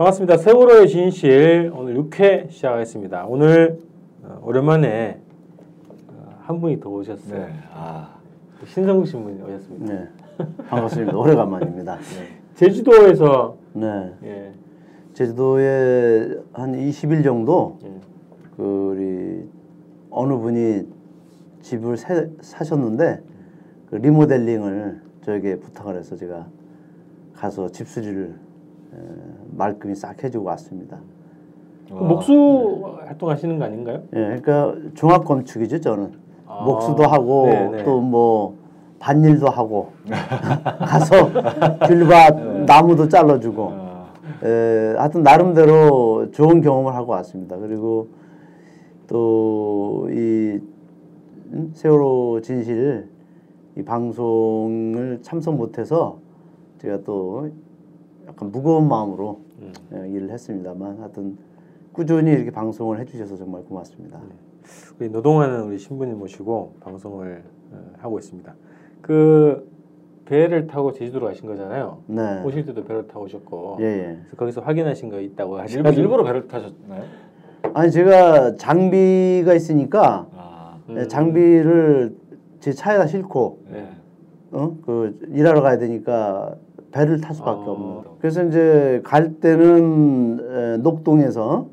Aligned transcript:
반갑습니다. 0.00 0.38
세월호의 0.38 0.88
진실 0.88 1.70
오늘 1.76 1.94
6회 1.94 2.50
시작하겠습니다. 2.50 3.26
오늘 3.26 3.78
어, 4.22 4.40
오랜만에 4.42 5.20
어, 6.08 6.38
한 6.40 6.58
분이 6.58 6.80
더 6.80 6.88
오셨어요. 6.88 7.38
네. 7.38 7.52
아. 7.74 8.08
신성국 8.64 9.06
신분이 9.06 9.42
오셨습니다. 9.42 9.92
네. 9.92 10.08
반갑습니다. 10.70 11.14
오래간만입니다. 11.14 11.98
제주도에서 12.56 13.58
네. 13.74 14.14
예, 14.24 14.52
제주도에 15.12 16.34
한 16.54 16.72
20일 16.72 17.22
정도 17.22 17.78
예. 17.84 17.90
그 18.56 18.62
우리 18.62 19.50
어느 20.08 20.32
분이 20.32 20.88
집을 21.60 21.98
사, 21.98 22.24
사셨는데 22.40 23.20
그 23.90 23.96
리모델링을 23.96 25.02
저에게 25.26 25.56
부탁을 25.56 25.98
해서 25.98 26.16
제가 26.16 26.46
가서 27.34 27.70
집수리를 27.70 28.28
에, 28.30 28.49
말끔히 29.52 29.94
싹 29.94 30.22
해주고 30.22 30.46
왔습니다. 30.46 30.98
그 31.88 31.94
목수 31.94 32.98
활동하시는 33.04 33.58
거 33.58 33.64
아닌가요? 33.64 34.02
예, 34.14 34.38
그러니까 34.40 34.74
종합 34.94 35.24
건축이죠 35.24 35.80
저는 35.80 36.12
아. 36.46 36.62
목수도 36.64 37.02
하고 37.04 37.46
네네. 37.46 37.84
또뭐 37.84 38.56
밭일도 39.00 39.48
하고 39.48 39.90
가서 40.86 41.30
귤밭 41.88 42.64
나무도 42.66 43.08
잘라주고 43.08 43.68
아, 43.72 44.12
에, 44.44 44.94
하여튼 44.96 45.22
나름대로 45.22 46.30
좋은 46.30 46.60
경험을 46.60 46.94
하고 46.94 47.12
왔습니다. 47.12 47.56
그리고 47.56 48.08
또 49.08 50.08
이 50.10 50.60
세월호 51.74 52.40
진실 52.42 53.08
이 53.76 53.82
방송을 53.82 55.20
참석 55.22 55.56
못해서 55.56 56.18
제가 56.78 56.98
또 57.04 57.48
약간 58.30 58.50
무거운 58.52 58.88
마음으로 58.88 59.40
음. 59.60 59.72
에, 59.92 60.08
일을 60.10 60.30
했습니다만 60.30 60.98
하여튼 61.00 61.36
꾸준히 61.92 62.30
이렇게 62.30 62.50
방송을 62.50 63.00
해주셔서 63.00 63.36
정말 63.36 63.62
고맙습니다. 63.64 64.20
우리 64.98 65.08
노동하는 65.10 65.64
우리 65.64 65.78
신부님 65.78 66.18
모시고 66.18 66.76
방송을 66.80 67.42
어, 67.72 67.92
하고 67.98 68.18
있습니다. 68.18 68.54
그 69.02 69.68
배를 70.26 70.68
타고 70.68 70.92
제주도로 70.92 71.26
가신 71.26 71.46
거잖아요. 71.46 72.02
네. 72.06 72.42
오실 72.44 72.64
때도 72.64 72.84
배를 72.84 73.08
타고 73.08 73.24
오셨고 73.24 73.78
예, 73.80 73.84
예. 73.84 74.18
그래서 74.22 74.36
거기서 74.36 74.60
확인하신 74.60 75.10
거 75.10 75.20
있다고 75.20 75.58
하셔가지고 75.58 76.02
일부러 76.02 76.22
배를 76.22 76.46
타셨나요? 76.46 77.04
아니 77.74 77.90
제가 77.90 78.54
장비가 78.54 79.54
있으니까 79.54 80.28
아. 80.36 80.78
음. 80.88 80.98
예, 80.98 81.08
장비를 81.08 82.16
제 82.60 82.72
차에다 82.72 83.08
싣고 83.08 83.64
네. 83.72 83.88
어? 84.52 84.76
그 84.84 85.18
일하러 85.32 85.62
가야 85.62 85.78
되니까 85.78 86.54
배를 86.92 87.20
탈 87.20 87.34
수밖에 87.34 87.62
아. 87.62 87.70
없는. 87.70 88.02
그래서 88.18 88.44
이제 88.44 89.00
갈 89.04 89.34
때는 89.40 90.38
에, 90.40 90.76
녹동에서 90.78 91.68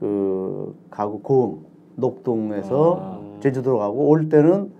그 0.00 0.74
가고 0.90 1.20
고흥 1.20 1.58
녹동에서 1.96 2.98
아. 3.00 3.40
제주도로 3.40 3.78
가고 3.78 4.08
올 4.08 4.28
때는 4.28 4.70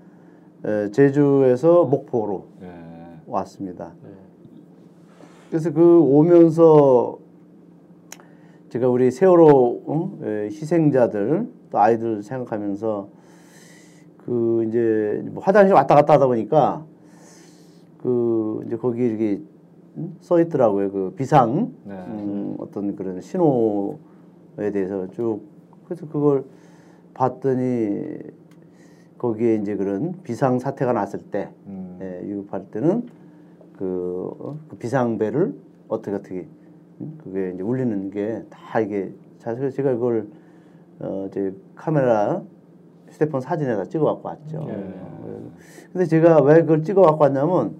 에, 0.64 0.90
제주에서 0.90 1.84
목포로 1.84 2.46
예. 2.62 2.70
왔습니다. 3.26 3.92
네. 4.02 4.10
그래서 5.50 5.72
그 5.72 6.00
오면서 6.00 7.18
제가 8.68 8.88
우리 8.88 9.10
세월호 9.10 9.82
어? 9.86 10.18
에, 10.22 10.44
희생자들 10.46 11.48
또 11.70 11.78
아이들 11.78 12.22
생각하면서 12.22 13.08
그 14.24 14.64
이제 14.68 15.22
뭐 15.30 15.42
화장실 15.42 15.74
왔다 15.74 15.94
갔다 15.94 16.14
하다 16.14 16.26
보니까 16.26 16.84
그 18.02 18.62
이제 18.66 18.76
거기 18.76 19.02
이렇게 19.04 19.42
음? 19.96 20.16
써 20.20 20.40
있더라고요. 20.40 20.90
그 20.90 21.14
비상 21.16 21.72
네. 21.84 21.94
음, 21.94 22.56
어떤 22.58 22.96
그런 22.96 23.20
신호에 23.20 24.70
대해서 24.72 25.08
쭉 25.10 25.40
그래서 25.84 26.06
그걸 26.08 26.44
봤더니 27.14 28.18
거기에 29.18 29.56
이제 29.56 29.76
그런 29.76 30.14
비상 30.22 30.58
사태가 30.58 30.92
났을 30.92 31.20
때 31.20 31.50
음. 31.66 31.98
예, 32.00 32.26
유급할 32.28 32.66
때는 32.70 33.06
그, 33.76 34.30
어, 34.40 34.56
그 34.68 34.76
비상벨을 34.76 35.54
어떻게 35.88 36.16
어떻게 36.16 36.46
음? 37.00 37.18
그게 37.22 37.52
이제 37.54 37.62
울리는 37.62 38.10
게 38.10 38.44
다 38.50 38.80
이게 38.80 39.12
사실 39.38 39.70
제가 39.70 39.92
그걸 39.94 40.26
어 41.00 41.26
이제 41.28 41.54
카메라 41.74 42.42
휴대폰 43.10 43.40
사진에다 43.40 43.84
찍어 43.86 44.04
갖고 44.06 44.28
왔죠. 44.28 44.66
예. 44.68 44.72
어, 44.72 45.50
근데 45.92 46.06
제가 46.06 46.40
왜 46.42 46.60
그걸 46.62 46.82
찍어 46.82 47.02
갖고 47.02 47.24
왔냐면 47.24 47.74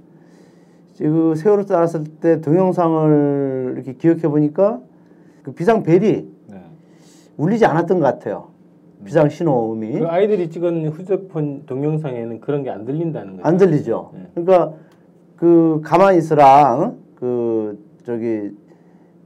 그 1.03 1.35
세월호 1.37 1.65
떠났을 1.67 2.05
때 2.21 2.41
동영상을 2.41 3.73
이렇게 3.75 3.95
기억해 3.95 4.23
보니까 4.29 4.81
그 5.43 5.53
비상 5.53 5.83
벨이 5.83 6.29
네. 6.49 6.63
울리지 7.37 7.67
않았던 7.67 7.99
것 7.99 8.05
같아요. 8.07 8.49
비상 9.05 9.29
신호음이 9.29 9.99
그 9.99 10.07
아이들이 10.07 10.49
찍은 10.49 10.91
휴대폰 10.91 11.67
동영상에는 11.67 12.41
그런 12.41 12.63
게 12.63 12.71
안 12.71 12.85
들린다는 12.85 13.33
거죠. 13.39 13.49
안 13.49 13.57
들리죠. 13.57 14.11
네. 14.15 14.29
그러니까 14.35 14.75
그 15.37 15.81
가만히 15.83 16.19
있으라 16.19 16.79
어? 16.79 16.95
그 17.17 17.85
저기 18.05 18.53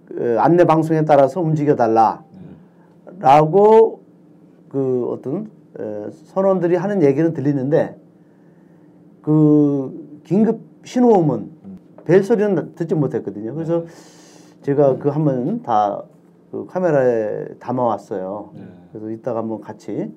그 0.07 0.37
안내 0.41 0.65
방송에 0.65 1.05
따라서 1.05 1.43
움직여 1.43 1.77
달라라고 3.21 4.01
그 4.71 5.09
어떤 5.11 5.51
에, 5.79 6.07
선원들이 6.11 6.77
하는 6.77 7.03
얘기는 7.03 7.35
들리는데 7.35 7.97
그 9.21 10.21
긴급 10.25 10.61
신호음은 10.85 11.56
벨 12.07 12.23
소리는 12.23 12.75
듣지 12.75 12.95
못했거든요. 12.95 13.55
그래서 13.55 13.85
제가 14.63 14.99
그 14.99 15.11
한번 15.11 15.63
다 15.63 16.05
그 16.51 16.67
카메라에 16.67 17.47
담아왔어요. 17.59 18.51
네. 18.55 18.63
그래서 18.91 19.11
이따가 19.11 19.41
한번 19.41 19.61
같이 19.61 20.11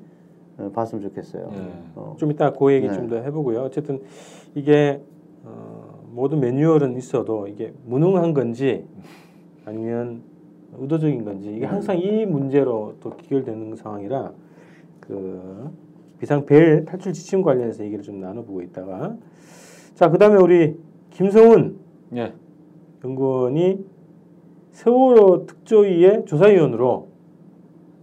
어, 0.58 0.72
봤으면 0.74 1.04
좋겠어요. 1.04 1.50
네. 1.52 1.84
어. 1.96 2.16
좀 2.18 2.32
이따 2.32 2.52
그 2.54 2.72
얘기 2.72 2.88
네. 2.88 2.94
좀더 2.94 3.18
해보고요. 3.18 3.62
어쨌든 3.62 4.02
이게 4.56 5.02
어, 5.44 6.02
모든 6.12 6.40
매뉴얼은 6.40 6.98
있어도 6.98 7.48
이게 7.48 7.74
무능한 7.86 8.34
건지 8.34 8.86
아니면 9.66 10.22
의도적인 10.78 11.26
건지 11.26 11.54
이게 11.54 11.66
항상 11.66 11.98
이 11.98 12.26
문제로 12.26 12.96
또 13.02 13.10
기결되는 13.18 13.76
상황이라 13.76 14.32
그 15.00 15.72
비상 16.20 16.46
벨 16.46 16.86
탈출 16.86 17.12
지침 17.12 17.42
관련해서 17.42 17.84
얘기를 17.84 18.04
좀 18.04 18.22
나눠보고 18.22 18.62
있다가 18.62 19.16
자 19.96 20.10
그다음에 20.10 20.38
우리 20.38 20.78
김성훈 21.10 21.79
예. 22.16 22.34
연구원이 23.04 23.86
세월호 24.72 25.46
특조위의 25.46 26.26
조사위원으로 26.26 27.10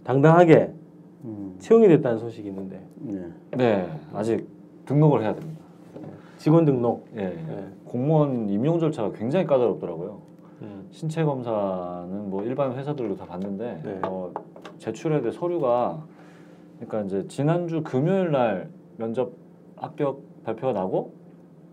당당하게 0.03 0.73
음, 1.23 1.55
채용이 1.59 1.87
됐다는 1.87 2.17
소식이 2.17 2.47
있는데 2.49 2.81
네. 2.95 3.31
네. 3.57 3.99
아직 4.13 4.47
등록을 4.85 5.21
해야 5.21 5.33
됩니다. 5.33 5.57
직원 6.37 6.65
등록 6.65 7.07
예. 7.15 7.23
예. 7.23 7.67
공무원 7.83 8.49
임용 8.49 8.79
절차가 8.79 9.11
굉장히 9.13 9.45
까다롭더라고요. 9.45 10.21
음. 10.61 10.87
신체 10.91 11.23
검사는 11.23 12.29
뭐 12.29 12.43
일반 12.43 12.73
회사들도 12.73 13.17
다 13.17 13.25
봤는데 13.25 13.81
네. 13.83 13.99
어, 14.03 14.31
제출해야 14.77 15.21
될 15.21 15.31
서류가 15.31 16.03
그러니까 16.79 17.01
이제 17.01 17.27
지난주 17.27 17.81
금요일 17.83 18.31
날 18.31 18.69
면접 18.97 19.31
합격 19.75 20.21
발표가 20.43 20.73
나고 20.73 21.13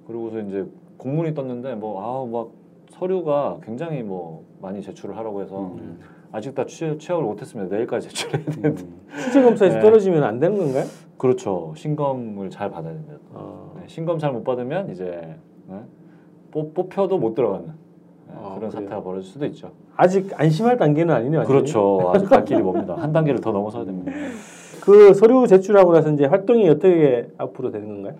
그리고서 0.07 0.41
이제 0.41 0.67
공문이 0.99 1.35
떴는데 1.35 1.75
뭐 1.75 2.03
아우 2.03 2.27
막 2.29 2.49
서류가 2.91 3.59
굉장히 3.65 4.03
뭐 4.03 4.45
많이 4.61 4.81
제출을 4.83 5.17
하라고 5.19 5.43
해서 5.43 5.73
음. 5.79 5.99
아직 6.33 6.55
다 6.55 6.65
취, 6.67 6.97
취업을 6.99 7.25
못했습니다. 7.25 7.75
내일까지 7.75 8.09
제출해야 8.09 8.45
되는데 8.45 8.83
음. 8.83 9.01
실제 9.19 9.43
검사에서 9.43 9.77
네. 9.77 9.83
떨어지면 9.83 10.23
안 10.25 10.39
되는 10.39 10.57
건가요? 10.59 10.85
그렇죠. 11.19 11.73
신검을 11.77 12.51
잘 12.51 12.71
받아야 12.71 12.93
됩니다. 12.93 13.17
어. 13.33 13.75
네, 13.77 13.85
신검 13.87 14.19
잘 14.19 14.33
못 14.33 14.43
받으면 14.45 14.91
이제 14.91 15.37
네? 15.69 15.77
뽑, 16.51 16.75
뽑혀도 16.75 17.19
못 17.19 17.35
들어가는 17.35 17.67
네, 17.67 18.35
아, 18.37 18.55
그런 18.55 18.57
그래요? 18.59 18.71
사태가 18.71 19.03
벌어질 19.03 19.31
수도 19.31 19.47
있죠. 19.47 19.71
아직 19.97 20.29
안심할 20.39 20.77
단계는 20.77 21.15
아니네요. 21.15 21.45
그렇죠. 21.45 22.11
아직 22.15 22.27
갈 22.29 22.45
길이 22.45 22.63
멉니다. 22.63 22.95
한 22.97 23.13
단계를 23.13 23.41
더 23.41 23.53
넘어서야 23.53 23.85
됩니다. 23.85 24.13
그 24.81 25.15
서류 25.15 25.47
제출하고 25.47 25.93
나서 25.93 26.11
이제 26.11 26.27
활동이 26.27 26.69
어떻게 26.69 27.29
앞으로 27.39 27.71
되는 27.71 27.89
건가요? 27.89 28.15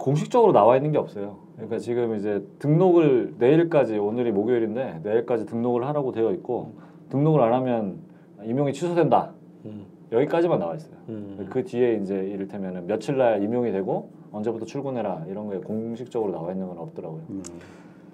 공식적으로 0.00 0.52
나와 0.52 0.76
있는 0.76 0.92
게 0.92 0.98
없어요. 0.98 1.36
그러니까 1.54 1.78
지금 1.78 2.16
이제 2.16 2.42
등록을 2.58 3.34
내일까지 3.38 3.98
오늘이 3.98 4.32
목요일인데 4.32 5.00
내일까지 5.02 5.46
등록을 5.46 5.86
하라고 5.86 6.12
되어 6.12 6.32
있고 6.32 6.72
등록을 7.10 7.42
안 7.42 7.52
하면 7.52 7.98
임용이 8.44 8.72
취소된다. 8.72 9.32
음. 9.66 9.84
여기까지만 10.10 10.58
나와 10.58 10.74
있어요. 10.74 10.94
음. 11.10 11.46
그 11.50 11.64
뒤에 11.64 12.00
이제 12.02 12.16
이를테면 12.16 12.86
며칠 12.86 13.16
날 13.18 13.42
임용이 13.42 13.72
되고 13.72 14.10
언제부터 14.32 14.64
출근해라 14.64 15.26
이런 15.28 15.50
게 15.50 15.58
공식적으로 15.58 16.32
나와 16.32 16.52
있는 16.52 16.66
건 16.66 16.78
없더라고요. 16.78 17.20
음. 17.30 17.42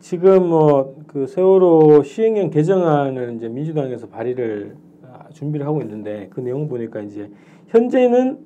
지금 0.01 0.49
뭐 0.49 0.97
그 1.17 1.27
세월호 1.27 2.03
시행령 2.03 2.51
개정안을 2.51 3.37
이제 3.37 3.49
민주당에서 3.49 4.07
발의를 4.09 4.77
아, 5.03 5.29
준비를 5.33 5.67
하고 5.67 5.81
있는데 5.81 6.29
그 6.29 6.41
내용 6.41 6.69
보니까 6.69 7.01
이제 7.01 7.31
현재는 7.69 8.39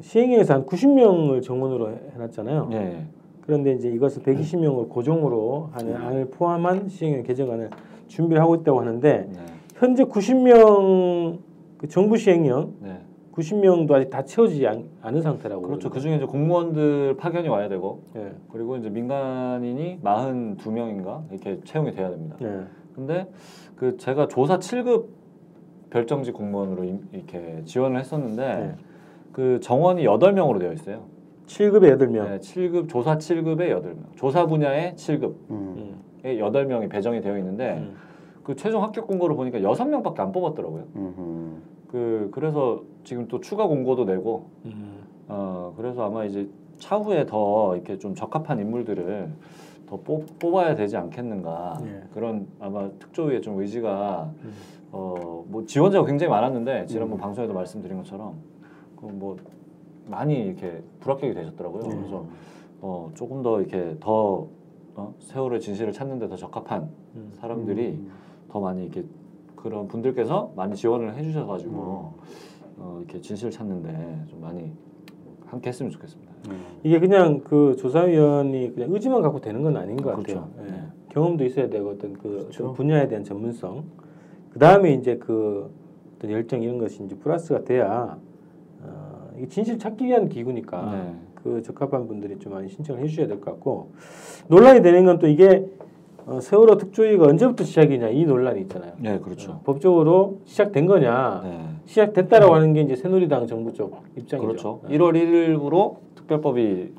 시행령에서 0.00 0.54
한 0.54 0.66
90명을 0.66 1.42
정원으로 1.42 1.90
해- 1.90 1.98
해놨잖아요. 2.14 2.68
예, 2.72 2.76
예. 2.76 3.06
그런데 3.42 3.72
이제 3.72 3.88
이것을 3.88 4.22
120명을 4.22 4.88
고정으로 4.88 5.70
하는 5.72 5.96
안을 5.96 6.30
포함한 6.30 6.88
시행령 6.88 7.22
개정안을 7.24 7.70
준비를 8.06 8.42
하고 8.42 8.54
있다고 8.56 8.80
하는데 8.80 9.28
네. 9.32 9.38
현재 9.76 10.04
90명 10.04 11.38
그 11.78 11.88
정부 11.88 12.16
시행령 12.16 12.74
네. 12.80 12.98
90명도 13.32 13.92
아직 13.92 14.10
다 14.10 14.24
채워지지 14.24 14.66
않, 14.66 14.84
않은 15.00 15.22
상태라고. 15.22 15.62
그렇죠. 15.62 15.90
그 15.90 16.00
중에 16.00 16.16
이제 16.16 16.24
공무원들 16.24 17.16
파견이 17.18 17.48
와야 17.48 17.68
되고 17.68 18.02
예. 18.16 18.32
그리고 18.52 18.76
이제 18.76 18.90
민간인이 18.90 20.00
42명인가 20.02 21.22
이렇게 21.30 21.60
채용이 21.64 21.92
돼야 21.92 22.10
됩니다. 22.10 22.36
예. 22.42 22.62
근데 22.94 23.28
그 23.76 23.96
제가 23.96 24.26
조사 24.28 24.58
7급 24.58 25.04
별정직 25.90 26.34
공무원으로 26.34 26.84
임- 26.84 27.08
이렇게 27.12 27.62
지원을 27.64 28.00
했었는데 28.00 28.42
네. 28.44 28.74
그 29.38 29.60
정원이 29.60 30.02
8명으로 30.02 30.58
되어 30.58 30.72
있어요. 30.72 31.04
7급에 31.46 31.96
8명. 31.96 32.28
네, 32.28 32.38
7급 32.40 32.88
조사 32.88 33.18
7급에 33.18 33.70
8명. 33.70 34.16
조사 34.16 34.46
분야에 34.46 34.94
7급에 34.96 35.50
음. 35.50 36.02
8명이 36.24 36.90
배정이 36.90 37.20
되어 37.20 37.38
있는데 37.38 37.76
음. 37.78 37.94
그 38.42 38.56
최종 38.56 38.82
합격 38.82 39.06
공고를 39.06 39.36
보니까 39.36 39.60
6명밖에 39.60 40.18
안 40.18 40.32
뽑았더라고요. 40.32 40.84
음. 40.96 41.62
그 41.86 42.28
그래서 42.32 42.82
지금 43.04 43.28
또 43.28 43.40
추가 43.40 43.68
공고도 43.68 44.06
내고 44.06 44.50
음. 44.64 45.04
어 45.28 45.72
그래서 45.76 46.04
아마 46.04 46.24
이제 46.24 46.48
차후에 46.78 47.24
더 47.24 47.76
이렇게 47.76 47.96
좀 47.96 48.16
적합한 48.16 48.58
인물들을 48.58 49.30
더 49.86 50.00
뽑, 50.00 50.26
뽑아야 50.40 50.74
되지 50.74 50.96
않겠는가 50.96 51.78
예. 51.84 52.02
그런 52.12 52.48
아마 52.58 52.90
특조위의 52.98 53.40
좀 53.40 53.60
의지가 53.60 54.32
음. 54.42 54.52
어뭐 54.90 55.64
지원자가 55.68 56.04
굉장히 56.06 56.28
많았는데 56.32 56.86
지난번 56.86 57.18
음. 57.18 57.20
방송에도 57.20 57.54
말씀드린 57.54 57.98
것처럼 57.98 58.57
그 58.57 58.57
뭐 59.00 59.36
많이 60.06 60.34
이렇게 60.34 60.82
불합격이 61.00 61.34
되셨더라고요. 61.34 61.84
음. 61.84 61.90
그래서 61.90 62.26
어 62.80 63.10
조금 63.14 63.42
더 63.42 63.60
이렇게 63.60 63.96
더 64.00 64.48
어, 64.94 65.14
세월의 65.20 65.60
진실을 65.60 65.92
찾는데 65.92 66.28
더 66.28 66.36
적합한 66.36 66.90
음. 67.14 67.30
사람들이 67.32 67.90
음. 67.90 68.10
더 68.48 68.60
많이 68.60 68.84
이렇게 68.84 69.04
그런 69.54 69.86
분들께서 69.86 70.52
많이 70.56 70.74
지원을 70.74 71.16
해주셔가지고 71.16 71.72
음. 71.72 72.22
어, 72.78 72.96
이렇게 73.00 73.20
진실을 73.20 73.50
찾는데 73.50 74.24
좀 74.28 74.40
많이 74.40 74.72
함께 75.46 75.68
했으면 75.68 75.90
좋겠습니다. 75.90 76.32
음. 76.50 76.60
이게 76.82 76.98
그냥 76.98 77.40
그 77.40 77.76
조사위원이 77.76 78.74
그냥 78.74 78.92
의지만 78.92 79.22
갖고 79.22 79.40
되는 79.40 79.62
건 79.62 79.76
아닌 79.76 79.96
것 79.96 80.14
그렇죠. 80.16 80.40
같아요. 80.40 80.66
예. 80.66 80.70
네. 80.70 80.82
경험도 81.10 81.44
있어야 81.44 81.68
되고 81.68 81.90
어떤 81.90 82.12
그 82.14 82.28
그렇죠. 82.28 82.72
분야에 82.72 83.08
대한 83.08 83.24
전문성. 83.24 83.84
그 84.50 84.58
다음에 84.58 84.94
이제 84.94 85.16
그 85.16 85.70
어떤 86.16 86.30
열정 86.30 86.62
이런 86.62 86.78
것이 86.78 87.02
이제 87.04 87.16
플러스가 87.16 87.64
돼야 87.64 88.18
진실 89.48 89.78
찾기 89.78 90.04
위한 90.06 90.28
기구니까 90.28 90.90
네. 90.92 91.14
그 91.34 91.62
적합한 91.62 92.08
분들이 92.08 92.38
좀 92.38 92.52
많이 92.54 92.68
신청을 92.68 93.02
해주셔야 93.02 93.26
될 93.28 93.40
것 93.40 93.52
같고 93.52 93.90
논란이 94.48 94.82
되는 94.82 95.04
건 95.04 95.18
또 95.18 95.26
이게 95.28 95.64
어, 96.26 96.40
세월호 96.40 96.76
특조위가 96.76 97.24
언제부터 97.26 97.64
시작이냐 97.64 98.08
이 98.08 98.24
논란이 98.24 98.60
있잖아요. 98.62 98.92
네, 98.98 99.18
그렇죠. 99.18 99.52
어, 99.52 99.60
법적으로 99.64 100.40
시작된 100.44 100.84
거냐 100.86 101.40
네. 101.44 101.60
시작됐다라고 101.86 102.54
하는 102.54 102.72
게 102.74 102.82
이제 102.82 102.96
새누리당 102.96 103.46
정부 103.46 103.72
쪽 103.72 104.02
입장이죠. 104.16 104.46
그렇죠. 104.46 104.80
네. 104.88 104.98
1월 104.98 105.12
1일부로 105.14 105.96
특별법이 106.16 106.92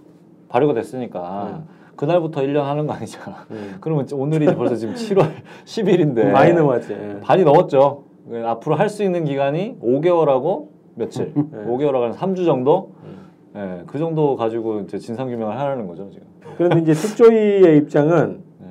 발효가 0.47 0.74
됐으니까 0.74 1.63
그날부터 1.95 2.42
1년 2.42 2.62
하는 2.62 2.88
거 2.88 2.94
아니잖아. 2.94 3.45
음. 3.51 3.75
그러면 3.81 4.07
오늘이 4.13 4.45
벌써 4.56 4.75
지금 4.75 4.95
7월 4.95 5.30
10일인데 5.65 6.25
많이 6.31 6.53
넘어왔지. 6.53 6.92
예. 6.94 7.19
반이 7.21 7.44
넘었죠. 7.44 8.06
그 8.27 8.42
앞으로 8.47 8.75
할 8.75 8.89
수 8.89 9.03
있는 9.03 9.25
기간이 9.25 9.77
5개월하고 9.81 10.68
며칠, 11.00 11.34
네. 11.34 11.66
5개월하고 11.66 12.12
한 12.12 12.12
3주 12.12 12.46
정도. 12.46 12.92
음. 13.04 13.30
예, 13.56 13.84
그 13.88 13.98
정도 13.98 14.36
가지고 14.36 14.81
이제 14.81 15.00
진상 15.00 15.28
규명을 15.28 15.57
하라는 15.57 15.88
거죠 15.88 16.10
지금. 16.12 16.28
그런데 16.56 16.81
이제 16.81 16.94
특조위의 16.94 17.78
입장은 17.78 18.44
네. 18.60 18.68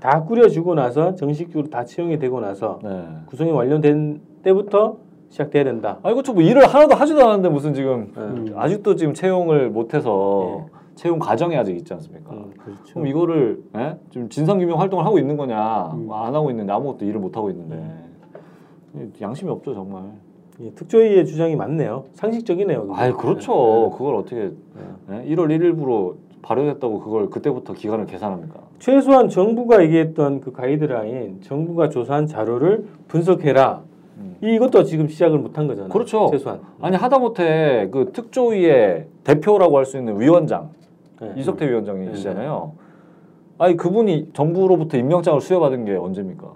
다 0.00 0.24
꾸려주고 0.24 0.74
나서 0.74 1.14
정식적으로 1.14 1.68
다 1.68 1.84
채용이 1.84 2.18
되고 2.18 2.40
나서 2.40 2.78
네. 2.82 3.04
구성이 3.26 3.50
완료된 3.50 4.20
때부터 4.42 4.96
시작돼야 5.28 5.64
된다. 5.64 5.98
아 6.02 6.10
이거 6.10 6.22
저뭐 6.22 6.40
일을 6.40 6.66
하나도 6.66 6.94
하지도 6.94 7.20
않았는데 7.20 7.48
무슨 7.50 7.74
지금 7.74 8.12
예. 8.16 8.20
음. 8.20 8.54
아직도 8.56 8.96
지금 8.96 9.12
채용을 9.12 9.68
못해서 9.68 10.68
채용 10.94 11.18
과정이 11.18 11.56
아직 11.56 11.76
있지 11.76 11.92
않습니까? 11.92 12.32
음. 12.32 12.52
그렇죠. 12.56 12.94
그럼 12.94 13.06
이거를 13.08 13.62
예? 13.76 13.98
지금 14.10 14.28
진상 14.30 14.58
규명 14.58 14.80
활동을 14.80 15.04
하고 15.04 15.18
있는 15.18 15.36
거냐? 15.36 15.92
음. 15.92 16.10
안 16.10 16.34
하고 16.34 16.50
있는데 16.50 16.72
아무것도 16.72 17.04
일을 17.04 17.20
못 17.20 17.36
하고 17.36 17.50
있는데 17.50 17.76
양심이 19.20 19.50
없죠 19.50 19.74
정말. 19.74 20.04
예, 20.60 20.70
특조위의 20.70 21.26
주장이 21.26 21.56
맞네요. 21.56 22.04
상식적이네요. 22.14 22.88
아 22.92 23.12
그렇죠. 23.12 23.90
예, 23.92 23.96
그걸 23.98 24.14
어떻게 24.16 24.36
예. 24.40 24.50
예? 25.10 25.34
1월 25.34 25.48
1일부로 25.48 26.14
발효됐다고 26.42 27.00
그걸 27.00 27.30
그때부터 27.30 27.72
기간을 27.72 28.06
계산합니까? 28.06 28.60
최소한 28.78 29.28
정부가 29.28 29.82
얘기했던 29.82 30.40
그 30.40 30.52
가이드라인, 30.52 31.40
정부가 31.42 31.88
조사한 31.88 32.26
자료를 32.26 32.86
분석해라. 33.08 33.82
음. 34.18 34.36
이것도 34.42 34.84
지금 34.84 35.08
시작을 35.08 35.38
못한 35.38 35.66
거잖아요. 35.66 35.90
그렇죠. 35.90 36.28
최소한. 36.30 36.60
아니 36.80 36.96
하다못해 36.96 37.88
그 37.90 38.12
특조위의 38.12 39.06
대표라고 39.24 39.78
할 39.78 39.86
수 39.86 39.96
있는 39.98 40.20
위원장 40.20 40.70
예. 41.22 41.32
이석태 41.36 41.68
위원장이시잖아요. 41.68 42.72
아니 43.58 43.76
그분이 43.76 44.30
정부로부터 44.34 44.98
임명장을 44.98 45.40
수여받은 45.40 45.84
게 45.86 45.96
언제입니까? 45.96 46.46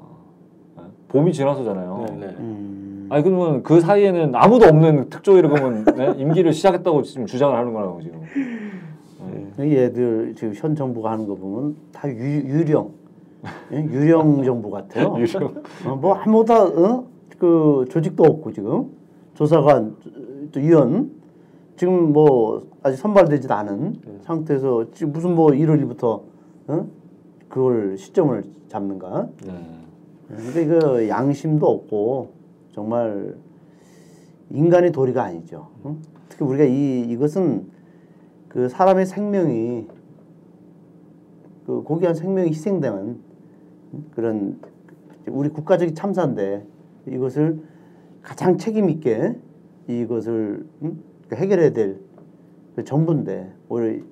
예? 0.79 0.83
봄이 1.09 1.33
지나서잖아요. 1.33 2.07
네, 2.11 2.15
네. 2.27 2.27
음. 2.39 2.95
아니 3.11 3.23
그러면 3.23 3.63
그 3.63 3.81
사이에는 3.81 4.35
아무도 4.35 4.67
없는 4.67 5.09
특조위를 5.11 5.51
그러면 5.51 5.85
네? 5.97 6.15
임기를 6.19 6.53
시작했다고 6.53 7.03
지금 7.03 7.27
주장을 7.27 7.57
하는 7.57 7.73
거라고 7.73 8.03
지금. 8.03 8.23
얘들 9.59 10.35
지금 10.37 10.55
현 10.55 10.75
정부가 10.77 11.11
하는 11.11 11.27
거 11.27 11.35
보면 11.35 11.77
다 11.93 12.09
유, 12.09 12.15
유령, 12.15 12.91
예? 13.73 13.85
유령 13.85 14.45
정부 14.45 14.71
같아요. 14.71 15.17
유령. 15.19 15.63
어, 15.87 15.97
뭐 15.97 16.15
아무도 16.15 16.55
어? 16.55 17.07
그 17.39 17.85
조직도 17.91 18.23
없고 18.23 18.53
지금 18.53 18.91
조사관 19.35 19.97
또 20.53 20.61
위원 20.61 21.11
지금 21.77 22.13
뭐 22.13 22.67
아직 22.83 22.97
선발되지도 22.99 23.53
않은 23.55 23.97
상태에서 24.23 24.87
지금 24.93 25.13
무슨 25.13 25.35
뭐 25.35 25.49
1월 25.51 25.81
1일부터 25.83 26.23
어? 26.69 26.87
그걸 27.49 27.97
시점을 27.97 28.45
잡는가? 28.69 29.29
네. 29.47 29.53
근데 30.29 30.63
이거 30.63 31.09
양심도 31.09 31.67
없고 31.67 32.38
정말 32.73 33.37
인간의 34.51 34.93
도리가 34.93 35.23
아니죠. 35.23 35.69
어? 35.83 35.97
특히 36.29 36.45
우리가 36.45 36.65
이 36.65 37.01
이것은 37.11 37.71
그 38.49 38.69
사람의 38.69 39.07
생명이 39.07 39.87
그 41.67 41.83
고귀한 41.83 42.15
생명이 42.15 42.49
희생되는 42.49 43.19
그런 44.13 44.59
우리 45.27 45.51
국가적인 45.51 45.95
참사인데 45.95 46.67
이것을 47.07 47.63
가장 48.23 48.57
책임 48.57 48.89
있게 48.89 49.39
이것을 49.87 50.67
음? 50.83 51.03
해결해야 51.33 51.73
될그 51.73 52.85
정부인데 52.85 53.53
우리 53.69 54.03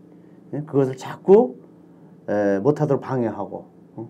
예? 0.52 0.60
그것을 0.62 0.96
자꾸 0.96 1.56
에, 2.28 2.58
못하도록 2.58 3.02
방해하고 3.02 3.64
어? 3.96 4.08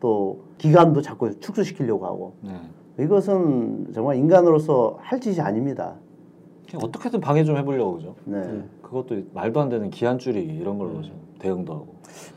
또 0.00 0.44
기간도 0.58 1.02
자꾸 1.02 1.38
축소시키려고 1.38 2.06
하고 2.06 2.34
네. 2.42 2.50
이것은 2.98 3.88
정말 3.94 4.16
인간으로서 4.16 4.98
할 5.00 5.20
짓이 5.20 5.40
아닙니다. 5.40 5.94
어떻게든 6.82 7.20
방해 7.20 7.44
좀 7.44 7.56
해보려고 7.56 7.94
그죠. 7.96 8.14
네. 8.24 8.42
그것도 8.82 9.22
말도 9.32 9.60
안 9.60 9.68
되는 9.68 9.90
기한줄이 9.90 10.40
이런 10.42 10.78
걸로 10.78 11.00
지금 11.02 11.16
대응도 11.38 11.72
하고. 11.72 11.86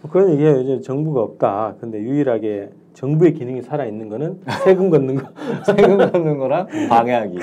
뭐 0.01 0.11
그런 0.11 0.31
얘기예요. 0.31 0.61
이제 0.61 0.79
정부가 0.81 1.21
없다. 1.21 1.75
근데 1.79 1.99
유일하게 1.99 2.69
정부의 2.93 3.33
기능이 3.33 3.61
살아 3.61 3.85
있는 3.85 4.09
거는 4.09 4.41
세금 4.63 4.89
걷는 4.89 5.15
거 5.15 5.27
세금 5.65 5.97
걷는 5.97 6.37
거랑 6.37 6.67
방해하기. 6.89 7.39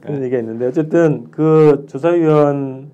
그런 0.00 0.22
얘기가 0.24 0.38
있는데 0.40 0.66
어쨌든 0.66 1.30
그 1.30 1.86
조사위원 1.88 2.90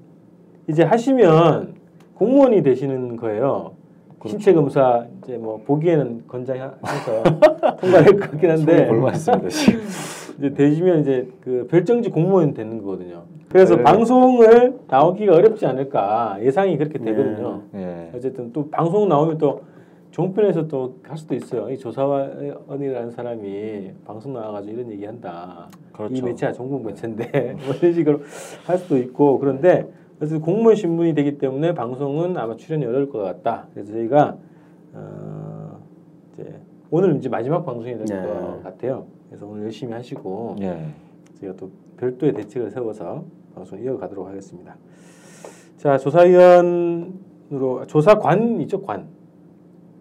이제 0.68 0.82
하시면 0.82 1.74
공무원이 2.14 2.62
되시는 2.62 3.16
거예요. 3.16 3.72
그렇죠. 4.18 4.28
신체 4.28 4.52
검사 4.52 5.06
이제 5.22 5.36
뭐 5.36 5.62
보기에는 5.64 6.24
건장해서 6.26 6.76
통과될 7.80 8.16
것 8.18 8.30
같긴 8.30 8.50
한데 8.50 8.88
얼마 8.88 9.10
있습니다 9.10 9.48
지금. 9.48 9.80
이제 10.38 10.54
되시면 10.54 11.00
이제 11.00 11.28
그 11.40 11.66
별정직 11.70 12.12
공무원 12.12 12.54
되는 12.54 12.78
거거든요. 12.82 13.24
그래서 13.48 13.76
네. 13.76 13.82
방송을 13.82 14.78
나오기가 14.86 15.34
어렵지 15.34 15.66
않을까 15.66 16.38
예상이 16.42 16.76
그렇게 16.76 16.98
되거든요. 16.98 17.62
예. 17.74 18.10
어쨌든 18.14 18.52
또 18.52 18.68
방송 18.70 19.08
나오면 19.08 19.38
또 19.38 19.62
종편에서 20.10 20.68
또 20.68 20.94
할 21.08 21.16
수도 21.16 21.34
있어요. 21.34 21.70
이 21.70 21.78
조사원이라는 21.78 23.10
사람이 23.10 23.92
방송 24.04 24.32
나와가지고 24.34 24.74
이런 24.74 24.92
얘기한다. 24.92 25.68
그렇죠. 25.92 26.14
이 26.14 26.22
매체가 26.22 26.52
종북 26.52 26.84
매체인데 26.84 27.56
뭐 27.66 27.74
이런 27.74 27.92
식으로 27.94 28.20
할 28.64 28.78
수도 28.78 28.98
있고 28.98 29.38
그런데 29.38 29.88
그래서 30.18 30.38
공무원 30.40 30.74
신분이 30.74 31.14
되기 31.14 31.38
때문에 31.38 31.74
방송은 31.74 32.36
아마 32.36 32.56
출연이 32.56 32.84
어려울 32.84 33.08
것 33.08 33.18
같다. 33.18 33.68
그래서 33.72 33.92
저희가 33.92 34.36
어 34.94 35.78
이제 36.32 36.60
오늘 36.90 37.16
이제 37.16 37.28
마지막 37.28 37.64
방송이 37.64 37.96
될것 37.96 38.06
네. 38.08 38.62
같아요. 38.62 39.06
그래서 39.28 39.46
오늘 39.46 39.64
열심히 39.64 39.92
하시고 39.92 40.56
예. 40.60 40.86
저희가 41.40 41.56
또 41.56 41.70
별도의 41.98 42.32
대책을 42.32 42.70
세워서 42.70 43.24
방송 43.54 43.80
이어가도록 43.80 44.26
하겠습니다. 44.26 44.76
자 45.76 45.96
조사위원 45.98 47.14
조사관으로 47.50 47.86
조사관이죠 47.86 48.82
관. 48.82 49.06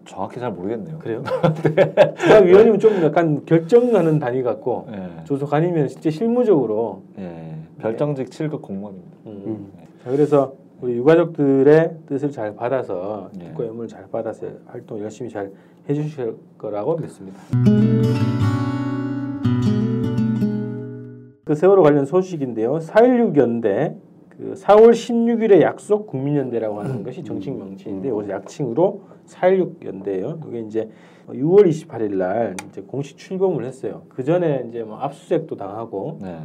정확히 0.04 0.40
잘 0.40 0.50
모르겠네요. 0.50 0.98
그래요? 0.98 1.22
조사위원이면 2.18 2.78
좀 2.78 3.02
약간 3.04 3.44
결정하는 3.44 4.18
단위 4.18 4.42
같고 4.42 4.88
예. 4.90 5.24
조사관이면 5.24 5.88
실제 5.88 6.10
실무적으로. 6.10 7.02
예. 7.18 7.54
별정직 7.78 8.30
7급 8.30 8.62
공무원입니다. 8.62 9.16
음. 9.26 9.42
음. 9.46 9.87
자, 10.04 10.10
그래서 10.10 10.54
우리 10.80 10.94
유가족들의 10.94 11.96
뜻을 12.06 12.30
잘 12.30 12.54
받아서 12.54 13.30
예. 13.40 13.46
뜻과 13.46 13.66
염을 13.66 13.88
잘 13.88 14.08
받아서 14.10 14.46
활동 14.66 15.00
열심히 15.00 15.28
잘 15.28 15.50
해주실 15.88 16.36
거라고 16.56 16.96
믿습니다. 16.98 17.38
그 21.44 21.54
세월호 21.54 21.82
관련 21.82 22.04
소식인데요. 22.04 22.78
4.16 22.78 23.36
연대 23.38 23.96
그 24.28 24.54
4월 24.54 24.90
16일에 24.90 25.62
약속 25.62 26.06
국민연대라고 26.06 26.78
하는 26.78 27.02
것이 27.02 27.24
정식 27.24 27.50
명칭인데 27.56 28.10
여기서 28.10 28.30
약칭으로 28.30 29.00
4.16 29.26 29.84
연대예요. 29.84 30.40
이게 30.46 30.60
이제 30.60 30.88
6월 31.26 31.68
28일 31.68 32.16
날 32.16 32.54
이제 32.68 32.82
공식 32.82 33.16
출범을 33.16 33.64
했어요. 33.64 34.02
그 34.10 34.22
전에 34.22 34.66
이제 34.68 34.84
뭐 34.84 34.98
압수수색도 34.98 35.56
당하고 35.56 36.18
네. 36.22 36.38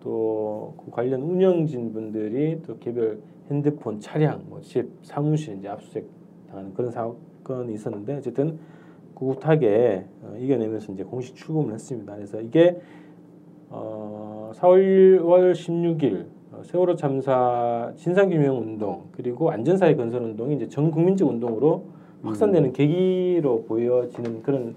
또 0.00 0.56
그 0.86 0.90
관련 0.90 1.22
운영진 1.22 1.92
분들이 1.92 2.60
또 2.62 2.78
개별 2.78 3.18
핸드폰, 3.50 4.00
차량, 4.00 4.42
뭐 4.48 4.60
집, 4.60 4.88
사무실 5.02 5.56
이제 5.58 5.68
압수수색 5.68 6.06
당하는 6.48 6.74
그런 6.74 6.90
사건이 6.90 7.74
있었는데 7.74 8.16
어쨌든 8.16 8.58
꿋꿋하게 9.14 10.06
어, 10.22 10.36
이겨내면서 10.38 10.92
이제 10.92 11.04
공식 11.04 11.34
출범을 11.36 11.74
했습니다. 11.74 12.14
그래서 12.14 12.40
이게 12.40 12.80
어, 13.68 14.52
4월 14.54 15.52
16일 15.52 16.26
어, 16.52 16.62
세월호 16.62 16.96
참사 16.96 17.92
진상규명 17.96 18.58
운동 18.58 19.04
그리고 19.12 19.50
안전사회 19.50 19.96
건설 19.96 20.22
운동이 20.22 20.56
이제 20.56 20.68
전 20.68 20.90
국민적 20.90 21.28
운동으로 21.28 21.84
확산되는 22.22 22.72
계기로 22.72 23.64
보여지는 23.64 24.42
그런 24.42 24.74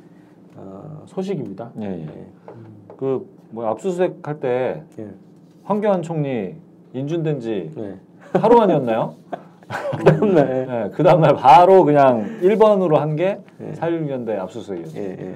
어, 0.56 1.04
소식입니다. 1.06 1.72
예, 1.82 1.86
예. 1.86 2.02
예. 2.02 2.26
그 2.98 3.26
뭐 3.52 3.68
압수수색 3.68 4.20
할때 4.28 4.84
예. 5.00 5.08
황교안 5.64 6.02
총리 6.02 6.56
인준된 6.94 7.40
지 7.40 7.72
네. 7.76 8.00
하루 8.34 8.58
만이었나요? 8.58 9.16
그 9.98 10.04
다음날 10.04 10.46
네, 10.68 10.90
그 10.94 11.04
다음날 11.04 11.36
바로 11.36 11.84
그냥 11.84 12.40
1번으로 12.42 12.96
한게 12.96 13.40
예. 13.62 13.72
4.16연대 13.74 14.38
압수수색이었어요. 14.40 15.02
예, 15.04 15.10
예. 15.20 15.36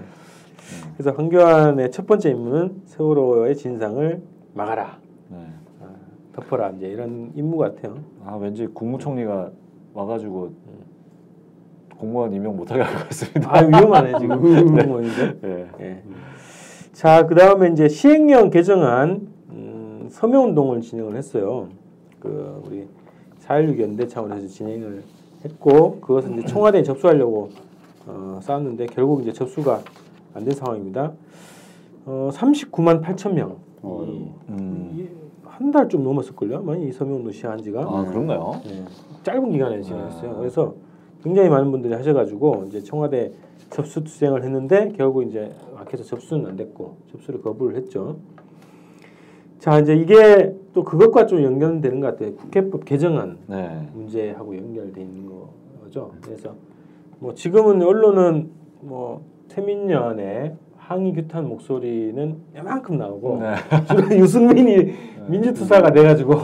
그래서 0.97 1.11
황교안의 1.15 1.91
첫 1.91 2.07
번째 2.07 2.31
임무는 2.31 2.81
세월호의 2.85 3.55
진상을 3.55 4.21
막아라, 4.55 4.97
네. 5.29 5.37
아, 5.81 5.85
덮어라 6.33 6.69
이제 6.77 6.87
이런 6.87 7.31
임무 7.35 7.57
같아요. 7.57 7.97
아 8.25 8.35
왠지 8.35 8.65
국무총리가 8.67 9.51
와가지고 9.93 10.51
공무원 11.97 12.33
임명 12.33 12.55
못하게 12.57 12.81
할 12.81 12.93
것 12.95 13.07
같습니다. 13.09 13.49
아 13.55 13.61
위험하네 13.61 14.19
지금 14.19 14.39
공무원인데. 14.75 15.37
예. 15.43 15.67
예. 15.79 16.03
자, 16.93 17.25
그 17.25 17.35
다음에 17.35 17.69
이제 17.69 17.89
시행령 17.89 18.49
개정안 18.49 19.27
음, 19.49 20.07
서명운동을 20.11 20.81
진행을 20.81 21.15
했어요. 21.15 21.69
그 22.19 22.61
우리 22.65 22.87
4.16 23.45 23.81
연대 23.81 24.07
차원에서 24.07 24.47
진행을 24.47 25.03
했고 25.43 25.99
그것은 25.99 26.37
이제 26.37 26.45
청와대에 26.47 26.83
접수하려고 26.83 27.49
어, 28.05 28.39
싸웠는데 28.41 28.85
결국 28.87 29.21
이제 29.21 29.33
접수가 29.33 29.81
안 30.35 30.45
된 30.45 30.53
상황입니다. 30.53 31.11
어, 32.05 32.29
39만 32.33 33.01
8천 33.03 33.33
명. 33.33 33.57
어. 33.81 34.05
음. 34.49 35.09
한달 35.45 35.87
좀 35.89 36.03
넘었을걸요? 36.03 36.61
많이 36.63 36.87
이 36.87 36.91
서명운동 36.91 37.31
시작한 37.31 37.61
지가. 37.61 37.81
아 37.81 38.05
그런가요? 38.05 38.59
네. 38.65 38.83
짧은 39.23 39.51
기간에 39.51 39.81
진행했어요. 39.81 40.31
아. 40.31 40.35
그래서 40.35 40.73
굉장히 41.23 41.49
많은 41.49 41.71
분들이 41.71 41.93
하셔가지고 41.93 42.65
이제 42.67 42.81
청와대 42.81 43.31
접수 43.73 44.03
투쟁을 44.03 44.43
했는데 44.43 44.93
결국 44.95 45.23
이제 45.23 45.51
막혀서 45.75 46.03
접수는 46.03 46.45
안 46.45 46.55
됐고 46.55 46.97
접수를 47.11 47.41
거부를 47.41 47.75
했죠. 47.77 48.17
자 49.57 49.79
이제 49.79 49.95
이게 49.95 50.55
또 50.73 50.83
그것과 50.83 51.25
좀 51.25 51.41
연결되는 51.41 51.99
것 51.99 52.07
같아요. 52.07 52.35
국회법 52.35 52.85
개정안 52.85 53.39
네. 53.47 53.89
문제하고 53.93 54.55
연결돼 54.55 55.01
있는 55.01 55.29
거죠. 55.81 56.11
그래서 56.21 56.55
뭐 57.19 57.33
지금은 57.33 57.81
언론은 57.81 58.51
뭐 58.81 59.25
태민련의 59.49 60.55
항의 60.77 61.13
규탄 61.13 61.47
목소리는 61.47 62.35
이만큼 62.55 62.97
나오고 62.97 63.39
네. 63.41 63.55
주로 63.87 64.13
유승민이 64.19 64.93
민주투사가 65.27 65.91
돼가지고 65.91 66.33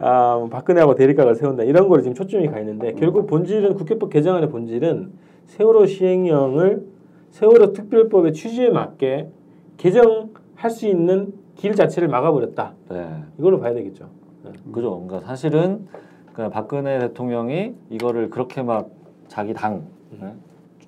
아, 0.00 0.36
뭐 0.38 0.48
박근혜하고 0.48 0.94
대립각을 0.94 1.34
세운다 1.34 1.64
이런 1.64 1.88
거로 1.88 2.02
지금 2.02 2.14
초점이 2.14 2.48
가 2.48 2.58
있는데 2.60 2.92
결국 2.92 3.26
본질은 3.26 3.74
국회법 3.74 4.10
개정안의 4.10 4.50
본질은 4.50 5.12
세월호 5.46 5.86
시행령을 5.86 6.84
세월호 7.30 7.72
특별법의 7.72 8.32
취지에 8.32 8.70
맞게 8.70 9.28
개정할 9.76 10.70
수 10.70 10.86
있는 10.86 11.32
길 11.56 11.74
자체를 11.74 12.08
막아버렸다 12.08 12.74
네. 12.90 13.22
이걸로 13.38 13.60
봐야 13.60 13.74
되겠죠. 13.74 14.08
네. 14.44 14.52
그죠. 14.72 15.00
그러니까 15.06 15.20
사실은 15.26 15.86
그러니까 16.32 16.60
박근혜 16.60 16.98
대통령이 16.98 17.74
이거를 17.90 18.30
그렇게 18.30 18.62
막 18.62 18.90
자기 19.28 19.54
당, 19.54 19.84
네? 20.20 20.32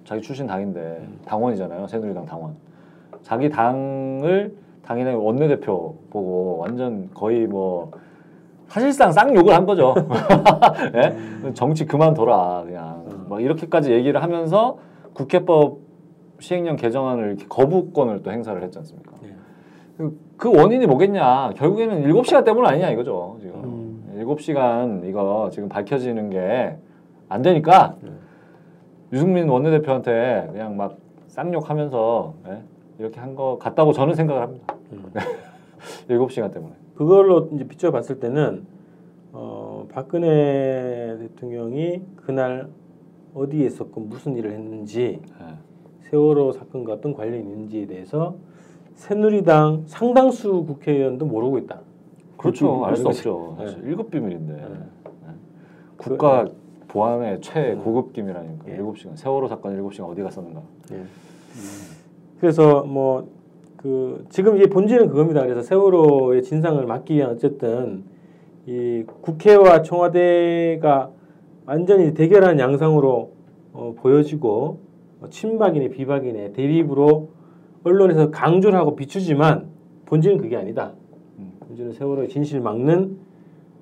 자기 0.04 0.20
출신 0.20 0.46
당인데 0.46 1.08
당원이잖아요. 1.24 1.86
새누리당 1.86 2.26
당원. 2.26 2.54
자기 3.22 3.48
당을 3.48 4.54
당연히 4.86 5.14
원내대표 5.14 5.96
보고 6.10 6.58
완전 6.58 7.10
거의 7.12 7.46
뭐 7.46 7.90
사실상 8.68 9.12
쌍욕을 9.12 9.52
한 9.54 9.66
거죠. 9.66 9.94
예? 10.94 11.52
정치 11.54 11.84
그만둬라 11.86 12.64
그냥 12.66 13.26
막 13.28 13.42
이렇게까지 13.42 13.92
얘기를 13.92 14.22
하면서 14.22 14.78
국회법 15.14 15.78
시행령 16.38 16.76
개정안을 16.76 17.28
이렇게 17.28 17.46
거부권을 17.48 18.22
또 18.22 18.30
행사를 18.30 18.60
했지 18.62 18.78
않습니까? 18.78 19.12
네. 19.22 19.34
그- 19.96 20.18
그 20.36 20.54
원인이 20.54 20.86
뭐겠냐? 20.86 21.52
결국에는 21.56 22.02
일곱 22.02 22.26
시간 22.26 22.44
때문 22.44 22.66
아니냐 22.66 22.90
이거죠 22.90 23.38
지금. 23.40 23.54
음. 23.64 24.12
일곱 24.16 24.40
시간 24.40 25.02
이거 25.04 25.48
지금 25.52 25.68
밝혀지는 25.68 26.30
게 26.30 26.76
안 27.28 27.42
되니까 27.42 27.96
네. 28.02 28.10
유승민 29.12 29.48
원내대표한테 29.48 30.48
그냥 30.52 30.76
막 30.76 30.96
쌍욕하면서 31.26 32.34
예? 32.48 32.62
이렇게 32.98 33.20
한 33.20 33.34
거 33.34 33.58
같다고 33.58 33.92
저는 33.92 34.14
생각을 34.14 34.42
합니다. 34.42 34.74
음. 34.92 35.04
일곱 36.08 36.32
시간 36.32 36.50
때문에. 36.50 36.74
그걸로 36.94 37.50
이제 37.54 37.66
비춰봤을 37.66 38.20
때는 38.20 38.64
어, 39.32 39.86
박근혜 39.92 41.16
대통령이 41.20 42.02
그날 42.16 42.68
어디에 43.34 43.66
있었고 43.66 44.00
무슨 44.00 44.34
일을 44.36 44.52
했는지 44.52 45.20
예. 45.40 45.44
세월호 46.08 46.52
사건과 46.52 46.94
어떤 46.94 47.12
관련이 47.12 47.40
있는지에 47.40 47.86
대해서 47.86 48.36
새누리당 48.94 49.84
상당수 49.86 50.64
국회의원도 50.64 51.26
모르고 51.26 51.58
있다. 51.58 51.80
그렇죠. 52.38 52.84
알수 52.86 53.02
네. 53.02 53.08
없죠. 53.10 53.54
사실 53.58 53.84
일곱 53.84 54.10
비밀인데 54.10 54.54
네. 54.54 54.62
예. 54.62 55.30
국가 55.98 56.46
보안의 56.88 57.42
최고급 57.42 58.14
기밀아닙니까? 58.14 58.64
예. 58.68 58.76
일곱 58.76 58.96
시간 58.96 59.16
세월호 59.16 59.48
사건 59.48 59.74
일곱 59.74 59.92
시간 59.92 60.08
어디 60.08 60.22
갔었는가? 60.22 60.62
예. 60.92 61.02
그래서 62.40 62.84
뭐 62.84 63.36
그 63.86 64.24
지금 64.30 64.56
이게 64.56 64.66
본질은 64.66 65.08
그겁니다. 65.08 65.42
그래서 65.42 65.62
세월호의 65.62 66.42
진상을 66.42 66.84
막기 66.86 67.14
위한 67.14 67.30
어쨌든 67.30 68.02
이 68.66 69.04
국회와 69.22 69.82
청와대가 69.82 71.10
완전히 71.66 72.12
대결한 72.12 72.58
양상으로 72.58 73.32
어, 73.72 73.94
보여지고 73.96 74.80
어, 75.20 75.28
친박이네 75.30 75.90
비박이네 75.90 76.52
대립으로 76.52 77.30
언론에서 77.84 78.32
강조를 78.32 78.76
하고 78.76 78.96
비추지만 78.96 79.68
본질은 80.06 80.38
그게 80.38 80.56
아니다. 80.56 80.92
음. 81.38 81.52
본질은 81.60 81.92
세월호의 81.92 82.28
진실 82.28 82.60
막는 82.60 83.18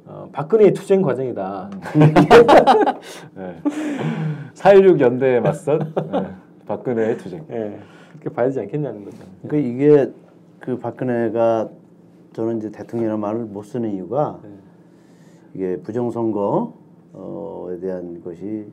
어, 0.04 0.28
박근혜의 0.32 0.74
투쟁 0.74 1.00
과정이다. 1.00 1.70
예. 3.38 3.56
4.16 4.52 5.00
연대에 5.00 5.40
맞선 5.40 5.94
예. 6.12 6.43
박근혜의 6.66 7.18
투쟁. 7.18 7.44
예, 7.50 7.78
그렇게 8.12 8.30
봐야 8.34 8.46
되지 8.46 8.60
않겠냐는 8.60 9.04
거죠. 9.04 9.18
그러니까 9.42 9.68
이게 9.68 10.12
그 10.60 10.78
박근혜가 10.78 11.70
저는 12.32 12.58
이제 12.58 12.70
대통령이라는 12.70 13.20
말을 13.20 13.44
못 13.44 13.62
쓰는 13.64 13.90
이유가 13.92 14.40
네. 14.42 14.48
이게 15.54 15.76
부정선거에 15.82 16.72
대한 17.80 18.22
것이 18.22 18.66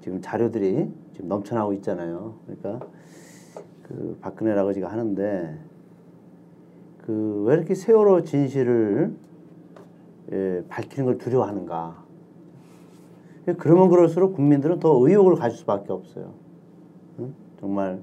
지금 0.00 0.20
자료들이 0.20 0.90
지금 1.12 1.28
넘쳐나고 1.28 1.74
있잖아요. 1.74 2.34
그러니까 2.46 2.86
그 3.82 4.16
박근혜라고 4.20 4.72
지금 4.72 4.88
하는데 4.88 5.58
그 7.04 7.28
왜 7.48 7.54
이렇게 7.54 7.74
세월호 7.74 8.24
진실을 8.24 9.14
예, 10.32 10.62
밝히는 10.68 11.06
걸 11.06 11.16
두려워하는가? 11.18 12.04
그러면 13.56 13.88
그럴수록 13.88 14.34
국민들은 14.34 14.78
더 14.78 14.94
의욕을 15.00 15.36
가질 15.36 15.58
수밖에 15.58 15.90
없어요. 15.90 16.34
응? 17.58 17.60
정말 17.60 17.98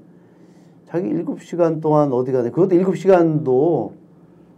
자기 0.86 1.08
일곱 1.08 1.42
시간 1.42 1.82
동안 1.82 2.12
어디 2.14 2.32
가냐? 2.32 2.52
그것도 2.52 2.76
일곱 2.76 2.96
시간도 2.96 3.94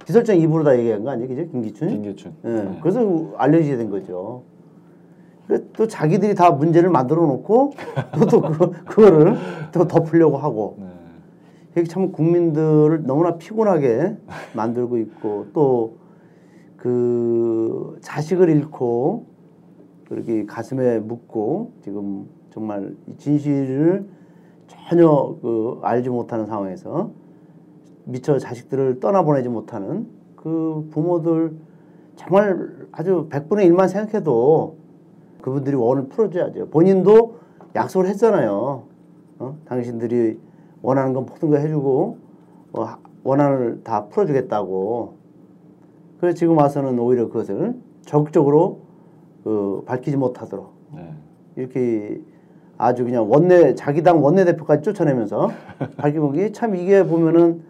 기설장 0.05 0.37
입으로 0.39 0.63
다 0.63 0.77
얘기한 0.77 1.03
거 1.03 1.11
아니에요, 1.11 1.27
그죠? 1.27 1.51
김기춘? 1.51 1.89
김기춘. 1.89 2.33
예. 2.45 2.49
네. 2.49 2.79
그래서 2.81 3.33
알려지게 3.37 3.77
된 3.77 3.89
거죠. 3.89 4.43
그또 5.47 5.87
자기들이 5.87 6.35
다 6.35 6.51
문제를 6.51 6.89
만들어 6.89 7.25
놓고 7.25 7.73
또, 8.19 8.25
또 8.27 8.41
그, 8.41 8.71
그거를 8.85 9.37
또 9.71 9.87
덮으려고 9.87 10.37
하고 10.37 10.75
네. 10.79 10.85
이게 11.71 11.83
참 11.83 12.11
국민들을 12.11 13.03
너무나 13.03 13.37
피곤하게 13.37 14.17
만들고 14.53 14.97
있고 14.97 15.47
또 15.53 16.07
그 16.77 17.97
자식을 18.01 18.49
잃고 18.49 19.25
그렇게 20.07 20.45
가슴에 20.45 20.99
묻고 20.99 21.73
지금 21.81 22.25
정말 22.49 22.95
이 23.07 23.17
진실을 23.17 24.07
전혀 24.87 25.35
그 25.41 25.79
알지 25.81 26.09
못하는 26.09 26.45
상황에서 26.45 27.11
미처 28.05 28.39
자식들을 28.39 29.01
떠나보내지 29.01 29.49
못하는 29.49 30.07
그 30.35 30.87
부모들 30.91 31.57
정말 32.15 32.87
아주 32.91 33.27
100분의 33.29 33.69
1만 33.69 33.89
생각해도 33.89 34.77
그분들이 35.41 35.75
원을 35.75 36.07
풀어줘야죠. 36.07 36.69
본인도 36.69 37.37
약속을 37.75 38.07
했잖아요. 38.07 38.83
어? 39.39 39.57
당신들이 39.65 40.39
원하는 40.81 41.13
건 41.13 41.25
모든 41.25 41.49
거 41.49 41.57
해주고 41.57 42.17
어, 42.73 42.87
원한을 43.23 43.81
다 43.83 44.05
풀어주겠다고. 44.05 45.15
그래서 46.19 46.35
지금 46.35 46.57
와서는 46.57 46.97
오히려 46.97 47.27
그것을 47.27 47.75
적극적으로 48.05 48.79
그 49.43 49.83
밝히지 49.85 50.17
못하도록 50.17 50.71
네. 50.95 51.13
이렇게 51.57 52.21
아주 52.77 53.03
그냥 53.03 53.29
원내 53.29 53.75
자기 53.75 54.03
당 54.03 54.23
원내 54.23 54.45
대표까지 54.45 54.83
쫓아내면서 54.83 55.51
밝히고 55.97 56.33
이게 56.35 56.51
참 56.51 56.75
이게 56.75 57.03
보면은 57.03 57.61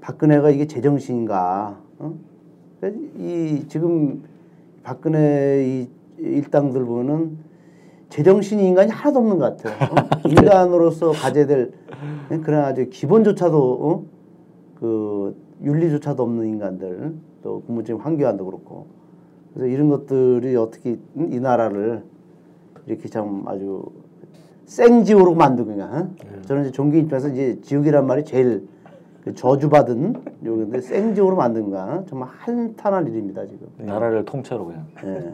박근혜가 0.00 0.50
이게 0.50 0.66
제정신인가? 0.66 1.78
어? 1.98 2.14
이 3.18 3.64
지금 3.68 4.22
박근혜 4.82 5.64
이 5.66 5.88
일당들 6.18 6.84
보면은 6.84 7.38
제정신이 8.10 8.66
인간이 8.68 8.92
하나도 8.92 9.18
없는 9.18 9.38
것 9.38 9.56
같아요. 9.56 9.90
어? 9.90 10.28
인간으로서 10.28 11.10
가져야 11.10 11.46
될 11.46 11.72
그런 12.44 12.64
아주 12.64 12.88
기본조차도 12.90 13.58
어? 13.58 14.04
그 14.78 15.34
윤리조차도 15.62 16.22
없는 16.22 16.46
인간들 16.46 17.14
또 17.42 17.62
국무팀 17.62 17.96
황교안도 17.96 18.44
그렇고 18.44 18.86
그래서 19.52 19.68
이런 19.68 19.88
것들이 19.88 20.54
어떻게 20.56 20.98
이 21.16 21.40
나라를 21.40 22.04
이렇게 22.86 23.08
참 23.08 23.42
아주 23.46 23.84
생지옥으로 24.66 25.34
만드냐. 25.34 25.84
어? 25.84 26.42
저는 26.46 26.62
이제 26.62 26.70
종교 26.72 26.96
입장에서 26.96 27.28
이제 27.28 27.60
지옥이란 27.62 28.06
말이 28.06 28.24
제일 28.24 28.66
그 29.22 29.34
저주받은 29.34 30.14
요건데 30.44 30.80
생지옥으로 30.80 31.36
만든가 31.36 32.04
정말 32.08 32.28
한탄한 32.38 33.06
일입니다 33.08 33.46
지금. 33.46 33.68
나라를 33.78 34.24
통째로 34.24 34.66
그냥 34.66 34.86
예. 35.04 35.32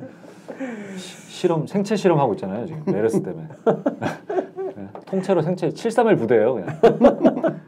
실험 0.96 1.66
생체 1.66 1.96
실험하고 1.96 2.34
있잖아요 2.34 2.66
지금 2.66 2.82
메르스 2.86 3.22
때문에 3.22 3.48
네. 4.76 4.88
통째로 5.06 5.42
생체 5.42 5.70
731 5.70 6.16
부대예요 6.16 6.54
그냥 6.54 6.68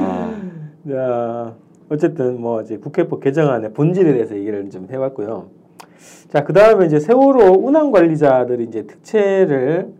아, 0.00 0.34
자, 0.88 1.54
어쨌든 1.88 2.40
뭐 2.40 2.60
이제 2.62 2.76
국회법 2.76 3.20
개정안의 3.20 3.72
본질에 3.72 4.12
대해서 4.12 4.36
얘기를 4.36 4.68
좀 4.70 4.88
해봤고요. 4.90 5.48
자, 6.28 6.44
그 6.44 6.52
다음에 6.52 6.86
이제 6.86 7.00
세월호 7.00 7.66
운항 7.66 7.90
관리자들이 7.90 8.64
이제 8.64 8.86
특채를 8.86 9.92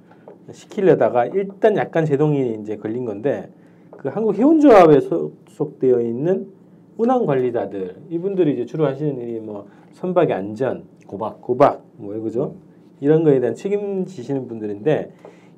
시키려다가 0.52 1.26
일단 1.26 1.76
약간 1.76 2.04
제동이 2.04 2.58
이제 2.60 2.76
걸린 2.76 3.04
건데 3.04 3.50
그 3.90 4.08
한국 4.08 4.36
해운조합에 4.36 5.00
소속되어 5.00 6.00
있는 6.00 6.48
운항 6.96 7.26
관리자들 7.26 7.96
이분들이 8.10 8.54
이제 8.54 8.66
주로 8.66 8.86
하시는 8.86 9.18
일이 9.18 9.40
뭐 9.40 9.66
선박의 9.92 10.34
안전, 10.34 10.84
고박 11.06 11.40
고박 11.40 11.84
뭐 11.96 12.18
그죠? 12.20 12.54
이런 13.00 13.24
거에 13.24 13.40
대한 13.40 13.54
책임지시는 13.54 14.48
분들인데 14.48 15.12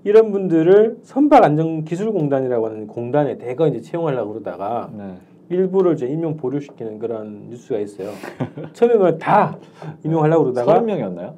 이런 0.04 0.32
분들을 0.32 0.98
선박 1.02 1.44
안전 1.44 1.84
기술 1.84 2.12
공단이라고 2.12 2.66
하는 2.66 2.86
공단에 2.86 3.38
대거 3.38 3.68
이제 3.68 3.80
채용하려고 3.80 4.32
그러다가 4.32 4.90
네. 4.96 5.14
일부를 5.48 5.94
이제 5.94 6.06
임용 6.06 6.36
보류시키는 6.36 6.98
그런 6.98 7.48
뉴스가 7.50 7.78
있어요. 7.78 8.10
처음에는 8.72 9.18
다 9.18 9.58
임용하려고 10.04 10.44
그러다가 10.44 10.80
30명이었나요? 10.80 11.34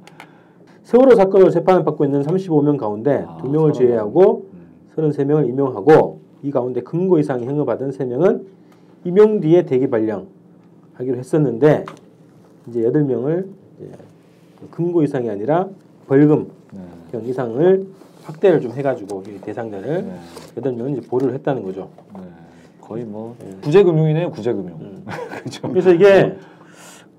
세월호 0.84 1.14
사건으로 1.14 1.50
재판을 1.50 1.84
받고 1.84 2.04
있는 2.04 2.22
35명 2.22 2.76
가운데 2.76 3.24
아, 3.26 3.38
2명을 3.42 3.70
30명. 3.70 3.74
제외하고 3.74 4.46
음. 4.52 4.60
33명을 4.96 5.48
임용하고 5.48 6.20
이 6.42 6.50
가운데 6.50 6.82
금고 6.82 7.18
이상 7.18 7.42
형을 7.42 7.64
받은 7.64 7.90
3명은 7.90 8.44
임용 9.04 9.40
뒤에 9.40 9.62
대기 9.64 9.88
발령하기로 9.88 11.16
했었는데 11.16 11.84
이제 12.68 12.80
8명을 12.82 13.46
이제 13.78 13.90
금고 14.70 15.02
이상이 15.02 15.28
아니라 15.28 15.68
벌금 16.06 16.50
네. 16.72 16.80
형 17.12 17.24
이상을 17.24 17.86
확대를 18.24 18.60
좀 18.60 18.72
해가지고 18.72 19.22
이 19.28 19.40
대상자를 19.40 20.04
네. 20.04 20.18
여덟 20.56 20.72
명은 20.74 20.96
이제 20.96 21.08
보류를 21.08 21.34
했다는 21.34 21.62
거죠. 21.62 21.88
네. 22.14 22.20
거의 22.80 23.04
뭐 23.04 23.34
네. 23.38 23.56
구제금융이네요 23.62 24.30
구제금융 24.30 24.74
음. 24.78 25.04
그렇죠 25.40 25.68
그래서 25.68 25.90
이게 25.90 26.36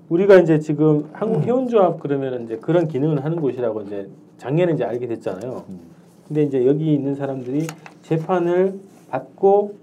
우리가 0.10 0.40
이제 0.40 0.60
지금 0.60 1.10
한국 1.14 1.44
해운조합 1.44 2.00
그러면 2.00 2.44
이제 2.44 2.58
그런 2.58 2.88
기능을 2.88 3.24
하는 3.24 3.40
곳이라고 3.42 3.82
이제 3.84 4.08
작년에 4.38 4.74
이제 4.74 4.84
알게 4.84 5.08
됐잖아요. 5.08 5.64
음. 5.70 5.80
근데 6.28 6.44
이제 6.44 6.66
여기 6.66 6.94
있는 6.94 7.16
사람들이 7.16 7.68
재판을 8.04 8.80
받고 9.10 9.76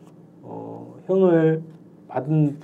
어, 0.42 0.94
형을 1.06 1.62
받은 2.08 2.58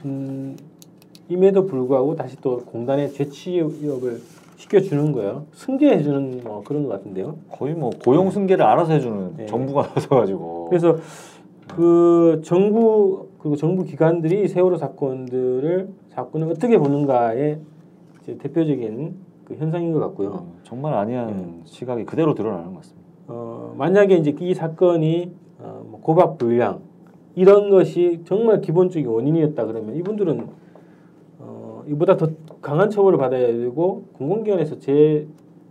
분임에도 1.26 1.66
불구하고 1.66 2.16
다시 2.16 2.36
또 2.40 2.58
공단에 2.58 3.08
재취업을 3.08 4.20
시켜주는 4.56 5.12
거예요. 5.12 5.46
승계해주는 5.54 6.40
뭐 6.44 6.62
그런 6.64 6.84
것 6.84 6.90
같은데요. 6.90 7.36
거의 7.50 7.74
뭐 7.74 7.90
고용 7.90 8.30
승계를 8.30 8.64
알아서 8.64 8.92
해주는 8.92 9.34
네. 9.36 9.46
정부가 9.46 9.82
나서 9.94 10.08
가지고 10.08 10.66
그래서 10.68 10.96
그 11.68 12.40
정부 12.44 13.28
그리고 13.38 13.56
정부 13.56 13.84
기관들이 13.84 14.48
세월호 14.48 14.76
사건들을 14.76 15.88
사건을 16.18 16.50
어떻게 16.50 16.78
보는가의 16.78 17.60
대표적인 18.26 19.14
그 19.44 19.54
현상인 19.54 19.92
것 19.92 20.00
같고요. 20.00 20.30
어, 20.30 20.52
정말 20.64 20.94
아니한 20.94 21.28
음. 21.28 21.62
시각이 21.64 22.04
그대로 22.04 22.34
드러나는 22.34 22.74
것 22.74 22.78
같습니다. 22.78 23.08
어, 23.28 23.74
만약에 23.78 24.16
이제 24.16 24.34
이 24.40 24.52
사건이 24.52 25.32
어, 25.60 25.86
뭐 25.88 26.00
고박 26.00 26.36
불량 26.36 26.80
이런 27.36 27.70
것이 27.70 28.22
정말 28.24 28.60
기본적인 28.60 29.06
원인이었다 29.08 29.64
그러면 29.64 29.94
이분들은 29.94 30.48
어, 31.38 31.84
이보다 31.86 32.16
더 32.16 32.30
강한 32.60 32.90
처벌을 32.90 33.16
받아야 33.16 33.46
되고 33.46 34.06
공공기관에서 34.14 34.80
재 34.80 35.24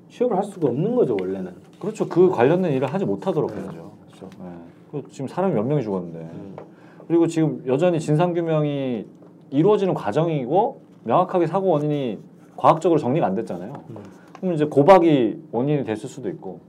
취업을 0.07 0.37
할 0.37 0.45
수가 0.45 0.69
없는 0.69 0.95
거죠 0.95 1.17
원래는. 1.19 1.51
그렇죠. 1.77 2.07
그 2.07 2.29
관련된 2.29 2.71
일을 2.71 2.87
하지 2.87 3.03
못하도록 3.03 3.51
해야죠. 3.51 3.91
그렇죠. 4.07 4.29
네. 4.41 4.49
그 4.91 5.03
지금 5.09 5.27
사람이 5.27 5.53
몇 5.53 5.63
명이 5.63 5.83
죽었는데 5.83 6.19
음. 6.19 6.55
그리고 7.05 7.27
지금 7.27 7.61
여전히 7.67 7.99
진상 7.99 8.33
규명이 8.33 9.16
이루어지는 9.49 9.93
과정이고 9.93 10.81
명확하게 11.03 11.47
사고 11.47 11.67
원인이 11.69 12.19
과학적으로 12.57 12.99
정리가 12.99 13.25
안 13.25 13.35
됐잖아요. 13.35 13.73
음. 13.91 13.97
그럼 14.39 14.53
이제 14.53 14.65
고박이 14.65 15.41
원인이 15.51 15.83
됐을 15.83 16.09
수도 16.09 16.29
있고 16.29 16.59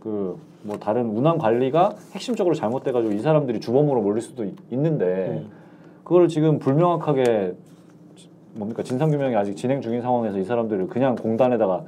그뭐 0.00 0.78
다른 0.80 1.10
운항 1.16 1.38
관리가 1.38 1.94
핵심적으로 2.12 2.54
잘못돼가지고 2.54 3.12
이 3.14 3.18
사람들이 3.20 3.60
주범으로 3.60 4.00
몰릴 4.00 4.20
수도 4.20 4.44
있- 4.44 4.56
있는데 4.70 5.42
음. 5.44 5.50
그걸 6.02 6.28
지금 6.28 6.58
불명확하게 6.58 7.54
뭡니까 8.54 8.82
진상 8.82 9.10
규명이 9.10 9.34
아직 9.36 9.56
진행 9.56 9.80
중인 9.80 10.02
상황에서 10.02 10.38
이 10.38 10.44
사람들을 10.44 10.88
그냥 10.88 11.14
공단에다가 11.14 11.82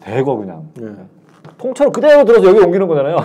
대거 0.00 0.36
그냥 0.36 0.68
네. 0.74 0.86
통째로 1.58 1.90
그대로 1.92 2.24
들어서 2.24 2.48
여기 2.48 2.60
옮기는 2.60 2.86
거잖아요. 2.88 3.16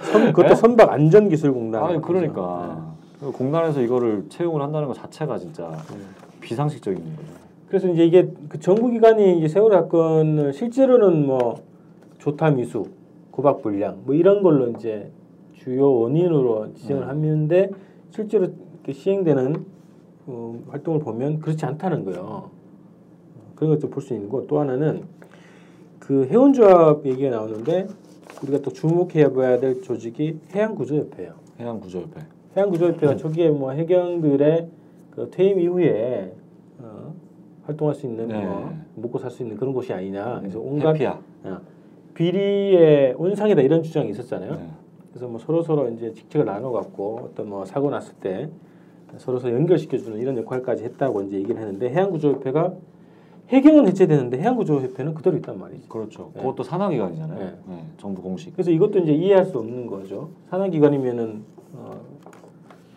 선, 0.00 0.26
그것도 0.32 0.48
네? 0.48 0.54
선박 0.54 0.90
안전기술공단. 0.90 1.82
아니 1.84 2.00
그러니까 2.02 2.83
공단에서 3.32 3.80
이거를 3.82 4.26
채용을 4.28 4.62
한다는 4.62 4.88
것 4.88 4.94
자체가 4.94 5.38
진짜 5.38 5.68
네. 5.70 5.98
비상식적인 6.40 6.98
거죠. 7.02 7.28
그래서 7.68 7.88
이제 7.88 8.04
이게 8.04 8.30
그 8.48 8.60
정부 8.60 8.90
기관이 8.90 9.38
이제 9.38 9.48
세월호 9.48 9.74
사건을 9.74 10.52
실제로는 10.52 11.26
뭐 11.26 11.56
조타 12.18 12.50
미수, 12.50 12.86
고박 13.30 13.62
불량 13.62 14.02
뭐 14.04 14.14
이런 14.14 14.42
걸로 14.42 14.68
이제 14.70 15.10
주요 15.54 15.92
원인으로 15.92 16.74
지정을 16.74 17.02
음. 17.04 17.08
하는데 17.08 17.70
실제로 18.10 18.44
이렇게 18.44 18.92
시행되는 18.92 19.64
어, 20.26 20.62
활동을 20.68 21.00
보면 21.00 21.40
그렇지 21.40 21.64
않다는 21.66 22.04
거예요. 22.04 22.50
그런 23.56 23.70
것도 23.74 23.90
볼 23.90 24.02
수 24.02 24.14
있는 24.14 24.28
거. 24.28 24.44
또 24.46 24.60
하나는 24.60 25.02
그 25.98 26.26
해운조합 26.26 27.04
얘기가 27.06 27.30
나오는데 27.30 27.88
우리가 28.42 28.58
또 28.58 28.70
주목해야 28.70 29.32
봐야 29.32 29.58
될 29.58 29.82
조직이 29.82 30.38
해양구조협회예요. 30.54 31.32
해양구조협회. 31.60 32.20
해양구조협회가 32.56 33.16
초기에 33.16 33.50
뭐 33.50 33.72
해경들의 33.72 34.68
그 35.10 35.30
퇴임 35.30 35.60
이후에 35.60 36.32
어, 36.78 37.14
활동할 37.64 37.94
수 37.94 38.06
있는 38.06 38.28
네. 38.28 38.44
뭐 38.44 38.72
먹고 38.96 39.18
살 39.18 39.30
수 39.30 39.42
있는 39.42 39.56
그런 39.56 39.72
곳이 39.74 39.92
아니냐. 39.92 40.40
그래서 40.40 40.60
온갖 40.60 40.94
해피야. 40.94 41.20
어, 41.44 41.58
비리의 42.14 43.14
온상이다 43.18 43.60
이런 43.62 43.82
주장이 43.82 44.10
있었잖아요. 44.10 44.52
네. 44.52 44.68
그래서 45.10 45.28
뭐 45.28 45.38
서로 45.38 45.62
서로 45.62 45.88
이제 45.90 46.12
직책을 46.12 46.44
나눠 46.46 46.72
갖고 46.72 47.20
어떤 47.30 47.48
뭐 47.48 47.64
사고 47.64 47.90
났을 47.90 48.14
때 48.16 48.48
서로 49.16 49.38
서로 49.38 49.54
연결시켜 49.54 49.96
주는 49.96 50.18
이런 50.18 50.36
역할까지 50.38 50.82
했다고 50.84 51.22
이제 51.22 51.36
얘기를 51.36 51.56
했는데 51.60 51.88
해양구조협회가 51.90 52.74
해경은 53.48 53.86
해체되는데 53.88 54.38
해양구조협회는 54.38 55.14
그대로 55.14 55.36
있단 55.36 55.58
말이지. 55.58 55.88
그렇죠. 55.88 56.30
네. 56.34 56.40
그것도 56.40 56.62
산하기관이잖아요. 56.64 57.38
네. 57.38 57.54
네, 57.68 57.84
정부 57.98 58.22
공식. 58.22 58.52
그래서 58.54 58.70
이것도 58.70 59.00
이제 59.00 59.12
이해할 59.12 59.44
수 59.44 59.58
없는 59.58 59.86
거죠. 59.86 60.30
산하기관이면은 60.50 61.42
어, 61.74 62.00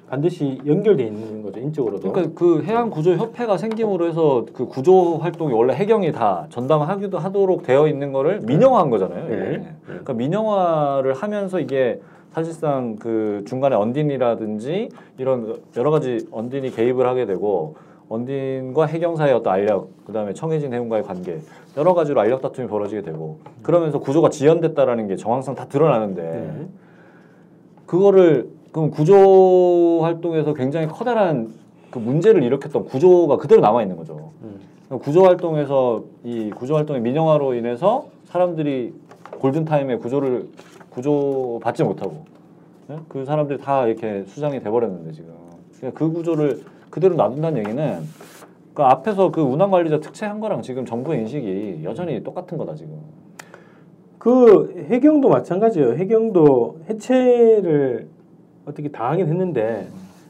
반드시 0.10 0.62
연결돼 0.66 1.04
있는 1.04 1.42
거죠 1.42 1.60
인적으로도. 1.60 2.12
그러니까 2.12 2.34
그 2.34 2.64
해양 2.64 2.90
구조 2.90 3.12
협회가 3.16 3.58
생김으로 3.58 4.08
해서 4.08 4.46
그 4.54 4.66
구조 4.66 5.18
활동이 5.18 5.54
원래 5.54 5.74
해경이 5.74 6.14
다 6.14 6.48
전담하기도 6.50 7.18
하도록 7.18 7.64
되어 7.64 7.88
있는 7.88 8.14
거를 8.14 8.40
민영화한 8.42 8.90
거잖아요. 8.90 9.26
이게. 9.26 9.36
네. 9.36 9.76
그러니까 9.86 10.14
민영화를 10.14 11.14
하면서 11.14 11.60
이게 11.60 12.00
사실상 12.32 12.96
그 12.96 13.44
중간에 13.48 13.76
언딘이라든지 13.76 14.90
이런 15.18 15.60
여러 15.76 15.92
가지 15.92 16.26
언딘이 16.32 16.72
개입을 16.72 17.06
하게 17.06 17.26
되고 17.26 17.76
언딘과 18.10 18.86
해경 18.86 19.18
사이의 19.18 19.36
어떤 19.36 19.52
알력, 19.52 19.90
그 20.06 20.14
다음에 20.14 20.34
청해진 20.34 20.74
해운과의 20.74 21.04
관계 21.04 21.40
여러 21.76 21.94
가지로 21.94 22.22
알력 22.22 22.42
다툼이 22.42 22.70
벌어지게 22.70 23.02
되고 23.02 23.40
그러면서 23.62 24.00
구조가 24.00 24.30
지연됐다라는 24.30 25.08
게 25.08 25.18
정황상 25.18 25.56
다 25.56 25.66
드러나는데 25.66 26.22
네. 26.22 26.68
그거를 27.86 28.57
그럼 28.72 28.92
구조 28.92 30.00
활동에서 30.02 30.54
굉장히 30.54 30.88
커다란 30.88 31.54
그 31.90 32.00
문제를 32.00 32.44
일으켰던 32.44 32.86
구조가 32.86 33.38
그대로 33.38 33.62
남아 33.62 33.82
있는 33.82 33.96
거죠. 33.96 34.32
음. 34.44 35.00
구조 35.00 35.24
활동에서 35.24 36.04
이 36.24 36.50
구조 36.52 36.76
활동의 36.76 37.02
민영화로 37.02 37.54
인해서 37.54 38.08
사람들이 38.26 38.94
골든 39.40 39.66
타임에 39.66 39.98
구조를 39.98 40.48
구조 40.90 41.60
받지 41.62 41.84
못하고 41.84 42.26
예? 42.90 42.98
그 43.10 43.26
사람들이 43.26 43.60
다 43.60 43.86
이렇게 43.86 44.24
수장이 44.26 44.62
돼 44.62 44.70
버렸는데 44.70 45.12
지금 45.12 45.34
그러니까 45.78 46.00
그 46.00 46.12
구조를 46.12 46.64
그대로 46.90 47.16
놔둔다는 47.16 47.60
얘기는 47.60 48.02
그 48.74 48.84
앞에서 48.84 49.32
그 49.32 49.42
운항 49.42 49.72
관리자 49.72 50.00
특채한 50.00 50.40
거랑 50.40 50.62
지금 50.62 50.86
정부의 50.86 51.22
인식이 51.22 51.82
여전히 51.84 52.24
똑같은 52.24 52.58
거다 52.58 52.76
지금. 52.76 53.00
그 54.20 54.86
해경도 54.90 55.30
마찬가지예요. 55.30 55.94
해경도 55.94 56.82
해체를 56.90 58.08
어떻게 58.68 58.90
당하긴 58.90 59.28
했는데 59.28 59.88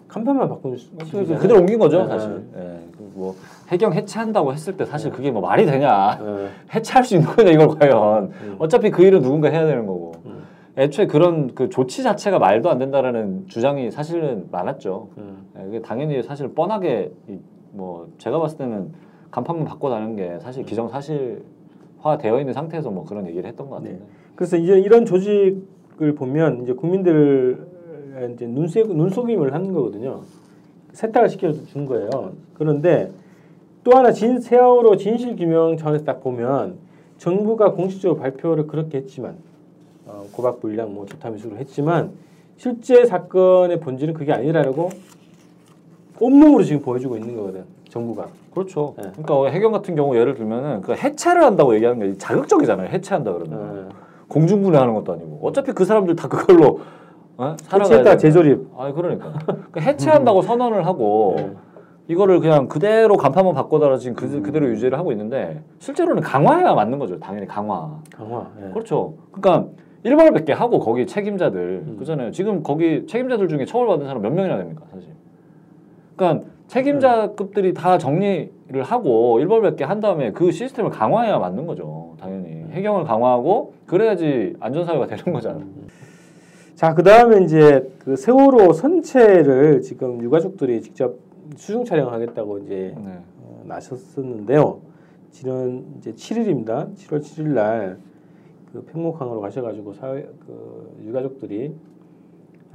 간판만 0.08 0.48
바꾼 0.48 0.78
수- 0.78 0.90
그- 0.98 1.06
식이잖아요. 1.06 1.40
그대로 1.42 1.60
옮긴 1.60 1.80
거죠 1.80 2.04
네. 2.04 2.08
사실. 2.08 2.44
예, 2.56 2.80
그뭐 3.14 3.36
해경 3.70 3.94
해체한다고 3.94 4.54
했을 4.54 4.78
때 4.78 4.86
사실 4.86 5.12
그게 5.12 5.32
뭐 5.32 5.42
말이 5.42 5.66
되냐? 5.66 6.18
네. 6.24 6.48
해체할 6.74 7.04
수 7.04 7.16
있는 7.16 7.28
거냐 7.30 7.52
이걸 7.52 7.68
과연? 7.70 8.24
음. 8.26 8.56
어차피 8.60 8.90
그 8.92 9.04
일은 9.04 9.22
누군가 9.22 9.50
해야 9.50 9.66
되는 9.66 9.86
거고. 9.86 10.14
음. 10.26 10.44
애초에 10.78 11.08
그런 11.08 11.56
그 11.56 11.70
조치 11.70 12.04
자체가 12.04 12.38
말도 12.38 12.70
안 12.70 12.78
된다라는 12.78 13.46
주장이 13.48 13.90
사실은 13.90 14.48
많았죠. 14.52 15.10
음. 15.18 15.38
예, 15.60 15.68
이게 15.68 15.82
당연히 15.82 16.22
사실 16.24 16.50
뻔하게 16.50 17.12
이- 17.28 17.40
뭐 17.72 18.08
제가 18.20 18.40
봤을 18.40 18.58
때는 18.60 18.92
간판만 19.32 19.66
바꿔다는 19.66 20.16
게 20.16 20.38
사실 20.40 20.64
기정사실화 20.64 22.18
되어 22.20 22.40
있는 22.40 22.54
상태에서 22.54 22.92
뭐 22.92 23.04
그런 23.04 23.28
얘기를 23.28 23.48
했던 23.50 23.70
것 23.70 23.78
같은데. 23.78 24.00
그래서 24.36 24.56
이제 24.56 24.80
이런 24.80 25.04
조직을 25.06 26.16
보면 26.16 26.62
이제 26.64 26.74
국민들 26.74 27.68
이제 28.34 28.48
눈새 28.48 28.84
눈속임을 28.84 29.54
하는 29.54 29.74
거거든요. 29.74 30.22
세탁을 30.94 31.30
시켜 31.30 31.52
준 31.52 31.86
거예요. 31.86 32.10
그런데 32.56 33.12
또 33.84 33.96
하나 33.96 34.12
진 34.12 34.40
세월호 34.40 34.98
진실 34.98 35.36
규명 35.36 35.78
차원에서 35.78 36.04
딱 36.04 36.24
보면 36.24 36.76
정부가 37.18 37.74
공식적으로 37.74 38.20
발표를 38.20 38.68
그렇게 38.68 38.98
했지만 38.98 39.36
어, 40.06 40.26
고박 40.32 40.60
불량 40.60 40.94
뭐 40.94 41.06
조타 41.06 41.30
미수로 41.30 41.58
했지만 41.58 42.12
실제 42.58 43.06
사건의 43.06 43.80
본질은 43.80 44.14
그게 44.14 44.34
아니라고 44.34 44.90
온몸으로 46.20 46.64
지금 46.64 46.82
보여주고 46.82 47.18
있는 47.18 47.36
거거든. 47.36 47.66
정부가. 47.90 48.28
그렇죠. 48.54 48.96
네. 48.98 49.12
그러니까 49.16 49.52
해경 49.52 49.72
같은 49.72 49.96
경우 49.96 50.16
예를 50.16 50.34
들면은 50.34 50.82
그 50.82 50.94
해체를 50.94 51.44
한다고 51.44 51.76
얘기하는 51.76 52.00
게 52.00 52.18
자극적이잖아요. 52.18 52.90
해체한다 52.90 53.34
그러면 53.34 53.60
어, 53.60 53.90
공중분해하는 54.28 54.96
것도 54.96 55.14
아니고 55.14 55.40
어차피 55.44 55.72
그 55.72 55.86
사람들 55.86 56.16
다 56.16 56.28
그걸로 56.28 56.80
어? 57.38 57.56
해체했다 57.62 57.88
되는데. 57.88 58.18
재조립. 58.18 58.68
아 58.76 58.92
그러니까 58.92 59.34
그 59.72 59.80
해체한다고 59.80 60.42
선언을 60.44 60.86
하고 60.86 61.36
네. 61.38 61.52
이거를 62.08 62.40
그냥 62.40 62.68
그대로 62.68 63.18
간판만 63.18 63.54
바꿔달라 63.54 63.98
지금 63.98 64.16
그, 64.16 64.42
그대로 64.42 64.68
유지를 64.70 64.98
하고 64.98 65.12
있는데 65.12 65.62
실제로는 65.80 66.22
강화해야 66.22 66.74
맞는 66.74 67.00
거죠. 67.00 67.20
당연히 67.20 67.48
강화. 67.48 68.00
강화. 68.14 68.48
예. 68.66 68.70
그렇죠. 68.72 69.16
그러니까 69.32 69.70
일벌 70.04 70.32
백개 70.32 70.54
하고 70.54 70.80
거기 70.80 71.06
책임자들 71.06 71.84
음. 71.86 71.96
그잖아요. 71.98 72.32
지금 72.32 72.64
거기 72.64 73.06
책임자들 73.08 73.48
중에 73.50 73.66
처벌받은 73.66 74.06
사람 74.06 74.22
몇 74.22 74.32
명이나 74.32 74.58
됩니까 74.58 74.86
사실. 74.92 75.10
그러니까 76.16 76.46
책임자급들이 76.68 77.74
다 77.74 77.98
정리를 77.98 78.84
하고 78.84 79.40
일벌 79.40 79.62
백개한 79.62 80.00
다음에 80.00 80.32
그 80.32 80.52
시스템을 80.52 80.92
강화해야 80.92 81.40
맞는 81.40 81.68
거죠. 81.68 82.16
당연히 82.20 82.66
해경을 82.72 83.04
강화하고 83.04 83.74
그래야지 83.86 84.56
안전사회가 84.60 85.08
되는 85.08 85.34
거잖아요. 85.34 85.66
자, 86.78 86.94
그 86.94 87.02
다음에 87.02 87.44
이제 87.44 87.92
그 88.00 88.16
세월호 88.16 88.72
선체를 88.72 89.82
지금 89.82 90.22
유가족들이 90.22 90.82
직접 90.82 91.18
수중 91.58 91.84
촬영하겠다고 91.84 92.60
이제 92.60 92.94
네. 92.96 93.20
어, 93.42 93.64
나섰었는데요. 93.66 94.80
지난 95.32 95.84
이제 95.98 96.14
7일입니다. 96.14 96.96
7월 96.96 97.20
7일 97.20 97.48
날 97.50 97.98
그 98.78 98.84
팽목항으로 98.84 99.42
가셔가지고 99.42 99.94
사회 99.94 100.30
그 100.46 101.02
유가족들이 101.06 101.74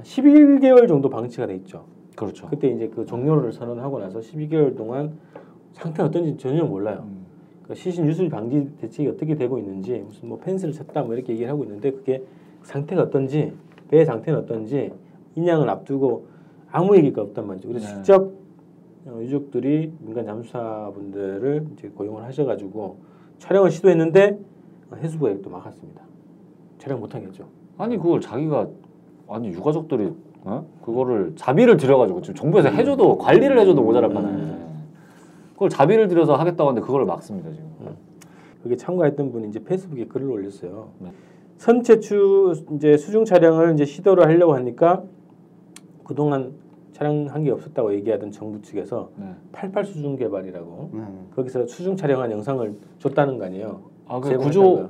11개월 0.01 0.87
정도 0.87 1.09
방치가 1.09 1.47
돼 1.47 1.55
있죠. 1.55 1.85
그렇죠. 2.15 2.47
그때 2.47 2.67
이제 2.67 2.89
그 2.89 3.05
종료를 3.05 3.53
선언하고 3.53 3.99
나서 3.99 4.19
12개월 4.19 4.75
동안 4.75 5.17
상태가 5.71 6.09
어떤지 6.09 6.35
전혀 6.37 6.63
몰라요. 6.63 7.05
음. 7.07 7.23
그 7.63 7.73
시신 7.73 8.05
유술 8.05 8.29
방지 8.29 8.69
대책이 8.81 9.07
어떻게 9.07 9.35
되고 9.35 9.57
있는지 9.57 10.03
무슨 10.05 10.27
뭐 10.29 10.39
펜스를 10.39 10.73
쳤다 10.73 11.03
뭐 11.03 11.15
이렇게 11.15 11.33
얘기를 11.33 11.49
하고 11.49 11.63
있는데 11.63 11.91
그게 11.91 12.23
상태가 12.63 13.03
어떤지 13.03 13.53
배의 13.93 14.05
상태는 14.07 14.39
어떤지 14.39 14.91
인양을 15.35 15.69
앞두고 15.69 16.25
아무 16.71 16.97
얘기가 16.97 17.21
없단 17.21 17.45
말이죠. 17.45 17.67
그래서 17.67 17.87
네. 17.87 17.93
직접 17.95 18.31
어, 19.05 19.19
유족들이 19.21 19.93
민간 19.99 20.25
잠수사분들을 20.25 21.67
이제 21.73 21.89
고용을 21.89 22.23
하셔가지고 22.23 22.97
촬영을 23.37 23.69
시도했는데 23.69 24.39
어, 24.89 24.95
해수부가 24.95 25.31
또 25.43 25.49
막았습니다. 25.51 26.01
촬영 26.79 26.99
못하겠죠. 26.99 27.47
아니 27.77 27.97
그걸 27.97 28.19
자기가 28.19 28.67
아니 29.27 29.49
유가족들이 29.49 30.11
어? 30.45 30.65
그거를 30.81 31.33
자비를 31.35 31.77
들여가지고 31.77 32.21
지금 32.21 32.35
정부에서 32.35 32.69
해줘도 32.69 33.17
관리를 33.19 33.59
해줘도 33.59 33.83
모자랄 33.83 34.11
판에 34.11 34.27
음. 34.27 34.87
그걸 35.53 35.69
자비를 35.69 36.07
들여서 36.07 36.35
하겠다고 36.35 36.69
하는데 36.69 36.85
그걸 36.85 37.05
막습니다 37.05 37.51
지금. 37.51 37.71
그게 38.63 38.77
참가했던 38.77 39.31
분이 39.33 39.49
이제 39.49 39.61
페이스북에 39.61 40.05
글을 40.05 40.31
올렸어요. 40.31 40.89
네. 40.99 41.11
선체 41.57 41.99
추 41.99 42.53
이제 42.75 42.97
수중 42.97 43.25
촬영을 43.25 43.73
이제 43.73 43.85
시도를 43.85 44.25
하려고 44.25 44.53
하니까 44.55 45.03
그동안 46.03 46.51
촬영한 46.93 47.43
게 47.43 47.51
없었다고 47.51 47.93
얘기하던 47.95 48.31
정부 48.31 48.61
측에서 48.61 49.09
네. 49.15 49.33
88 49.51 49.85
수중 49.85 50.15
개발이라고 50.15 50.89
네. 50.93 51.01
거기서 51.35 51.65
수중 51.65 51.95
촬영한 51.95 52.31
영상을 52.31 52.75
줬다는 52.99 53.37
거 53.37 53.45
아니에요. 53.45 53.81
아그 54.07 54.29
제공했다는 54.29 54.43
구조. 54.43 54.89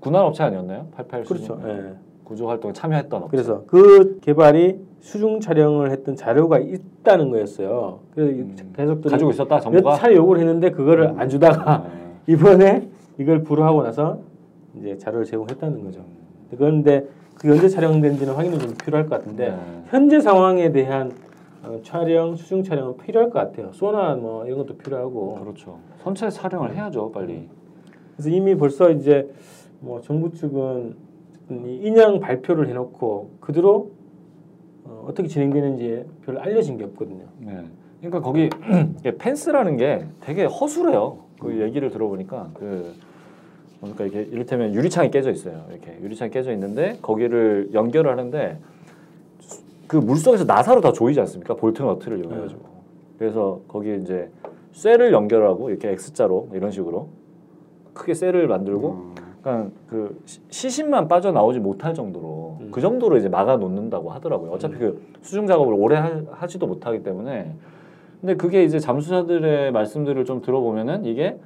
군할 0.00 0.24
업체 0.24 0.42
아니었나요? 0.44 0.86
88 0.92 1.24
그렇죠. 1.24 1.60
예. 1.66 1.94
구조 2.24 2.48
활동에 2.48 2.72
참여했던 2.72 3.22
업체. 3.24 3.30
그래서 3.30 3.64
그 3.66 4.20
개발이 4.20 4.78
수중 5.00 5.40
촬영을 5.40 5.90
했던 5.90 6.14
자료가 6.14 6.58
있다는 6.60 7.30
거였어요. 7.30 8.00
그래서 8.14 8.32
이 8.32 8.40
음. 8.40 8.72
가족들이 8.76 9.10
가지고 9.10 9.30
있었다 9.30 9.56
몇 9.56 9.60
정부가. 9.60 9.96
차례 9.96 10.14
요구를 10.14 10.42
했는데 10.42 10.70
그거를 10.70 11.14
안 11.18 11.28
주다가 11.28 11.88
네. 12.26 12.32
이번에 12.34 12.88
이걸 13.18 13.42
불허하고 13.42 13.82
나서 13.82 14.20
이제 14.78 14.96
자료를 14.96 15.24
제공했다는 15.24 15.84
거죠. 15.84 16.04
그런데 16.50 17.06
그 17.36 17.50
언제 17.50 17.68
촬영된지는 17.68 18.34
확인이 18.34 18.58
좀 18.58 18.74
필요할 18.74 19.08
것 19.08 19.18
같은데 19.18 19.50
네. 19.50 19.82
현재 19.88 20.20
상황에 20.20 20.72
대한 20.72 21.12
어, 21.62 21.78
촬영, 21.82 22.36
수중 22.36 22.62
촬영은 22.62 22.96
필요할 22.98 23.30
것 23.30 23.38
같아요. 23.38 23.72
소나 23.72 24.14
뭐 24.16 24.46
이런 24.46 24.58
것도 24.58 24.76
필요하고. 24.76 25.34
그렇죠. 25.34 25.78
선체 26.02 26.28
촬영을 26.30 26.74
해야죠 26.74 27.12
빨리. 27.12 27.48
그래서 28.16 28.30
이미 28.30 28.54
벌써 28.54 28.90
이제 28.90 29.30
뭐 29.80 30.00
정부 30.00 30.32
측은 30.32 30.94
이 31.50 31.80
인양 31.82 32.20
발표를 32.20 32.68
해놓고 32.68 33.30
그대로 33.40 33.90
어, 34.84 35.06
어떻게 35.08 35.28
진행되는지 35.28 36.04
별로 36.24 36.40
알려진 36.40 36.76
게 36.76 36.84
없거든요. 36.84 37.24
네. 37.38 37.64
그러니까 38.00 38.20
거기 38.20 38.48
펜스라는 39.18 39.76
게 39.76 40.06
되게 40.20 40.44
허술해요. 40.44 41.18
그 41.40 41.60
얘기를 41.60 41.90
들어보니까 41.90 42.50
그 42.54 42.94
그러니까 43.80 44.04
이게 44.04 44.22
이를테면 44.30 44.74
유리창이 44.74 45.10
깨져 45.10 45.30
있어요. 45.30 45.64
이렇게 45.70 45.98
유리창이 46.02 46.30
깨져 46.30 46.52
있는데 46.52 46.98
거기를 47.00 47.70
연결을 47.72 48.10
하는데 48.10 48.58
그 49.86 49.96
물속에서 49.96 50.44
나사로 50.44 50.80
다 50.80 50.92
조이지 50.92 51.18
않습니까? 51.20 51.54
볼트 51.54 51.82
너트를 51.82 52.18
이용해가지고. 52.18 52.60
그래서 53.18 53.60
거기 53.68 53.96
이제 53.96 54.30
쇠를 54.72 55.12
연결하고 55.12 55.70
이렇게 55.70 55.88
X자로 55.90 56.50
이런 56.54 56.70
식으로 56.70 57.08
크게 57.94 58.14
쇠를 58.14 58.46
만들고 58.46 58.88
음. 58.90 59.14
그러니까 59.42 59.70
그 59.88 60.20
시- 60.26 60.40
시신만 60.50 61.08
빠져나오지 61.08 61.58
못할 61.58 61.94
정도로 61.94 62.58
음. 62.60 62.68
그 62.70 62.80
정도로 62.80 63.16
이제 63.16 63.28
막아 63.28 63.56
놓는다고 63.56 64.10
하더라고요. 64.10 64.52
어차피 64.52 64.76
그 64.78 65.02
수중 65.22 65.46
작업을 65.46 65.74
오래 65.74 65.96
하, 65.96 66.46
지도 66.46 66.66
못하기 66.66 67.02
때문에 67.02 67.52
근데 68.20 68.36
그게 68.36 68.62
이제 68.64 68.78
잠수사들의 68.78 69.72
말씀들을 69.72 70.24
좀 70.26 70.42
들어보면은 70.42 71.06
이게 71.06 71.38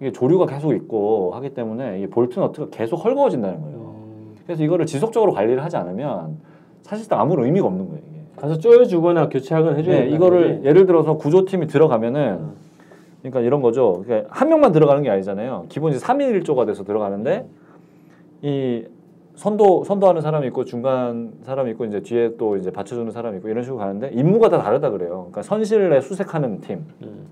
이게 0.00 0.12
조류가 0.12 0.46
계속 0.46 0.74
있고 0.74 1.32
하기 1.34 1.54
때문에 1.54 1.98
이게 1.98 2.06
볼트 2.08 2.38
너트가 2.38 2.68
계속 2.70 2.96
헐거워진다는 3.04 3.60
거예요. 3.60 3.76
음, 3.76 4.34
그래서 4.44 4.62
이거를 4.64 4.86
지속적으로 4.86 5.32
관리를 5.32 5.62
하지 5.62 5.76
않으면 5.76 6.38
사실상 6.82 7.20
아무런 7.20 7.46
의미가 7.46 7.66
없는 7.66 7.86
거예요. 7.88 8.02
이게. 8.10 8.20
가서 8.36 8.58
쪼여주거나 8.58 9.28
교체하거나 9.28 9.76
해줘야 9.76 10.00
네, 10.00 10.10
이거를 10.10 10.56
거지. 10.56 10.68
예를 10.68 10.86
들어서 10.86 11.16
구조팀이 11.16 11.66
들어가면은 11.68 12.38
음. 12.40 12.52
그러니까 13.20 13.40
이런 13.40 13.62
거죠. 13.62 14.02
그러니까 14.04 14.28
한 14.30 14.48
명만 14.48 14.72
들어가는 14.72 15.02
게 15.02 15.08
아니잖아요. 15.08 15.66
기본 15.68 15.92
이제 15.92 16.04
3인 16.04 16.42
1조가 16.42 16.66
돼서 16.66 16.84
들어가는데 16.84 17.46
이 18.42 18.84
선도 19.36 19.82
선도하는 19.84 20.20
사람이 20.20 20.46
있고 20.48 20.64
중간 20.64 21.32
사람이 21.42 21.70
있고 21.72 21.86
이제 21.86 22.00
뒤에 22.00 22.36
또 22.36 22.56
이제 22.56 22.70
받쳐주는 22.70 23.10
사람이 23.10 23.38
있고 23.38 23.48
이런 23.48 23.64
식으로 23.64 23.78
가는데 23.78 24.10
임무가 24.12 24.48
다 24.48 24.58
다르다 24.62 24.90
그래요. 24.90 25.28
그러니까 25.30 25.42
선실에 25.42 26.00
수색하는 26.00 26.60
팀, 26.60 26.84
음. 27.02 27.26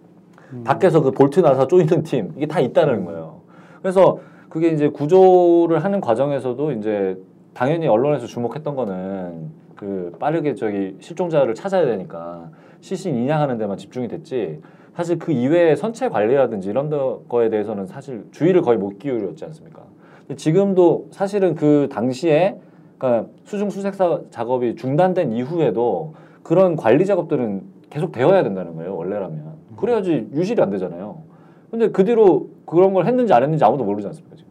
밖에서 0.65 1.01
그 1.03 1.11
볼트 1.11 1.41
나서 1.41 1.67
쪼이는 1.67 2.03
팀. 2.03 2.33
이게 2.37 2.47
다 2.47 2.61
있다는 2.61 3.05
거예요. 3.05 3.41
그래서 3.81 4.19
그게 4.49 4.69
이제 4.69 4.89
구조를 4.89 5.83
하는 5.83 6.01
과정에서도 6.01 6.73
이제 6.73 7.17
당연히 7.55 7.89
언론에서 7.89 8.27
주목했던 8.27 8.75
거는 8.77 9.51
그 9.77 10.13
빠르게 10.19 10.55
저기 10.55 10.97
실종자를 11.01 11.55
찾아야 11.55 11.85
되니까 11.87 12.51
시신 12.81 13.15
인양하는 13.17 13.59
데만 13.59 13.77
집중이 13.77 14.09
됐지. 14.09 14.61
사실 14.95 15.19
그 15.19 15.33
이외의 15.33 15.77
선체 15.77 16.09
관리라든지 16.11 16.69
이런 16.69 16.91
더- 16.91 17.21
거에 17.29 17.49
대해서는 17.49 17.87
사실 17.87 18.27
주의를 18.31 18.61
거의 18.61 18.77
못 18.79 18.99
기울였지 18.99 19.45
않습니까? 19.47 19.83
근데 20.21 20.37
지금도 20.37 21.09
사실은 21.11 21.55
그 21.55 21.89
당시에 21.91 22.59
그러니까 22.99 23.31
수중 23.45 23.71
수색사 23.71 24.21
작업이 24.31 24.77
중단된 24.77 25.33
이후에도 25.33 26.15
그런 26.43 26.77
관리 26.77 27.07
작업들은 27.07 27.63
계속 27.91 28.13
되어야 28.13 28.43
된다는 28.43 28.77
거예요 28.77 28.95
원래라면 28.95 29.52
그래야지 29.77 30.29
유실이 30.33 30.61
안 30.63 30.71
되잖아요. 30.71 31.23
근데 31.71 31.91
그 31.91 32.05
뒤로 32.05 32.49
그런 32.67 32.93
걸 32.93 33.07
했는지 33.07 33.33
안 33.33 33.43
했는지 33.43 33.65
아무도 33.65 33.85
모르지 33.85 34.07
않습니까 34.09 34.37
지금? 34.37 34.51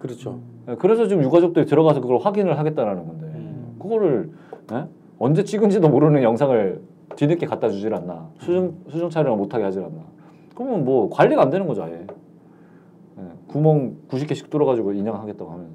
그렇죠. 0.00 0.38
네, 0.66 0.76
그래서 0.76 1.06
지금 1.06 1.22
유가족들이 1.22 1.66
들어가서 1.66 2.00
그걸 2.00 2.18
확인을 2.18 2.58
하겠다라는 2.58 3.06
건데 3.06 3.26
음. 3.26 3.76
그거를 3.80 4.30
예? 4.72 4.84
언제 5.18 5.44
찍은지도 5.44 5.88
모르는 5.88 6.22
영상을 6.22 6.80
뒤늦게 7.16 7.46
갖다 7.46 7.68
주질 7.68 7.94
않나 7.94 8.28
수중 8.38 8.74
수중 8.88 9.10
촬영을 9.10 9.36
못하게 9.38 9.64
하질 9.64 9.82
않나 9.82 10.02
그러면 10.54 10.84
뭐 10.84 11.08
관리가 11.10 11.42
안 11.42 11.50
되는 11.50 11.66
거죠 11.66 11.82
아예 11.84 12.06
예, 13.18 13.22
구멍 13.48 13.96
90개씩 14.10 14.50
뚫어가지고 14.50 14.92
인양하겠다고 14.92 15.50
하면서 15.50 15.72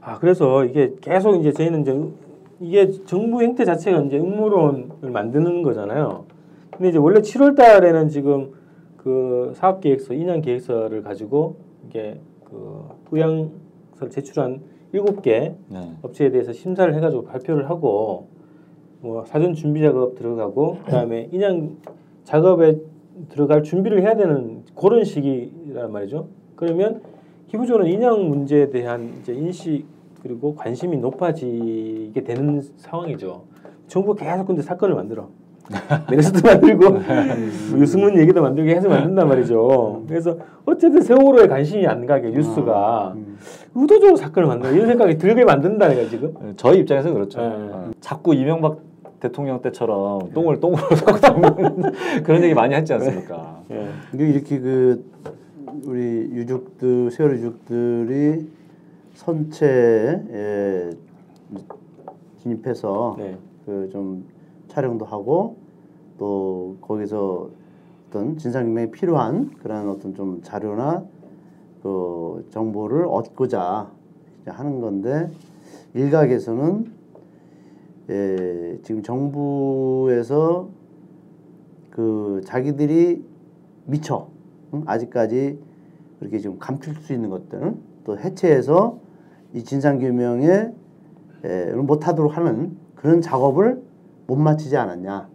아 0.00 0.18
그래서 0.18 0.64
이게 0.64 0.94
계속 1.00 1.36
이제 1.36 1.52
저희는 1.52 1.82
이제 1.82 1.92
음- 1.92 2.14
이게 2.60 2.90
정부 3.04 3.42
행태 3.42 3.64
자체가 3.64 4.00
이제 4.02 4.18
음모론을 4.18 5.10
만드는 5.12 5.62
거잖아요. 5.62 6.24
근데 6.76 6.88
이제 6.88 6.98
원래 6.98 7.20
7월 7.20 7.56
달에는 7.56 8.08
지금 8.08 8.52
그 8.96 9.52
사업 9.54 9.80
계획서, 9.80 10.14
인양 10.14 10.40
계획서를 10.40 11.02
가지고 11.02 11.56
이게 11.86 12.20
그 12.44 12.84
부양서를 13.04 14.10
제출한 14.10 14.60
7개 14.92 15.54
네. 15.68 15.92
업체에 16.02 16.30
대해서 16.30 16.52
심사를 16.52 16.92
해가지고 16.94 17.24
발표를 17.24 17.68
하고 17.68 18.28
뭐 19.00 19.24
사전 19.24 19.54
준비 19.54 19.82
작업 19.82 20.14
들어가고 20.14 20.78
그다음에 20.84 21.28
인양 21.32 21.76
작업에 22.24 22.78
들어갈 23.28 23.62
준비를 23.62 24.02
해야 24.02 24.16
되는 24.16 24.62
그런 24.74 25.04
시기란 25.04 25.92
말이죠. 25.92 26.28
그러면 26.56 27.02
기본적으로 27.48 27.86
인양 27.86 28.28
문제에 28.28 28.70
대한 28.70 29.12
이제 29.20 29.34
인식 29.34 29.84
그리고 30.22 30.54
관심이 30.54 30.96
높아지게 30.96 32.24
되는 32.24 32.62
상황이죠. 32.76 33.44
정부가 33.86 34.24
계속 34.24 34.46
근데 34.46 34.62
사건을 34.62 34.94
만들어. 34.94 35.28
메르스도 36.10 36.46
만들고 36.46 36.90
뭐 36.90 37.00
유승문 37.78 38.18
얘기도 38.18 38.42
만들고 38.42 38.70
해서 38.70 38.88
만든단 38.88 39.28
말이죠. 39.28 40.02
그래서 40.06 40.36
어쨌든 40.66 41.00
세월호에 41.00 41.46
관심이 41.46 41.86
안 41.86 42.04
가게 42.06 42.30
뉴스가 42.30 43.14
음. 43.16 43.38
의도적으로 43.74 44.16
사건을 44.16 44.48
만들어 44.48 44.72
이런 44.72 44.86
생각이 44.86 45.16
들게 45.16 45.44
만든다는 45.44 45.96
거야 45.96 46.08
지금. 46.08 46.34
예, 46.44 46.52
저희 46.56 46.80
입장에서 46.80 47.12
그렇죠. 47.12 47.40
네. 47.40 47.46
어. 47.46 47.90
자꾸 48.00 48.34
이명박 48.34 48.78
대통령 49.20 49.62
때처럼 49.62 50.32
똥을 50.34 50.60
똥으로 50.60 50.82
섞어 50.96 51.18
잡는 51.18 52.22
그런 52.24 52.42
얘기 52.42 52.52
많이 52.52 52.74
했지 52.74 52.92
않습니까? 52.92 53.62
예. 53.70 53.88
이게 54.12 54.28
이렇게 54.28 54.58
그 54.58 55.04
우리 55.86 56.00
유족들 56.00 57.10
세월호 57.10 57.36
유족들이 57.36 58.46
선체에 59.14 60.90
진입해서 62.42 63.16
네. 63.18 63.38
그좀 63.64 64.33
촬영도 64.74 65.04
하고 65.04 65.56
또 66.18 66.76
거기서 66.80 67.48
어떤 68.08 68.36
진상규명에 68.36 68.90
필요한 68.90 69.50
그런 69.62 69.88
어떤 69.88 70.14
좀 70.14 70.42
자료나 70.42 71.04
그 71.82 72.46
정보를 72.50 73.06
얻고자 73.06 73.90
하는 74.46 74.80
건데 74.80 75.30
일각에서는 75.94 76.92
예, 78.10 78.78
지금 78.82 79.02
정부에서 79.02 80.68
그 81.90 82.40
자기들이 82.44 83.24
미처 83.86 84.28
응? 84.74 84.82
아직까지 84.86 85.58
그렇게 86.18 86.38
좀 86.40 86.58
감출 86.58 86.94
수 86.96 87.12
있는 87.12 87.30
것들 87.30 87.74
또 88.04 88.18
해체해서 88.18 88.98
이 89.54 89.62
진상규명에 89.62 90.72
에, 91.44 91.72
못하도록 91.72 92.36
하는 92.36 92.76
그런 92.96 93.20
작업을 93.20 93.83
못 94.26 94.36
마치지 94.36 94.76
않았냐. 94.76 95.28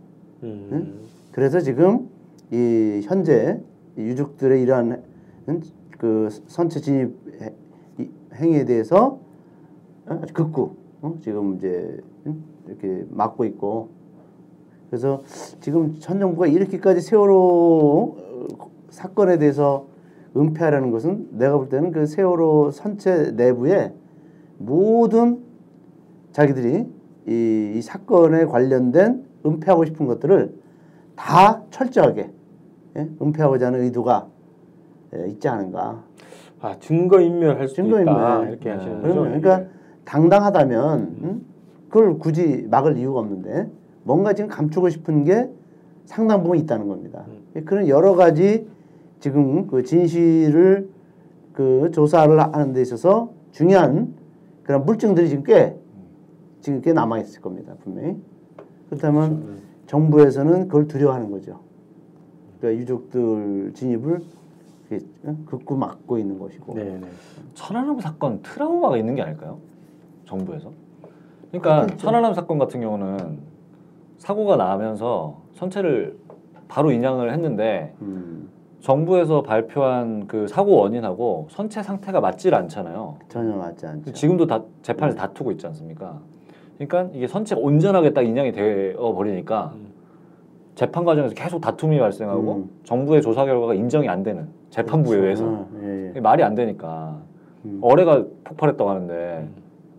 음. 0.44 1.02
그래서 1.32 1.60
지금 1.60 2.10
이 2.52 3.02
현재 3.04 3.62
이 3.98 4.02
유족들의 4.02 4.62
이러한 4.62 5.04
응? 5.50 5.62
그 5.98 6.30
선체 6.48 6.80
진입 6.80 7.16
행위에 8.34 8.66
대해서 8.66 9.20
어? 10.06 10.20
아주 10.22 10.34
극구 10.34 10.76
어? 11.02 11.16
지금 11.22 11.56
이제 11.56 12.02
응? 12.26 12.44
이렇게 12.68 13.06
막고 13.10 13.46
있고 13.46 13.90
그래서 14.90 15.22
지금 15.60 15.96
현 16.00 16.20
정부가 16.20 16.48
이렇게까지 16.48 17.02
세월호 17.02 18.16
어, 18.18 18.48
사건에 18.90 19.38
대해서 19.38 19.88
은폐하려는 20.36 20.92
것은 20.92 21.30
내가 21.32 21.58
볼 21.58 21.70
때는 21.70 21.92
그 21.92 22.06
세월호 22.06 22.72
선체 22.72 23.32
내부에 23.32 23.94
모든 24.58 25.44
자기들이 26.32 26.88
이, 27.30 27.74
이 27.76 27.82
사건에 27.82 28.46
관련된 28.46 29.24
은폐하고 29.46 29.86
싶은 29.86 30.08
것들을 30.08 30.54
다 31.16 31.62
철저하게 31.70 32.32
예? 32.98 33.10
은폐하고자 33.22 33.68
하는 33.68 33.82
의도가 33.82 34.28
예, 35.16 35.28
있지 35.30 35.48
않은가. 35.48 36.04
아 36.62 36.76
증거 36.80 37.22
인멸할 37.22 37.68
수 37.68 37.76
증거 37.76 38.02
있다 38.02 38.40
인멸. 38.40 38.50
이렇게 38.50 38.70
네. 38.70 38.76
하시는 38.76 39.02
거죠. 39.02 39.22
그러니까 39.22 39.64
당당하다면 40.06 41.18
응? 41.24 41.42
그걸 41.88 42.18
굳이 42.18 42.68
막을 42.70 42.98
이유가 42.98 43.20
없는데 43.20 43.70
뭔가 44.04 44.34
지금 44.34 44.50
감추고 44.50 44.90
싶은 44.90 45.24
게 45.24 45.50
상당 46.06 46.42
부분 46.42 46.58
있다는 46.58 46.88
겁니다. 46.88 47.26
음. 47.28 47.64
그런 47.66 47.88
여러 47.88 48.16
가지 48.16 48.68
지금 49.20 49.68
그 49.68 49.84
진실을 49.84 50.90
그 51.54 51.92
조사를 51.94 52.40
하는 52.40 52.74
데 52.74 52.82
있어서 52.82 53.32
중요한 53.52 54.14
그런 54.64 54.86
물증들이 54.86 55.30
지금 55.30 55.44
꽤 55.44 55.79
지금 56.62 56.82
꽤 56.82 56.94
남아 56.94 57.20
있을 57.20 57.42
겁니다 57.42 57.74
분명히 57.84 58.18
그렇다면 58.90 59.32
음. 59.32 59.62
정부에서는 59.90 60.68
그걸 60.68 60.88
두려워하는 60.88 61.32
거죠. 61.32 61.60
그러니까 62.60 62.82
유족들 62.82 63.72
진입을? 63.74 64.22
극구 65.46 65.78
막고 65.78 66.18
있는 66.18 66.40
것이고. 66.40 66.74
네, 66.74 66.84
네. 67.00 67.08
천안함 67.54 68.00
사건 68.00 68.42
트라우마가 68.42 68.98
있는 68.98 69.16
게 69.16 69.22
아닐까요? 69.22 69.60
정부에서? 70.26 70.72
그러니까 71.52 71.86
그렇죠. 71.86 71.98
천안함 71.98 72.34
사건 72.34 72.58
같은 72.58 72.82
경우는 72.82 73.40
사고가 74.18 74.58
나면서 74.58 75.42
선체를 75.54 76.18
바로 76.68 76.92
인양을 76.92 77.32
했는데 77.34 77.96
음, 78.02 78.50
정부에서 78.82 79.42
발표한 79.42 80.28
그 80.28 80.48
사고 80.48 80.78
원인하고 80.78 81.48
선체 81.50 81.82
상태가 81.82 82.20
맞질 82.20 82.54
않잖아요. 82.54 83.18
전혀 83.28 83.56
맞지 83.56 83.86
않죠. 83.86 84.14
지금도 84.14 84.48
다 84.48 84.64
재판에서 84.82 85.18
다투고 85.18 85.52
있지 85.52 85.66
않습니까? 85.68 86.20
그러니까 86.80 87.12
이게 87.14 87.28
선체가 87.28 87.60
온전하게 87.60 88.14
딱 88.14 88.22
인양이 88.22 88.54
되어 88.54 89.14
버리니까 89.14 89.74
음. 89.76 89.88
재판 90.76 91.04
과정에서 91.04 91.36
계속 91.36 91.60
다툼이 91.60 92.00
발생하고 92.00 92.54
음. 92.56 92.70
정부의 92.86 93.22
조사 93.22 93.44
결과가 93.44 93.74
인정이 93.74 94.08
안 94.08 94.24
되는 94.24 94.48
재판부에 94.70 95.18
의해서 95.20 95.44
어, 95.46 95.68
예, 95.84 96.14
예. 96.16 96.20
말이 96.22 96.42
안 96.42 96.56
되니까 96.56 97.18
음. 97.66 97.80
어뢰가 97.82 98.24
폭발했다고 98.46 98.90
하는데 98.90 99.50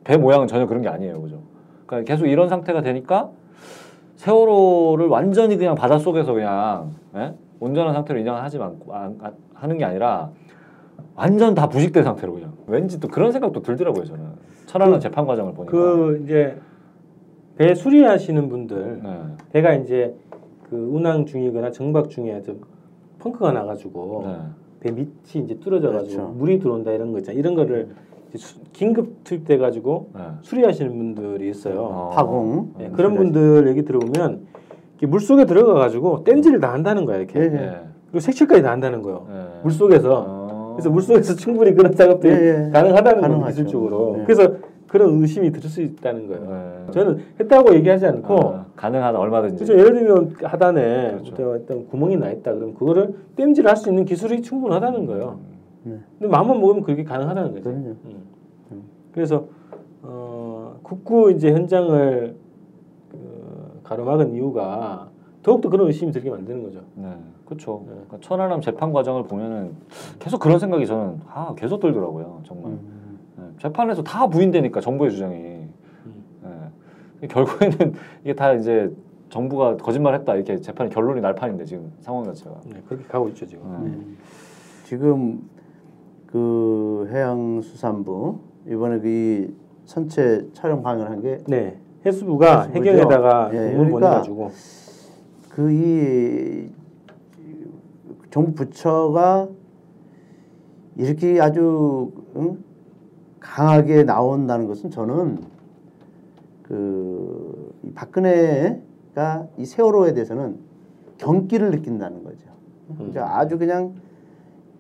배 0.05 0.17
모양은 0.17 0.47
전혀 0.47 0.65
그런 0.67 0.81
게 0.81 0.89
아니에요, 0.89 1.21
그죠? 1.21 1.41
그러니까 1.85 2.11
계속 2.11 2.27
이런 2.27 2.49
상태가 2.49 2.81
되니까 2.81 3.29
세월호를 4.17 5.09
완전히 5.09 5.59
그냥 5.59 5.75
바닷속에서 5.75 6.33
그냥 6.33 6.93
예? 7.15 7.35
온전한 7.59 7.93
상태로 7.93 8.19
인양을 8.21 8.43
하지 8.43 8.57
않고 8.59 8.95
안- 8.95 9.19
안- 9.21 9.35
하는 9.53 9.77
게 9.77 9.85
아니라 9.85 10.31
완전 11.15 11.55
다 11.55 11.69
부식된 11.69 12.05
상태로 12.05 12.33
그냥 12.33 12.53
왠지 12.67 12.99
또 13.01 13.09
그런 13.09 13.33
생각도 13.33 13.61
들더라고요 13.61 14.05
저는 14.07 14.25
천안함 14.65 14.95
그- 14.95 15.01
재판 15.01 15.27
과정을 15.27 15.53
보니까 15.53 15.71
그 15.73 16.23
이제 16.25 16.57
배 17.61 17.75
수리하시는 17.75 18.49
분들 18.49 19.01
네. 19.03 19.11
배가 19.53 19.75
이제 19.75 20.15
그 20.71 20.77
운항 20.77 21.27
중이거나 21.27 21.71
정박 21.73 22.09
중에 22.09 22.41
좀 22.41 22.63
펑크가 23.19 23.53
나가지고 23.53 24.23
네. 24.25 24.35
배 24.81 24.91
밑이 24.93 25.45
이제 25.45 25.59
뚫어져가지고 25.61 26.17
그렇죠. 26.23 26.33
물이 26.39 26.59
들어온다 26.59 26.91
이런 26.93 27.13
거 27.13 27.19
있잖아. 27.19 27.39
이런 27.39 27.55
거를 27.55 27.89
이제 28.31 28.39
수- 28.39 28.59
긴급 28.73 29.25
투입돼가지고 29.25 30.09
네. 30.15 30.21
수리하시는 30.41 30.91
분들이 30.91 31.51
있어요. 31.51 31.81
어. 31.83 32.11
파공. 32.15 32.73
네, 32.79 32.89
그런 32.95 33.15
분들 33.15 33.69
얘기 33.69 33.83
들어보면 33.85 34.47
물 35.03 35.21
속에 35.21 35.45
들어가가지고 35.45 36.25
땜질을 36.25 36.61
다 36.61 36.73
한다는 36.73 37.05
거야 37.05 37.19
이렇게. 37.19 37.41
예, 37.41 37.45
예. 37.45 37.49
네. 37.51 37.71
그리고 38.07 38.21
색칠까지 38.21 38.63
다 38.63 38.71
한다는 38.71 39.03
거예요. 39.03 39.27
네. 39.31 39.35
물 39.65 39.71
속에서. 39.73 40.25
어. 40.27 40.73
그래서 40.77 40.89
물 40.89 41.03
속에서 41.03 41.35
충분히 41.37 41.75
그런 41.75 41.95
작업들이 41.95 42.33
예, 42.33 42.39
예. 42.69 42.71
가능하다는 42.71 43.21
가능하죠. 43.21 43.65
기술적으로. 43.65 44.17
예. 44.21 44.25
그래서 44.25 44.51
그런 44.91 45.23
의심이 45.23 45.53
들 45.53 45.63
수 45.71 45.81
있다는 45.83 46.27
거예요. 46.27 46.85
네. 46.87 46.91
저는 46.91 47.19
했다고 47.39 47.75
얘기하지 47.77 48.07
않고 48.07 48.35
어, 48.35 48.65
가능하다 48.75 49.21
얼마든지. 49.21 49.65
그렇죠. 49.65 49.79
예를 49.81 49.95
들면 49.95 50.35
하단에 50.43 51.19
그렇죠. 51.23 51.53
어떤- 51.53 51.87
구멍이 51.87 52.17
나 52.17 52.29
있다. 52.33 52.53
그럼 52.55 52.75
그거를 52.75 53.15
땜질 53.37 53.69
할 53.69 53.77
수 53.77 53.89
있는 53.89 54.05
기술이 54.05 54.43
충분하다는 54.43 55.07
거예요. 55.07 55.39
네. 55.85 55.97
근데 56.19 56.29
마음만 56.29 56.61
먹으면 56.61 56.83
그게 56.83 57.05
가능하다는 57.05 57.55
거죠. 57.55 57.71
음. 57.71 57.97
그래서 59.13 59.45
어, 60.03 60.75
국구 60.83 61.31
이제 61.33 61.53
현장을 61.53 62.35
그, 63.13 63.81
가로막은 63.85 64.35
이유가 64.35 65.09
더욱더 65.45 65.69
그런 65.69 65.87
의심이 65.87 66.11
들게 66.11 66.31
만드는 66.31 66.65
거죠. 66.65 66.81
네, 66.97 67.13
그렇죠. 67.45 67.85
네. 67.87 67.93
그러니까 67.93 68.19
천안함 68.21 68.61
재판 68.61 68.93
과정을 68.93 69.23
보면은 69.25 69.71
계속 70.19 70.41
그런 70.41 70.59
생각이 70.59 70.85
저는 70.85 71.21
아 71.33 71.55
계속 71.57 71.79
들더라고요. 71.79 72.41
정말 72.45 72.73
음. 72.73 73.00
네, 73.61 73.69
재판에서 73.69 74.03
다 74.03 74.27
부인되니까 74.27 74.81
정부의 74.81 75.11
주장이 75.11 75.35
음. 75.37 76.25
네. 77.21 77.27
결국에는 77.29 77.95
이게 78.23 78.35
다 78.35 78.53
이제 78.55 78.91
정부가 79.29 79.77
거짓말했다 79.77 80.35
이렇게 80.35 80.61
재판이 80.61 80.91
결론이 80.91 81.21
날 81.21 81.35
판인데 81.35 81.65
지금 81.65 81.93
상황 82.01 82.25
자체가. 82.25 82.61
네, 82.67 82.83
그렇게 82.89 83.05
가고 83.07 83.29
있죠 83.29 83.47
지금. 83.47 83.63
네. 83.71 83.91
음. 83.91 84.17
지금 84.85 85.49
그 86.27 87.09
해양수산부 87.13 88.39
이번에 88.69 88.99
그 89.01 89.55
선체 89.85 90.47
촬영 90.53 90.83
방영을 90.83 91.11
한게 91.11 91.39
네, 91.47 91.79
해수부가 92.07 92.63
해수부죠. 92.63 92.91
해경에다가 92.91 93.51
예, 93.53 93.57
공문 93.75 93.91
그러니까 93.93 94.23
보내가지고 94.23 94.51
그 95.51 95.71
이 95.73 96.71
정부 98.31 98.53
부처가 98.55 99.49
이렇게 100.97 101.41
아주 101.41 102.13
응? 102.37 102.59
강하게 103.41 104.05
나온다는 104.05 104.67
것은 104.67 104.91
저는 104.91 105.43
그이 106.63 107.93
박근혜가 107.95 109.49
이 109.59 109.65
세월호에 109.65 110.15
대해서는 110.15 110.59
경기를 111.19 111.71
느낀다는 111.71 112.23
거죠. 112.23 112.49
그러니까 112.97 113.39
아주 113.39 113.59
그냥 113.59 113.95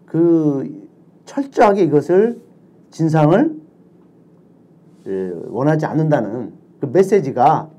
그 0.06 0.88
철저하게 1.24 1.84
이것을 1.84 2.40
진상을 2.90 3.60
예, 5.06 5.32
원하지 5.48 5.86
않는다는 5.86 6.52
그 6.80 6.86
메시지가 6.86 7.70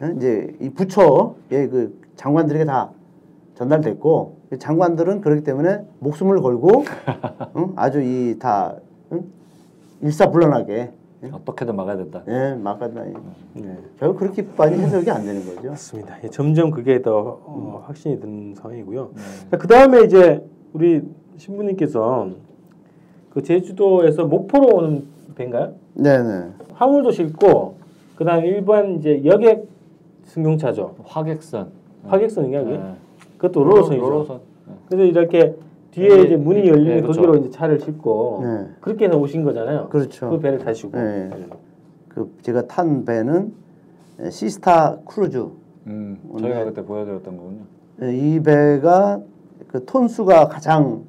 어, 0.00 0.06
이제 0.16 0.56
이 0.60 0.70
부처의 0.70 1.68
그 1.70 2.00
장관들에게 2.16 2.64
다 2.64 2.90
전달됐고 3.54 4.36
그 4.50 4.58
장관들은 4.58 5.20
그렇기 5.20 5.44
때문에 5.44 5.84
목숨을 6.00 6.40
걸고 6.40 6.84
응? 7.56 7.72
아주 7.76 8.00
이다 8.00 8.74
응? 8.76 8.87
일사불란하게 10.02 10.92
어떻게든 11.32 11.74
막아야 11.74 11.96
된다. 11.96 12.22
예, 12.28 12.54
막았다. 12.54 13.04
네. 13.54 13.78
결국 13.98 14.18
그렇게 14.18 14.46
많이 14.56 14.76
해석이 14.78 15.10
안 15.10 15.24
되는 15.24 15.44
거죠. 15.44 15.70
맞습니다. 15.70 16.16
예, 16.22 16.28
점점 16.28 16.70
그게 16.70 17.02
더 17.02 17.40
어, 17.44 17.82
확신이 17.86 18.20
드는 18.20 18.54
상황이고요. 18.54 19.10
네. 19.50 19.58
그 19.58 19.66
다음에 19.66 20.02
이제 20.02 20.44
우리 20.72 21.02
신부님께서 21.36 22.30
그 23.30 23.42
제주도에서 23.42 24.26
목포로 24.26 24.76
오는 24.76 25.06
배인가요? 25.34 25.74
네네. 25.94 26.50
화물도 26.74 27.10
싣고 27.10 27.76
그다음 28.16 28.44
에 28.44 28.48
일반 28.48 28.96
이제 28.96 29.22
여객 29.24 29.68
승용차죠. 30.24 30.96
화객선. 31.04 31.70
화객선인가 32.06 32.62
그게? 32.62 32.76
네. 32.78 32.94
그것도 33.38 33.64
로로선이죠. 33.64 34.02
로로선. 34.02 34.40
네. 34.66 34.74
그래서 34.88 35.04
이렇게 35.04 35.54
뒤에 35.90 36.08
네, 36.08 36.22
이제 36.22 36.36
문이 36.36 36.62
네, 36.62 36.68
열리면 36.68 36.96
네, 36.96 37.02
그렇죠. 37.02 37.22
거기로 37.22 37.44
이제 37.44 37.50
차를 37.50 37.80
싣고 37.80 38.40
네. 38.44 38.68
그렇게 38.80 39.06
해서 39.06 39.18
오신 39.18 39.44
거잖아요. 39.44 39.88
그렇죠. 39.88 40.30
그 40.30 40.38
배를 40.38 40.58
타시고. 40.58 40.96
네. 40.96 41.30
그 42.08 42.32
제가 42.42 42.66
탄 42.66 43.04
배는 43.04 43.52
시스타 44.30 44.98
크루즈. 45.06 45.46
음, 45.86 46.18
저희가 46.38 46.64
그때 46.64 46.84
보여드렸던 46.84 47.36
거군요. 47.36 47.60
예, 48.02 48.16
이 48.16 48.40
배가 48.40 49.20
그 49.68 49.84
톤수가 49.84 50.48
가장 50.48 51.04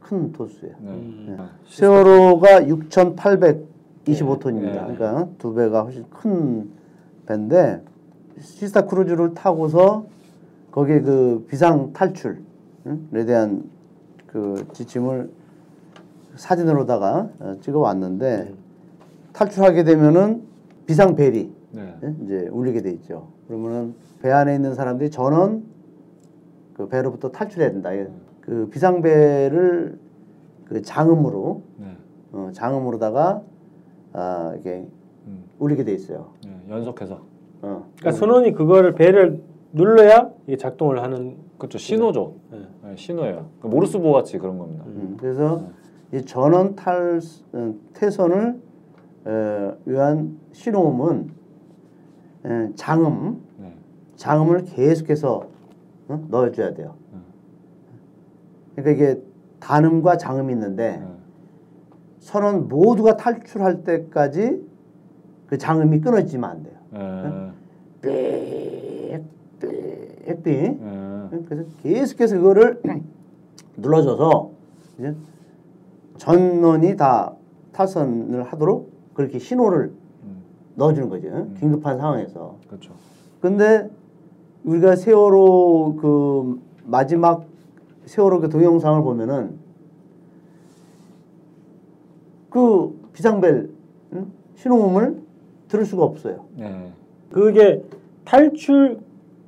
큰 0.00 0.32
톤수예요. 0.32 0.74
네. 0.80 0.90
음. 0.90 1.36
아, 1.38 1.50
세월호가 1.68 2.62
6,825톤입니다. 2.62 4.60
네. 4.60 4.94
그러니까 4.96 5.28
두 5.38 5.54
배가 5.54 5.82
훨씬 5.82 6.04
큰 6.10 6.68
배인데 7.26 7.80
시스타 8.40 8.86
크루즈를 8.86 9.34
타고서 9.34 10.06
거기에 10.72 11.00
그 11.00 11.46
비상 11.48 11.92
탈출에 11.92 12.36
대한 13.26 13.62
그 14.34 14.66
지침을 14.72 15.30
사진으로다가 16.34 17.28
어, 17.38 17.56
찍어 17.60 17.78
왔는데 17.78 18.52
탈출하게 19.32 19.84
되면은 19.84 20.42
비상 20.86 21.14
벨이 21.14 21.52
네. 21.70 21.94
예, 22.02 22.14
이제 22.24 22.48
울리게 22.50 22.82
돼 22.82 22.90
있죠. 22.90 23.28
그러면은 23.46 23.94
배 24.20 24.32
안에 24.32 24.56
있는 24.56 24.74
사람들이 24.74 25.12
전원 25.12 25.62
그 26.74 26.88
배로부터 26.88 27.30
탈출해야 27.30 27.70
된다. 27.70 27.94
예. 27.94 28.10
그 28.40 28.68
비상 28.72 29.02
배를 29.02 30.00
그 30.64 30.82
장음으로 30.82 31.62
네. 31.76 31.96
어, 32.32 32.50
장음으로다가 32.52 33.40
아 34.14 34.54
이게 34.58 34.84
음. 35.28 35.44
울리게 35.60 35.84
돼 35.84 35.92
있어요. 35.92 36.32
네. 36.44 36.60
연속해서. 36.68 37.20
어. 37.62 37.86
그러니까 37.98 38.10
선원이 38.10 38.52
그거를 38.54 38.96
배를 38.96 39.40
눌러야 39.72 40.32
이게 40.48 40.56
작동을 40.56 41.04
하는. 41.04 41.36
그렇죠. 41.58 41.78
신호죠. 41.78 42.34
네. 42.50 42.68
네, 42.82 42.96
신호예요. 42.96 43.48
그 43.60 43.66
모르스 43.66 43.98
보호 43.98 44.12
같이 44.12 44.38
그런 44.38 44.58
겁니다. 44.58 44.84
음, 44.86 45.16
그래서 45.18 45.68
이 46.12 46.22
전원 46.22 46.74
탈 46.74 47.20
어, 47.52 47.74
퇴선을 47.94 48.60
어, 49.24 49.76
위한 49.84 50.38
신호음은 50.52 51.30
에, 52.46 52.70
장음 52.74 53.40
네. 53.58 53.74
장음을 54.16 54.64
계속해서 54.64 55.46
어? 56.08 56.26
넣어줘야 56.28 56.74
돼요. 56.74 56.94
음. 57.12 57.22
그러니까 58.74 58.90
이게 58.90 59.22
단음과 59.60 60.18
장음이 60.18 60.52
있는데 60.52 60.98
네. 60.98 61.06
선원 62.18 62.68
모두가 62.68 63.16
탈출할 63.16 63.84
때까지 63.84 64.62
그 65.46 65.58
장음이 65.58 66.00
끊어지면 66.00 66.50
안 66.50 66.62
돼요. 66.62 66.74
네. 68.02 69.24
빽빽 69.60 70.42
빽. 70.42 70.80
네. 70.80 71.13
그래서 71.48 71.68
계속해서 71.82 72.36
그거를 72.36 72.80
눌러줘서 73.76 74.50
이제 74.98 75.14
전원이 76.18 76.96
다 76.96 77.34
탈선을 77.72 78.44
하도록 78.44 78.90
그렇게 79.14 79.38
신호를 79.38 79.92
음. 80.24 80.42
넣어주는 80.76 81.08
거죠. 81.08 81.48
긴급한 81.58 81.98
상황에서. 81.98 82.56
그렇죠. 82.68 82.92
근데 83.40 83.90
우리가 84.64 84.96
세월호 84.96 85.96
그 86.00 86.60
마지막 86.84 87.44
세월호 88.06 88.40
그 88.40 88.48
동영상을 88.48 89.02
보면은 89.02 89.58
그 92.50 93.08
비상벨 93.12 93.70
응? 94.12 94.32
신호음을 94.56 95.20
들을 95.68 95.84
수가 95.84 96.04
없어요. 96.04 96.44
네. 96.56 96.92
그게 97.30 97.82
탈출 98.24 99.00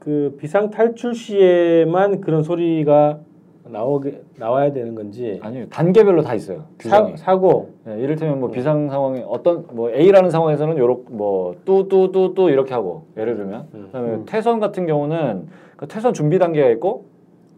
그 0.07 0.37
비상 0.39 0.71
탈출 0.71 1.15
시에만 1.17 2.21
그런 2.21 2.45
소리가 2.45 3.19
나오게 3.65 4.23
나와야 4.39 4.73
되는 4.73 4.95
건지 4.95 5.41
아니요. 5.43 5.67
단계별로 5.69 6.23
다 6.23 6.35
있어요. 6.35 6.67
사, 6.81 7.01
규정이. 7.03 7.17
사 7.17 7.37
고 7.37 7.71
네, 7.85 7.99
이를테면 7.99 8.39
뭐 8.39 8.53
비상 8.53 8.89
상황에 8.89 9.25
어떤 9.27 9.67
뭐 9.73 9.91
A라는 9.91 10.31
상황에서는 10.31 10.79
요렇게 10.79 11.03
뭐 11.09 11.57
뚜뚜뚜뚜 11.65 12.51
이렇게 12.51 12.73
하고 12.73 13.07
예를 13.17 13.35
들면 13.37 13.67
음. 13.75 13.83
그다음에 13.87 14.11
음. 14.11 14.23
퇴선 14.27 14.61
같은 14.61 14.87
경우는 14.87 15.49
그 15.77 15.89
퇴선 15.89 16.15
준비 16.15 16.39
단계가 16.39 16.69
있고 16.71 17.07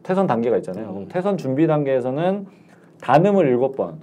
퇴선 0.03 0.27
단계가 0.27 0.57
있잖아요. 0.57 0.89
음. 0.97 1.07
퇴선 1.11 1.37
준비 1.37 1.67
단계에서는 1.67 2.47
단음을 3.03 3.47
일곱 3.47 3.77
번 3.77 4.01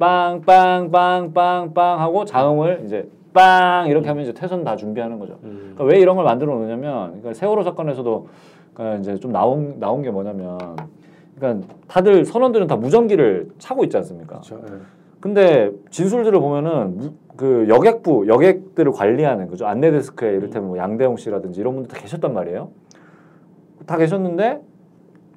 빵빵빵빵빵 0.00 2.00
하고 2.00 2.24
자음을 2.24 2.82
이제 2.84 3.08
빵 3.38 3.86
이렇게 3.88 4.08
하면 4.08 4.24
이제 4.24 4.32
퇴선 4.32 4.64
다 4.64 4.74
준비하는 4.74 5.18
거죠. 5.20 5.38
음. 5.44 5.74
그러니까 5.76 5.84
왜 5.84 6.00
이런 6.00 6.16
걸 6.16 6.24
만들어 6.24 6.54
놓냐면 6.54 7.08
그러니까 7.10 7.34
세월호 7.34 7.62
사건에서도 7.62 8.26
그러니까 8.74 8.98
이제 9.00 9.16
좀 9.16 9.30
나온 9.30 9.78
나온 9.78 10.02
게 10.02 10.10
뭐냐면 10.10 10.58
그러니까 11.36 11.68
다들 11.86 12.24
선원들은 12.24 12.66
다 12.66 12.74
무전기를 12.76 13.50
차고 13.58 13.84
있지 13.84 13.96
않습니까? 13.98 14.40
그렇죠. 14.40 14.60
예. 14.68 14.72
근데 15.20 15.70
진술들을 15.90 16.38
보면은 16.40 16.96
무- 16.96 17.12
그 17.36 17.66
여객부 17.68 18.26
여객들을 18.26 18.90
관리하는 18.92 19.48
그죠 19.48 19.66
안내 19.66 19.90
데스크에 19.92 20.30
이를테면 20.32 20.68
뭐 20.68 20.78
양대영 20.78 21.16
씨라든지 21.16 21.60
이런 21.60 21.74
분들 21.74 21.90
다 21.90 22.00
계셨단 22.00 22.32
말이에요. 22.34 22.70
다 23.86 23.96
계셨는데 23.96 24.60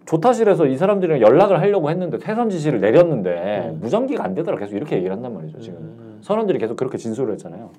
조타실에서 0.06 0.66
이 0.66 0.76
사람들이랑 0.78 1.22
연락을 1.22 1.60
하려고 1.60 1.90
했는데 1.92 2.18
퇴선 2.18 2.50
지시를 2.50 2.82
내렸는데 2.82 3.70
음. 3.74 3.80
무전기가 3.82 4.24
안 4.24 4.34
되더라 4.34 4.58
계속 4.58 4.76
이렇게 4.76 4.96
얘기를 4.98 5.16
한단 5.16 5.34
말이죠 5.36 5.60
지금 5.60 5.78
음. 5.80 6.11
선원들이 6.22 6.60
계속 6.60 6.76
그렇게 6.76 6.98
진술을 6.98 7.34
했잖아요. 7.34 7.70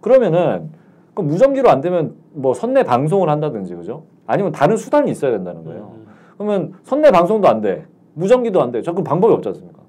그러면은 0.00 0.70
그 1.14 1.22
무전기로 1.22 1.68
안 1.68 1.80
되면 1.80 2.14
뭐 2.32 2.54
선내 2.54 2.84
방송을 2.84 3.28
한다든지 3.28 3.74
그죠? 3.74 4.04
아니면 4.26 4.52
다른 4.52 4.76
수단이 4.76 5.10
있어야 5.10 5.30
된다는 5.30 5.64
거예요. 5.64 5.92
음. 5.94 6.06
그러면 6.36 6.72
선내 6.84 7.10
방송도 7.10 7.48
안 7.48 7.60
돼, 7.60 7.84
무전기도 8.14 8.62
안 8.62 8.72
돼. 8.72 8.82
저그 8.82 9.02
방법이 9.02 9.32
없지 9.34 9.48
않습니까? 9.50 9.80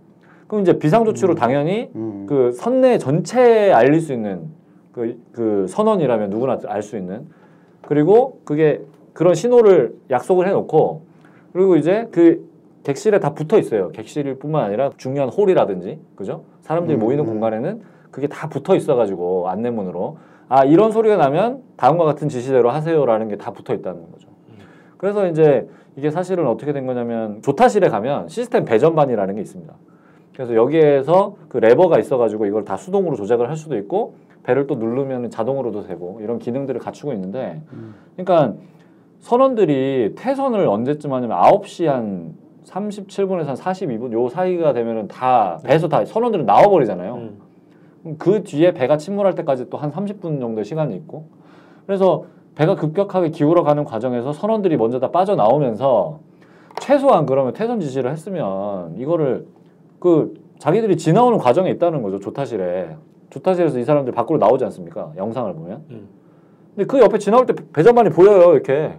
그럼 0.47 0.61
이제 0.61 0.77
비상 0.77 1.05
조치로 1.05 1.35
당연히 1.35 1.89
음. 1.95 2.25
그 2.27 2.51
선내 2.51 2.97
전체에 2.97 3.71
알릴 3.71 4.01
수 4.01 4.13
있는 4.13 4.49
그, 4.91 5.19
그 5.31 5.65
선원이라면 5.67 6.29
누구나 6.29 6.59
알 6.67 6.83
수 6.83 6.97
있는 6.97 7.27
그리고 7.81 8.39
그게 8.45 8.81
그런 9.13 9.33
신호를 9.33 9.95
약속을 10.09 10.47
해놓고 10.47 11.01
그리고 11.53 11.75
이제 11.75 12.07
그 12.11 12.47
객실에 12.83 13.19
다 13.19 13.33
붙어 13.33 13.57
있어요. 13.57 13.89
객실뿐만 13.91 14.63
아니라 14.63 14.91
중요한 14.97 15.29
홀이라든지 15.29 15.99
그죠? 16.15 16.43
사람들이 16.61 16.97
음, 16.97 16.99
모이는 16.99 17.23
음. 17.23 17.29
공간에는 17.29 17.81
그게 18.11 18.27
다 18.27 18.47
붙어 18.49 18.75
있어가지고 18.75 19.49
안내문으로 19.49 20.17
아 20.49 20.65
이런 20.65 20.91
소리가 20.91 21.17
나면 21.17 21.63
다음과 21.77 22.03
같은 22.03 22.29
지시대로 22.29 22.69
하세요라는 22.69 23.29
게 23.29 23.37
다 23.37 23.51
붙어 23.51 23.73
있다는 23.73 24.11
거죠. 24.11 24.27
그래서 24.97 25.27
이제 25.27 25.67
이게 25.95 26.11
사실은 26.11 26.47
어떻게 26.47 26.73
된 26.73 26.85
거냐면 26.85 27.41
조타실에 27.41 27.89
가면 27.89 28.27
시스템 28.27 28.65
배전반이라는 28.65 29.35
게 29.35 29.41
있습니다. 29.41 29.73
그래서 30.33 30.55
여기에서 30.55 31.35
그 31.49 31.57
레버가 31.57 31.99
있어가지고 31.99 32.45
이걸 32.47 32.65
다 32.65 32.75
수동으로 32.77 33.15
조작을 33.15 33.49
할 33.49 33.55
수도 33.55 33.77
있고 33.77 34.15
배를 34.43 34.67
또 34.67 34.75
누르면 34.75 35.29
자동으로도 35.29 35.83
되고 35.87 36.19
이런 36.21 36.39
기능들을 36.39 36.79
갖추고 36.81 37.13
있는데 37.13 37.61
그러니까 38.15 38.55
선원들이 39.19 40.15
퇴선을 40.17 40.67
언제쯤 40.67 41.13
하냐면 41.13 41.37
9시 41.39 41.85
한 41.85 42.33
37분에서 42.65 43.45
한 43.45 43.55
42분 43.55 44.11
요 44.13 44.29
사이가 44.29 44.73
되면은 44.73 45.07
다 45.07 45.59
배에서 45.63 45.87
다 45.87 46.03
선원들은 46.05 46.45
나와 46.45 46.67
버리잖아요. 46.67 47.15
음. 47.15 48.15
그 48.17 48.43
뒤에 48.43 48.73
배가 48.73 48.97
침몰할 48.97 49.35
때까지 49.35 49.69
또 49.69 49.77
한 49.77 49.91
30분 49.91 50.39
정도의 50.41 50.65
시간이 50.65 50.95
있고 50.97 51.25
그래서 51.85 52.25
배가 52.55 52.75
급격하게 52.75 53.29
기울어 53.29 53.63
가는 53.63 53.83
과정에서 53.85 54.33
선원들이 54.33 54.77
먼저 54.77 54.99
다 54.99 55.09
빠져나오면서 55.11 56.19
최소한 56.81 57.25
그러면 57.25 57.53
퇴선 57.53 57.79
지시를 57.79 58.11
했으면 58.11 58.95
이거를 58.97 59.47
그 59.99 60.33
자기들이 60.59 60.97
지나오는 60.97 61.37
과정에 61.37 61.69
있다는 61.71 62.03
거죠 62.03 62.19
조타실에 62.19 62.95
조타실에서 63.29 63.79
이 63.79 63.83
사람들 63.83 64.13
밖으로 64.13 64.37
나오지 64.37 64.63
않습니까 64.65 65.13
영상을 65.17 65.53
보면 65.53 65.83
음. 65.89 66.07
근데 66.75 66.85
그 66.85 66.99
옆에 66.99 67.17
지나올 67.19 67.45
때 67.45 67.53
배전반이 67.73 68.09
보여요 68.09 68.53
이렇게 68.53 68.93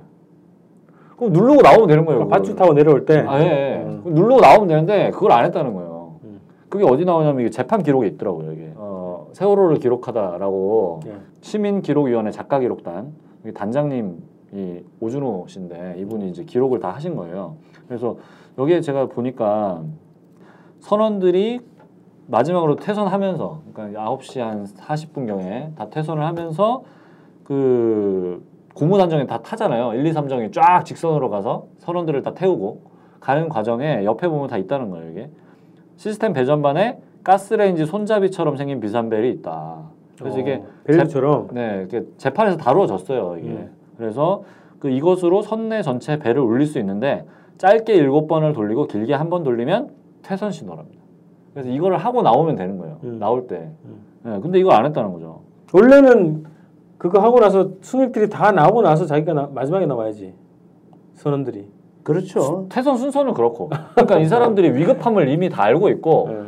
그럼 1.17 1.33
누르고 1.33 1.63
나오면 1.63 1.89
되는 1.89 2.05
거예요. 2.05 2.29
밧줄 2.29 2.57
타고 2.57 2.73
내려올 2.75 3.05
때 3.05 3.25
아, 3.27 3.41
예, 3.41 3.47
예. 3.47 3.85
음. 3.85 4.03
누르고 4.05 4.41
나오면 4.41 4.69
되는데 4.69 5.11
그걸 5.11 5.33
안 5.33 5.45
했다는 5.45 5.75
거예요. 5.75 6.17
음. 6.25 6.41
그게 6.69 6.85
어디 6.85 7.05
나오냐면 7.05 7.41
이게 7.41 7.51
재판 7.51 7.83
기록에 7.83 8.07
있더라고요. 8.09 8.53
이게 8.53 8.73
어, 8.77 9.29
세월호를 9.33 9.79
기록하다라고 9.79 11.01
예. 11.07 11.17
시민 11.41 11.83
기록위원회 11.83 12.31
작가 12.31 12.59
기록단 12.59 13.13
단장님이 13.55 14.15
오준호 15.01 15.47
씨인데 15.49 15.97
이분이 15.99 16.31
이제 16.31 16.45
기록을 16.45 16.81
다 16.81 16.91
하신 16.91 17.15
거예요. 17.17 17.57
그래서 17.87 18.17
여기에 18.59 18.81
제가 18.81 19.07
보니까 19.07 19.83
선원들이 20.81 21.61
마지막으로 22.27 22.77
퇴선하면서 22.77 23.61
그러니까 23.73 24.17
9시 24.17 24.41
한 24.41 24.65
40분경에 24.65 25.75
다 25.77 25.91
퇴선을 25.91 26.25
하면서 26.25 26.83
그 27.43 28.43
고무단정에 28.75 29.27
다 29.27 29.39
타잖아요. 29.39 29.95
1, 29.95 30.07
2, 30.07 30.13
3정이 30.13 30.53
쫙 30.53 30.85
직선으로 30.85 31.31
가서 31.31 31.67
선원들을 31.79 32.23
다 32.23 32.35
태우고 32.35 32.83
가는 33.21 33.49
과정에 33.49 34.05
옆에 34.05 34.29
보면 34.29 34.49
다 34.49 34.57
있다는 34.59 34.91
거예요. 34.91 35.11
이게 35.11 35.31
시스템 35.97 36.33
배전반에 36.33 36.99
가스레인지 37.23 37.87
손잡이처럼 37.87 38.57
생긴 38.57 38.81
비산벨이 38.81 39.31
있다. 39.31 39.83
그래서 40.19 40.39
이게 40.39 40.57
어, 40.57 40.67
벨트처럼 40.85 41.49
네, 41.53 41.79
이렇게 41.89 42.03
재판에서 42.19 42.57
다루어졌어요 42.57 43.37
이게. 43.39 43.49
음. 43.49 43.71
그래서 43.97 44.43
그 44.81 44.91
이것으로 44.91 45.43
선내 45.43 45.83
전체 45.83 46.19
배를 46.19 46.43
울릴 46.43 46.67
수 46.67 46.79
있는데 46.81 47.25
짧게 47.59 47.95
일곱 47.95 48.27
번을 48.27 48.53
돌리고 48.53 48.87
길게 48.89 49.15
한 49.15 49.31
번 49.31 49.43
돌리면 49.45 49.91
퇴선 50.23 50.51
신호랍니다. 50.51 51.01
그래서 51.53 51.71
이거를 51.71 51.97
하고 51.99 52.23
나오면 52.23 52.57
되는 52.57 52.77
거예요. 52.79 52.99
음. 53.05 53.19
나올 53.19 53.47
때. 53.47 53.71
음. 53.85 53.99
네, 54.25 54.41
근데 54.41 54.59
이걸 54.59 54.75
안 54.75 54.85
했다는 54.87 55.13
거죠. 55.13 55.41
원래는 55.73 56.45
그거 57.05 57.21
하고 57.21 57.39
나서 57.39 57.69
승객들이 57.83 58.31
다 58.31 58.51
나오고 58.51 58.81
나서 58.81 59.05
자기가 59.05 59.35
나- 59.35 59.51
마지막에 59.53 59.85
나와야지 59.85 60.33
선원들이 61.17 61.69
그렇죠. 62.03 62.65
퇴선 62.71 62.97
순서는 62.97 63.35
그렇고. 63.35 63.69
그러니까 63.95 64.19
이 64.21 64.25
사람들이 64.27 64.71
위급함을 64.75 65.29
이미 65.29 65.51
다 65.51 65.65
알고 65.65 65.91
있고 65.91 66.29
예. 66.31 66.39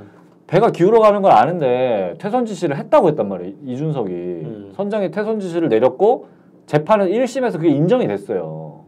배가 0.47 0.71
기울어 0.71 1.01
가는 1.01 1.21
걸 1.21 1.33
아는데 1.33 2.15
퇴선 2.19 2.47
지시를 2.47 2.77
했다고 2.79 3.09
했단 3.09 3.29
말이에요. 3.29 3.55
이준석이 3.67 4.13
음. 4.13 4.73
선장이 4.77 5.11
퇴선 5.11 5.41
지시를 5.41 5.69
내렸고 5.69 6.29
재판은 6.65 7.09
1심에서 7.09 7.53
그게 7.55 7.69
인정이 7.69 8.07
됐어요. 8.09 8.81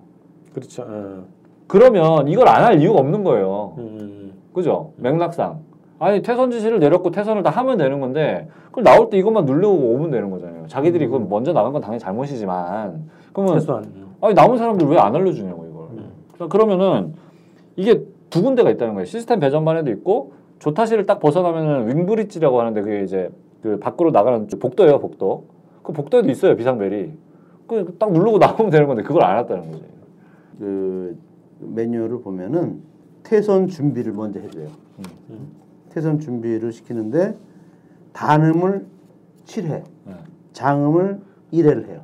그렇죠 0.55 0.87
예. 0.91 1.25
그러면 1.67 2.29
이걸 2.29 2.49
안 2.49 2.65
할 2.65 2.81
이유가 2.81 3.01
없는 3.01 3.25
거예요. 3.25 3.75
음, 3.77 3.99
음, 4.01 4.33
그죠? 4.55 4.93
맥락상. 4.97 5.61
아니 5.99 6.23
퇴선 6.23 6.51
지시를 6.51 6.79
내렸고 6.79 7.11
퇴선을 7.11 7.43
다 7.43 7.51
하면 7.51 7.77
되는 7.79 8.01
건데 8.01 8.49
그럼 8.71 8.85
나올 8.85 9.11
때 9.11 9.19
이것만 9.19 9.45
누르고 9.45 9.75
오면 9.75 10.11
되는 10.11 10.31
거잖아요. 10.31 10.67
자기들이 10.69 11.07
음. 11.07 11.11
그건 11.11 11.29
먼저 11.29 11.53
나간 11.53 11.73
건 11.73 11.81
당연히 11.83 11.99
잘못이지만 11.99 13.09
그러면 13.33 13.59
음. 13.69 14.15
아니 14.21 14.35
남은 14.35 14.59
사람들 14.59 14.87
왜 14.89 14.99
안 14.99 15.15
알려주냐고 15.15 15.67
이걸. 15.69 15.83
음. 15.99 16.11
그래서 16.33 16.49
그러면은 16.49 17.15
이게 17.77 18.03
두 18.31 18.43
군데가 18.43 18.71
있다는 18.71 18.95
거예요. 18.95 19.05
시스템 19.07 19.41
배전반에도 19.41 19.91
있고 19.91 20.33
조타실을 20.61 21.07
딱 21.07 21.19
벗어나면은 21.21 21.89
윙브릿지라고 21.89 22.61
하는데 22.61 22.81
그게 22.83 23.03
이제 23.03 23.31
그 23.63 23.79
밖으로 23.79 24.11
나가는 24.11 24.47
복도예요, 24.47 24.99
복도. 25.01 25.45
그 25.83 25.93
복도에도 25.93 26.31
있어요 26.31 26.57
비상벨이. 26.57 27.13
그 27.67 27.97
딱 27.99 28.13
누르고 28.13 28.39
나오면 28.39 28.71
되는 28.71 28.87
건데 28.87 29.03
그걸 29.03 29.25
안 29.25 29.39
했다는 29.39 29.71
거지. 29.71 29.85
그 30.59 31.17
매뉴얼을 31.61 32.21
보면은 32.23 32.81
퇴선 33.25 33.67
준비를 33.69 34.13
먼저 34.13 34.41
해줘요. 34.41 34.67
음. 35.31 35.68
퇴선 35.99 36.21
준비를 36.21 36.71
시키는데 36.71 37.37
단음을 38.13 38.87
7회, 39.47 39.83
네. 40.05 40.15
장음을 40.53 41.21
1회를 41.53 41.89
해요. 41.89 42.03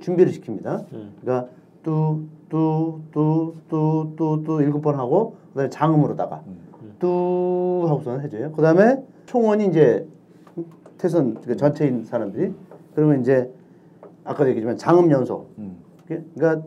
준비를 0.00 0.32
시킵니다. 0.32 0.90
음. 0.94 1.12
그러니까 1.20 1.50
뚜 1.82 2.26
뚜 2.48 3.00
뚜 3.12 3.54
뚜 3.68 4.14
뚜 4.16 4.42
뚜 4.44 4.62
일곱 4.62 4.80
번 4.80 4.94
하고 4.94 5.36
그다음에 5.50 5.68
장음으로다가 5.68 6.42
음. 6.46 6.56
뚜 6.98 7.84
하고서는 7.86 8.22
해줘요. 8.22 8.52
그다음에 8.52 9.04
총원이 9.26 9.66
이제 9.66 10.06
퇴선 10.96 11.34
그 11.42 11.54
전체인 11.56 12.04
사람들이 12.04 12.54
그러면 12.94 13.20
이제 13.20 13.52
아까도 14.24 14.48
얘기했지만 14.48 14.78
장음 14.78 15.10
연속. 15.10 15.50
음. 15.58 15.76
그러니까 16.06 16.62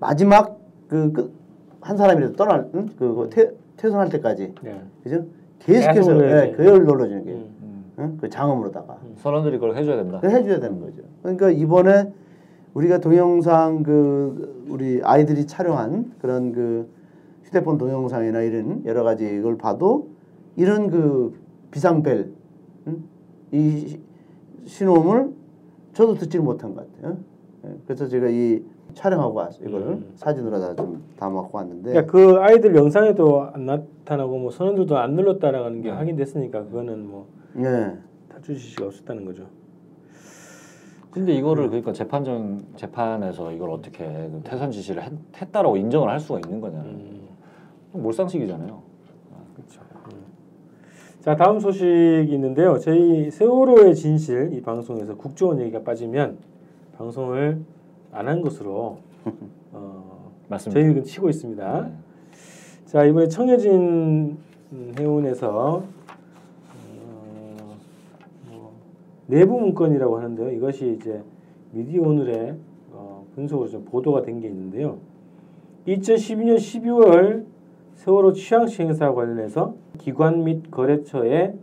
마지막 0.00 0.58
그한 0.88 1.98
사람이라도 1.98 2.36
떠날 2.36 2.70
응? 2.74 2.88
그 2.98 3.28
퇴, 3.30 3.52
퇴선할 3.76 4.08
때까지 4.08 4.54
예. 4.64 4.80
그죠? 5.02 5.26
계속해서 5.64 5.92
계속 5.92 6.12
눌러야지. 6.14 6.52
예, 6.52 6.56
그걸 6.56 6.84
눌러주는 6.84 7.24
게 7.24 7.32
음. 7.32 7.54
음. 7.62 7.84
응? 7.98 8.18
그 8.20 8.28
장음으로다가 8.28 8.98
선원들이 9.16 9.58
그걸 9.58 9.76
해줘야 9.76 9.96
된다. 9.96 10.20
그걸 10.20 10.36
해줘야 10.36 10.60
되는 10.60 10.80
거죠. 10.80 11.02
그러니까 11.22 11.50
이번에 11.50 12.12
우리가 12.74 12.98
동영상 12.98 13.82
그 13.82 14.64
우리 14.68 15.00
아이들이 15.04 15.46
촬영한 15.46 16.12
그런 16.20 16.52
그 16.52 16.88
휴대폰 17.44 17.76
동영상이나 17.78 18.40
이런 18.42 18.82
여러 18.86 19.02
가지 19.04 19.26
이걸 19.26 19.58
봐도 19.58 20.08
이런 20.56 20.90
그 20.90 21.34
비상벨 21.70 22.32
응? 22.88 23.02
이 23.52 23.86
시- 23.88 24.00
신호음을 24.64 25.30
저도 25.92 26.14
듣지를 26.14 26.44
못한 26.44 26.74
것 26.74 26.90
같아요. 26.92 27.18
예, 27.66 27.70
그래서 27.86 28.08
제가 28.08 28.28
이 28.30 28.62
촬영하고 28.94 29.34
왔어요. 29.34 29.68
이거를 29.68 29.86
음. 29.88 30.12
사진으로 30.16 30.60
다 30.60 30.74
좀 30.74 31.02
담아갖고 31.16 31.58
왔는데 31.58 31.90
그러니까 31.92 32.12
그 32.12 32.38
아이들 32.40 32.74
영상에도 32.74 33.42
안 33.52 33.66
나타나고 33.66 34.38
뭐 34.38 34.50
선원들도 34.50 34.96
안 34.98 35.14
눌렀다라는 35.14 35.82
게 35.82 35.90
네. 35.90 35.96
확인됐으니까 35.96 36.64
그거는 36.64 37.06
뭐 37.08 37.26
예. 37.58 37.96
탈출 38.28 38.56
지시가 38.56 38.86
없었다는 38.86 39.24
거죠. 39.24 39.44
근데 41.10 41.34
이거를 41.34 41.68
그러니까 41.68 41.92
재판정 41.92 42.62
재판에서 42.74 43.52
이걸 43.52 43.70
어떻게 43.70 44.04
그 44.06 44.40
퇴선 44.44 44.70
지시를 44.70 45.02
했, 45.02 45.12
했다라고 45.36 45.76
인정을 45.76 46.08
할 46.08 46.18
수가 46.18 46.40
있는 46.44 46.60
거냐? 46.60 46.78
음. 46.78 47.28
몰상식이잖아요. 47.92 48.80
그렇죠. 49.54 49.80
음. 50.06 50.22
자 51.20 51.36
다음 51.36 51.60
소식이 51.60 52.28
있는데요. 52.32 52.78
저희 52.78 53.30
세월호의 53.30 53.94
진실 53.94 54.54
이 54.54 54.62
방송에서 54.62 55.14
국정원 55.16 55.60
얘기가 55.60 55.82
빠지면 55.82 56.38
방송을 56.96 57.60
안 58.12 58.28
한 58.28 58.40
것으로 58.42 58.98
어, 59.72 60.30
맞습니다. 60.48 60.80
저희는 60.80 61.04
치고 61.04 61.28
있습니다. 61.30 61.80
네. 61.82 61.92
자 62.84 63.04
이번에 63.04 63.26
청해진 63.28 64.36
음, 64.72 64.94
해운에서 64.98 65.82
어, 66.78 67.76
뭐, 68.50 68.72
내부 69.26 69.58
문건이라고 69.58 70.18
하는데요. 70.18 70.50
이것이 70.50 70.96
이제 71.00 71.22
미디어 71.72 72.02
오늘의 72.02 72.54
어, 72.92 73.24
분석으로 73.34 73.68
좀 73.70 73.84
보도가 73.86 74.22
된 74.22 74.40
게 74.40 74.48
있는데요. 74.48 74.98
2012년 75.86 76.56
12월 76.56 77.44
세월호 77.94 78.32
취향시 78.34 78.82
행사 78.82 79.12
관련해서 79.12 79.74
기관 79.98 80.44
및 80.44 80.70
거래처의 80.70 81.54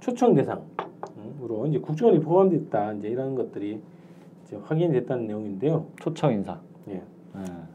초청 0.00 0.34
대상으로 0.34 1.66
이제 1.68 1.78
국정원이 1.78 2.20
포함됐다 2.20 2.94
이제 2.94 3.08
이런 3.08 3.34
것들이 3.34 3.80
이제 4.48 4.56
확인됐다는 4.64 5.26
내용인데요. 5.26 5.84
초청 6.00 6.32
인사. 6.32 6.58
예. 6.88 6.94
네. 6.94 7.02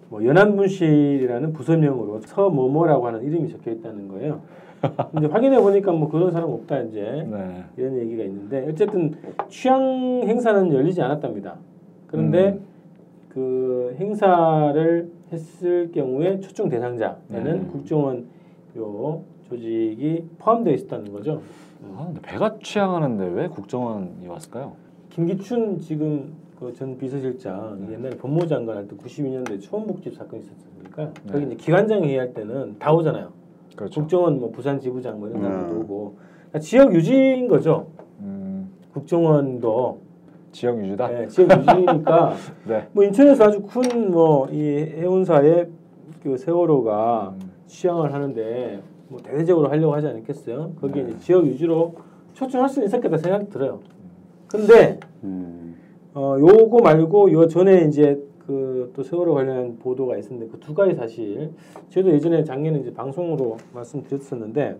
뭐 0.09 0.25
연안문실이라는 0.25 1.53
부서명으로 1.53 2.19
서뭐뭐라고 2.21 3.07
하는 3.07 3.23
이름이 3.23 3.49
적혀 3.49 3.71
있다는 3.71 4.07
거예요. 4.07 4.41
근데 5.13 5.27
확인해 5.27 5.61
보니까 5.61 5.91
뭐 5.91 6.09
그런 6.09 6.31
사람 6.31 6.49
없다 6.49 6.81
이제 6.81 7.25
네. 7.29 7.63
이런 7.77 7.97
얘기가 7.97 8.23
있는데 8.23 8.67
어쨌든 8.67 9.15
취향 9.49 9.81
행사는 10.25 10.73
열리지 10.73 11.01
않았답니다. 11.01 11.57
그런데 12.07 12.49
음. 12.49 12.65
그 13.29 13.95
행사를 13.99 15.11
했을 15.31 15.91
경우에 15.91 16.39
초청 16.39 16.69
대상자에는 16.69 17.43
네. 17.43 17.67
국정원 17.71 18.25
요 18.77 19.21
조직이 19.47 20.25
포함되어 20.39 20.73
있었다는 20.73 21.13
거죠. 21.13 21.41
아, 21.95 22.05
근데 22.05 22.21
배가 22.21 22.57
취향하는데 22.61 23.25
왜 23.27 23.47
국정원이 23.47 24.27
왔을까요? 24.27 24.73
김기춘 25.09 25.79
지금 25.79 26.33
그 26.63 26.73
전 26.73 26.97
비서실장 26.97 27.87
네. 27.87 27.93
옛날에 27.95 28.15
법무 28.17 28.47
장관 28.47 28.77
할 28.77 28.87
때 28.87 28.95
92년도에 28.95 29.61
초원복집 29.61 30.15
사건이 30.15 30.43
있었으니까 30.43 31.11
네. 31.25 31.31
거기 31.31 31.45
이제 31.45 31.55
기관장 31.55 32.03
회의할 32.03 32.33
때는 32.33 32.77
다 32.79 32.93
오잖아요. 32.93 33.31
그렇죠. 33.75 33.99
국정원 34.01 34.39
뭐 34.39 34.49
부산 34.51 34.79
지부장 34.79 35.19
뭐 35.19 35.27
이런 35.29 35.41
음. 35.41 35.43
사람도 35.49 35.79
오고 35.81 36.15
그러니까 36.37 36.59
지역 36.59 36.93
유지인 36.93 37.47
거죠. 37.47 37.87
음, 38.21 38.69
국정원도 38.93 39.99
지역 40.51 40.77
유지다. 40.79 41.07
네, 41.09 41.27
지역 41.27 41.51
유지니까 41.51 42.33
네. 42.67 42.87
뭐 42.93 43.03
인천에서 43.03 43.43
아주 43.45 43.61
큰 43.63 44.11
뭐 44.11 44.47
이 44.51 44.61
해운사의 44.61 45.67
그 46.23 46.37
세월호가 46.37 47.35
음, 47.35 47.51
취향을 47.67 48.13
하는데 48.13 48.81
뭐 49.09 49.19
대대적으로 49.21 49.69
하려고 49.69 49.93
하지 49.95 50.07
않겠어요? 50.07 50.71
거기에 50.79 51.03
네. 51.03 51.09
이제 51.09 51.19
지역 51.19 51.45
유지로 51.45 51.95
초청할 52.33 52.69
수 52.69 52.83
있었겠다 52.83 53.17
생각이 53.17 53.49
들어요. 53.49 53.79
근데 54.47 54.99
음. 55.23 55.62
어 56.15 56.37
요거 56.39 56.79
말고 56.83 57.31
요 57.31 57.47
전에 57.47 57.85
이제 57.85 58.21
그 58.45 58.73
또 58.93 59.01
세월호 59.03 59.33
관련한 59.33 59.77
보도가 59.79 60.17
있었는데 60.17 60.51
그 60.51 60.59
두 60.59 60.73
가지 60.73 60.93
사실. 60.95 61.51
저도 61.89 62.11
예전에 62.11 62.43
작년에 62.43 62.79
이제 62.79 62.93
방송으로 62.93 63.57
말씀드렸었는데 63.73 64.77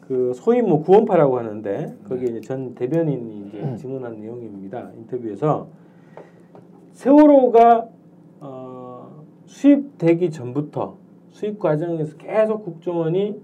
그 0.00 0.32
소위 0.34 0.60
뭐 0.62 0.82
구원파라고 0.82 1.38
하는데 1.38 1.94
거기에 2.08 2.28
이제 2.30 2.40
전 2.40 2.74
대변인이 2.74 3.46
이제 3.48 3.76
증언한 3.76 4.20
내용입니다 4.20 4.90
인터뷰에서. 4.96 5.68
세월호가 6.92 7.88
어, 8.40 9.24
수입되기 9.46 10.30
전부터 10.30 10.96
수입 11.30 11.58
과정에서 11.58 12.16
계속 12.16 12.64
국정원이 12.64 13.40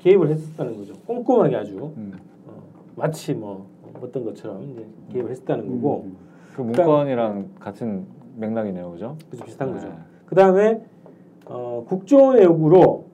개입을 0.00 0.30
했었다는 0.30 0.76
거죠. 0.78 0.94
꼼꼼하게 1.06 1.56
아주. 1.56 1.92
음. 1.96 2.12
어, 2.46 2.62
마치 2.96 3.34
뭐 3.34 3.66
어떤 4.02 4.24
것처럼 4.24 4.62
이제 4.72 4.86
개입을 5.12 5.30
했었다는 5.30 5.68
거고 5.68 6.04
음. 6.06 6.16
그 6.54 6.62
문건이랑 6.62 7.50
같은 7.60 8.06
맥락이네요, 8.36 8.90
그죠? 8.90 9.16
그래서 9.28 9.44
비슷한 9.44 9.72
거죠. 9.72 9.88
네. 9.88 9.94
그 10.26 10.34
다음에 10.34 10.82
어, 11.46 11.84
국정원의 11.88 12.44
요구로 12.44 13.04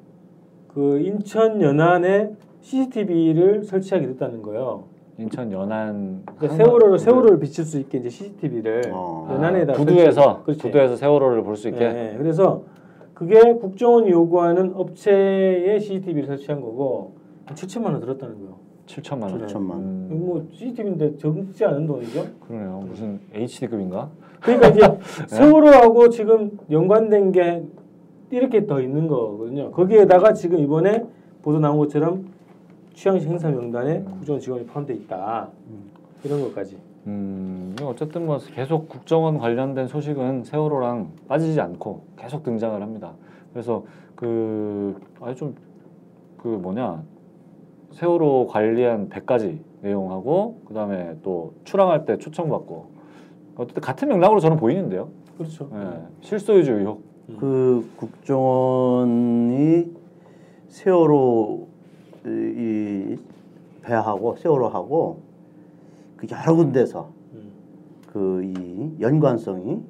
그 0.68 1.01
인천 1.01 1.61
연안에 1.61 2.33
CCTV를 2.61 3.64
설치하게 3.64 4.07
됐다는 4.09 4.43
거예요. 4.43 4.85
인천 5.18 5.53
연안 5.53 6.22
그러니까 6.24 6.49
세월호를 6.64 6.99
세월호를 6.99 7.39
비칠 7.39 7.64
수 7.64 7.78
있게 7.78 7.99
이제 7.99 8.09
CCTV를 8.09 8.85
어. 8.93 9.28
연안에다 9.30 9.74
아, 9.74 9.76
부두에서 9.76 10.43
그렇지. 10.45 10.61
부두에서 10.62 10.97
세월호를 10.97 11.43
볼 11.43 11.57
수 11.57 11.68
있게. 11.68 11.78
네, 11.93 12.14
그래서 12.16 12.62
그게 13.12 13.39
국정원이 13.55 14.11
요구하는 14.11 14.72
업체에 14.74 15.78
CCTV를 15.78 16.26
설치한 16.26 16.61
거고 16.61 17.16
7천만 17.47 17.87
원 17.87 18.01
들었다는 18.01 18.37
거예요. 18.39 18.57
7천만 18.87 19.22
원. 19.22 19.47
7천만 19.47 19.70
원. 19.70 19.80
음, 19.80 20.22
뭐 20.26 20.47
CCTV인데 20.53 21.16
적지 21.16 21.64
않은 21.64 21.87
돈이죠. 21.87 22.26
그러네요. 22.47 22.80
무슨 22.87 23.20
HD급인가? 23.33 24.11
그러니까 24.41 24.68
이제 24.68 24.80
세월호하고 25.28 26.11
지금 26.11 26.59
연관된 26.70 27.33
게 27.33 27.62
이렇게 28.30 28.66
더 28.66 28.80
있는 28.80 29.09
거거든요. 29.09 29.70
거기에다가 29.70 30.33
지금 30.33 30.59
이번에 30.59 31.05
보도 31.43 31.61
나온 31.61 31.78
것처럼 31.78 32.26
취향식 32.95 33.28
행사 33.28 33.51
명단에 33.51 33.99
음. 33.99 34.05
국정원 34.05 34.41
직원이 34.41 34.66
포함돼 34.66 34.95
있다. 34.95 35.49
이런 36.24 36.41
것까지. 36.43 36.76
음, 37.07 37.74
어쨌든 37.83 38.26
뭐 38.26 38.39
계속 38.39 38.89
국정원 38.89 39.39
관련된 39.39 39.89
소식은 39.89 40.45
세월호랑 40.45 41.11
빠지지 41.26 41.61
않고 41.61 42.03
계속 42.16 42.43
등장을 42.45 42.80
합니다. 42.80 43.12
그래서 43.53 43.85
그 44.14 44.95
아니 45.20 45.35
좀그 45.35 46.49
뭐냐 46.49 47.03
세월호 47.93 48.47
관리한 48.49 49.09
100가지 49.09 49.59
내용하고 49.80 50.61
그 50.66 50.74
다음에 50.74 51.16
또 51.22 51.55
출항할 51.64 52.05
때 52.05 52.18
초청받고 52.18 52.86
어쨌든 53.57 53.82
같은 53.82 54.09
맥락으로 54.09 54.40
저는 54.40 54.57
보이는데요. 54.57 55.09
그렇죠. 55.36 55.68
예, 55.74 56.01
실소유주 56.20 56.72
의혹. 56.72 57.03
그 57.38 57.88
국정원이 57.97 59.90
세월호 60.68 61.68
이 62.26 63.16
배하고 63.82 64.36
세월호하고 64.36 65.20
그 66.16 66.26
여러 66.30 66.55
군데서 66.55 67.11
음. 67.32 67.53
그이 68.07 68.97
연관성이 69.01 69.82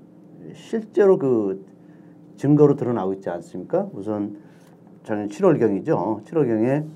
실제로 0.55 1.19
그 1.19 1.65
증거로 2.37 2.77
드러나고 2.77 3.15
있지 3.15 3.29
않습니까? 3.31 3.89
우선 3.93 4.39
작년 5.05 5.29
7월경이죠. 5.29 6.25
7월경에 6.25 6.87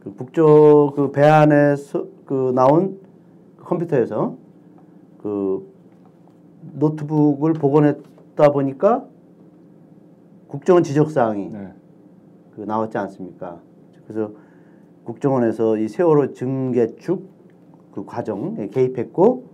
그 0.00 0.14
국조 0.14 0.92
그배 0.96 1.22
안에 1.22 1.76
서 1.76 2.20
그 2.30 2.52
나온 2.54 2.96
컴퓨터에서 3.58 4.36
그 5.18 5.68
노트북을 6.74 7.54
복원했다 7.54 8.52
보니까 8.52 9.04
국정원 10.46 10.84
지적 10.84 11.10
사항이 11.10 11.48
네. 11.48 11.72
그 12.54 12.60
나왔지 12.60 12.98
않습니까? 12.98 13.60
그래서 14.06 14.30
국정원에서 15.02 15.76
이 15.78 15.88
세월호 15.88 16.34
증개축 16.34 17.28
그 17.90 18.04
과정에 18.04 18.68
개입했고 18.68 19.46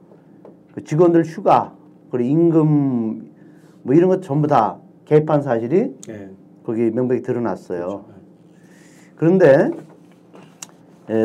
그 0.74 0.84
직원들 0.84 1.24
휴가 1.24 1.74
그리고 2.10 2.28
임금 2.28 3.30
뭐 3.84 3.94
이런 3.94 4.10
것 4.10 4.22
전부 4.22 4.48
다 4.48 4.76
개입한 5.06 5.40
사실이 5.40 5.96
네. 6.08 6.30
거기 6.62 6.90
명백히 6.90 7.22
드러났어요. 7.22 7.86
그렇죠. 7.86 8.14
그런데 9.16 9.70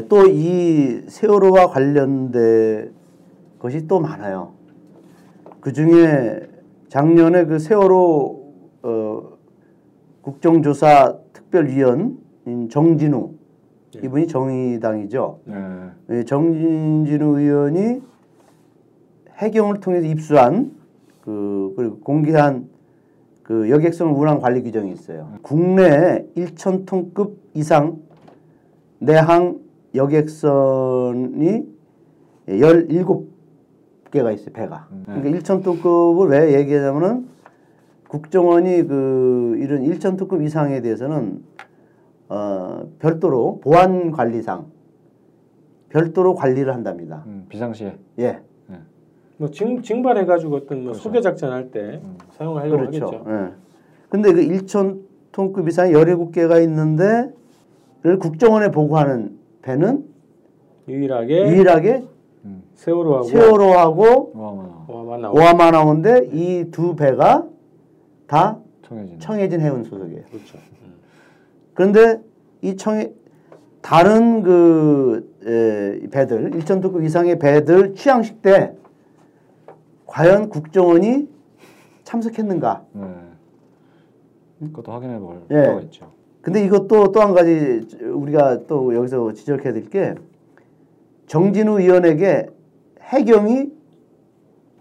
또 0.08 0.28
이 0.28 1.02
세월호와 1.08 1.68
관련된 1.68 2.94
것이 3.60 3.88
또 3.88 4.00
많아요. 4.00 4.54
그 5.60 5.74
중에 5.74 6.48
작년에 6.90 7.46
그 7.46 7.60
세월호 7.60 8.54
어, 8.84 9.24
국정조사 10.22 11.18
특별위원인 11.34 12.70
정진우 12.70 13.32
네. 13.96 14.02
이분이 14.04 14.28
정의당이죠. 14.28 15.40
네. 15.46 15.56
예, 16.10 16.24
정진우 16.24 17.40
의원이 17.40 18.02
해경을 19.38 19.80
통해서 19.80 20.06
입수한 20.06 20.72
그 21.22 21.74
그리고 21.76 22.00
공개한 22.00 22.70
그 23.44 23.70
여객선 23.70 24.10
운항 24.10 24.40
관리 24.40 24.62
규정이 24.62 24.92
있어요. 24.92 25.34
국내 25.42 26.26
1천 26.36 26.86
톤급 26.86 27.38
이상 27.54 27.98
내항 29.00 29.60
여객선이 29.94 31.68
17개가 32.48 34.34
있어요, 34.34 34.54
배가. 34.54 34.88
음. 34.92 35.04
그러니까 35.06 35.40
1천 35.40 35.64
톤급을 35.64 36.30
왜 36.30 36.60
얘기하냐면은 36.60 37.28
국정원이 38.08 38.88
그 38.88 39.56
이런 39.60 39.84
1천 39.84 40.18
톤급 40.18 40.42
이상에 40.42 40.82
대해서는 40.82 41.44
어, 42.30 42.90
별도로 43.00 43.60
보안 43.62 44.12
관리상 44.12 44.66
별도로 45.90 46.36
관리를 46.36 46.74
한답니다. 46.74 47.24
음, 47.28 47.46
비상시에. 47.50 47.98
예. 48.20 48.40
뭐 49.38 49.50
징, 49.50 49.82
징발해가지고 49.82 50.56
어떤 50.56 50.78
뭐 50.84 50.92
그렇죠. 50.92 51.02
소개 51.02 51.20
작전 51.20 51.52
할때 51.52 52.00
음. 52.04 52.18
사용을 52.34 52.62
하려고 52.62 52.78
그렇죠. 52.78 53.06
하겠죠. 53.08 53.26
예. 53.28 53.52
근데 54.08 54.34
그 54.34 54.42
1천 54.42 55.02
톤급 55.32 55.68
이상 55.68 55.90
17개가 55.90 56.62
있는데 56.64 57.34
를 58.04 58.18
국정원에 58.18 58.72
보고하는 58.72 59.38
배는 59.62 60.06
유일하게 60.88 61.50
유일하게 61.50 62.04
음. 62.46 62.64
세월호하고 62.76 63.24
세월호하고 63.28 64.32
어마어마. 64.36 64.86
오하만 64.90 65.22
나오고 65.22 65.40
오하마나오인데 65.40 66.30
이 66.34 66.72
두 66.72 66.96
배가 66.96 67.48
다 68.28 68.58
청해진. 68.84 69.20
청해진 69.20 69.62
해운 69.62 69.84
소속이에요. 69.84 70.24
그렇죠. 70.32 70.58
음. 70.84 70.94
그런데 71.74 72.22
이 72.62 72.76
청해 72.76 73.12
다른 73.82 74.42
그 74.44 75.32
에, 75.46 76.08
배들 76.10 76.52
1천 76.52 76.82
톤급 76.82 77.04
이상의 77.04 77.40
배들 77.40 77.96
취향식 77.96 78.42
때 78.42 78.76
과연 80.06 80.50
국정원이 80.50 81.28
참석했는가? 82.04 82.84
네. 82.94 83.06
그것도 84.60 84.92
확인해 84.92 85.18
볼 85.20 85.42
예. 85.52 85.56
필요가 85.62 85.82
있죠. 85.82 86.12
근데 86.42 86.64
이것도 86.66 87.12
또 87.12 87.22
한 87.22 87.34
가지 87.34 87.82
우리가 88.02 88.66
또 88.68 88.96
여기서 88.96 89.34
지적해야 89.34 89.74
될 89.74 89.90
게 89.90 90.16
정진우 91.28 91.80
의원에게 91.80 92.48
해경이 93.02 93.70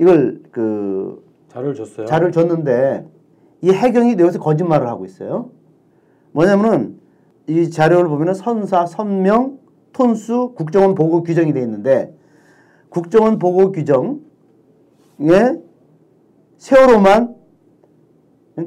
이걸 0.01 0.41
그 0.51 1.23
자료를 1.49 1.75
줬어요. 1.75 2.07
자료를 2.07 2.33
줬는데 2.33 3.07
이 3.63 3.71
해경이 3.71 4.17
여기서 4.19 4.39
거짓말을 4.41 4.89
하고 4.89 5.05
있어요. 5.05 5.51
뭐냐면은 6.33 6.99
이 7.47 7.71
자료를 7.71 8.09
보면은 8.09 8.35
선사, 8.35 8.87
선명, 8.87 9.59
톤수, 9.93 10.55
국정원 10.57 10.95
보고 10.95 11.23
규정이 11.23 11.53
돼 11.53 11.61
있는데 11.61 12.15
국정원 12.89 13.39
보고 13.39 13.73
규정에 13.73 14.19
세월호만 16.59 17.35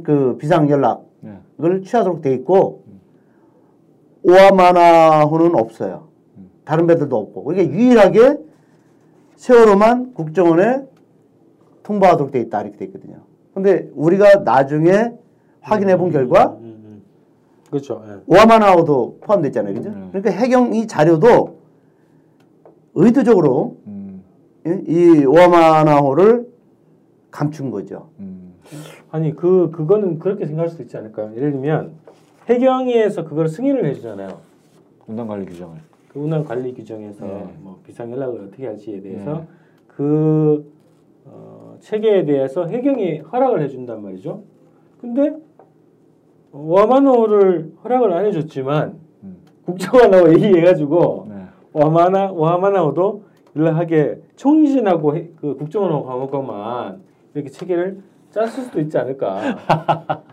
그 0.04 0.38
비상 0.38 0.70
연락을 0.70 1.02
예. 1.26 1.82
취하도록 1.82 2.22
돼 2.22 2.34
있고 2.34 2.83
오아마나호는 4.24 5.55
없어요. 5.55 6.07
다른 6.65 6.88
배들도 6.88 7.15
없고 7.15 7.43
그러니까 7.43 7.74
유일하게 7.76 8.38
세월호만 9.36 10.13
국정원에 10.13 10.86
통보하도록 11.84 12.32
돼 12.32 12.39
있다 12.41 12.61
이렇게 12.61 12.78
돼 12.78 12.86
있거든요. 12.86 13.17
근데 13.53 13.89
우리가 13.93 14.43
나중에 14.43 15.11
확인해 15.61 15.97
본 15.97 16.11
결과 16.11 16.57
음, 16.59 16.82
음. 16.86 17.03
그렇죠. 17.69 18.03
예. 18.07 18.21
오아마나호도 18.28 19.19
포함됐잖아요. 19.21 19.74
그죠? 19.74 19.89
음. 19.89 20.09
그러니까 20.11 20.32
해경 20.32 20.74
이 20.74 20.88
자료도 20.88 21.57
의도적으로 22.95 23.78
음, 23.88 24.24
예? 24.65 24.82
이 24.88 25.26
오아마나호를 25.26 26.47
감춘 27.32 27.71
거죠. 27.71 28.09
음, 28.19 28.53
아니 29.11 29.36
그 29.36 29.71
그거는 29.71 30.19
그렇게 30.19 30.45
생각할 30.45 30.69
수도 30.69 30.84
있지 30.84 30.95
않을까요? 30.97 31.36
예를 31.36 31.51
들면 31.51 31.93
해경위에서 32.50 33.24
그걸 33.26 33.48
승인을 33.48 33.86
해주잖아요. 33.86 34.30
운항 35.08 35.28
관리 35.28 35.46
규정을. 35.46 35.78
그 36.10 36.20
운항 36.20 36.44
관리 36.44 36.74
규정에서 36.74 37.26
네. 37.26 37.54
뭐 37.60 37.80
비상 37.86 38.12
연락을 38.12 38.41
어떻게 38.48 38.68
할지에 38.68 39.02
대해서 39.02 39.34
네. 39.39 39.48
그 39.88 40.72
어, 41.26 41.78
체계에 41.80 42.26
대해서 42.26 42.66
해경이 42.66 43.20
허락을 43.20 43.62
해준단 43.62 44.02
말이죠. 44.04 44.44
근데 45.02 45.36
와마노를 46.52 47.74
허락을 47.84 48.14
안 48.14 48.26
해줬지만 48.26 49.00
음, 49.24 49.38
국정원하고 49.66 50.30
얘기해가지고 50.34 51.28
네. 51.30 51.36
와마나 51.74 52.32
와마나오도 52.32 53.24
연락하게 53.56 54.20
총리진하고 54.36 55.16
해- 55.16 55.30
그 55.39 55.56
국정원하고 55.56 56.06
과목과만 56.06 57.02
이렇게 57.34 57.50
체계를 57.50 58.02
짰을 58.34 58.48
수도 58.48 58.82
있지 58.82 58.98
않을까. 58.98 59.40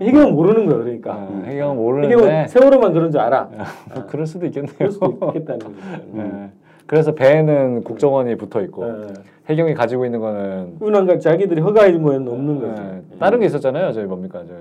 해경은 0.01 0.35
모르는 0.35 0.67
거예요, 0.67 0.83
그러니까. 0.83 1.13
아, 1.13 1.43
해경은 1.45 1.77
모르는데 1.77 2.15
해경은 2.17 2.49
세월호만 2.49 2.93
그런 2.95 3.11
줄 3.11 3.21
알아. 3.21 3.51
뭐 3.95 4.07
그럴 4.07 4.27
수도 4.27 4.47
있겠네요. 4.47 4.73
그럴 4.77 4.91
수도 4.91 5.19
있겠다는 5.29 5.59
거죠. 5.59 5.77
네. 6.13 6.51
그래서 6.87 7.15
배에는 7.15 7.85
국정원이 7.85 8.37
붙어 8.37 8.63
있고 8.63 8.89
예. 8.89 9.13
해경이 9.51 9.75
가지고 9.75 10.07
있는 10.07 10.19
거는 10.19 10.79
운항가 10.81 11.19
자기들이 11.19 11.61
허가해 11.61 11.93
준 11.93 12.03
거에는 12.03 12.27
없는 12.27 12.61
거지. 12.61 12.83
네. 12.83 13.03
다른 13.19 13.39
게 13.39 13.47
있었잖아요. 13.47 13.93
저희 13.93 14.07
뭡니까? 14.07 14.43
저 14.49 14.55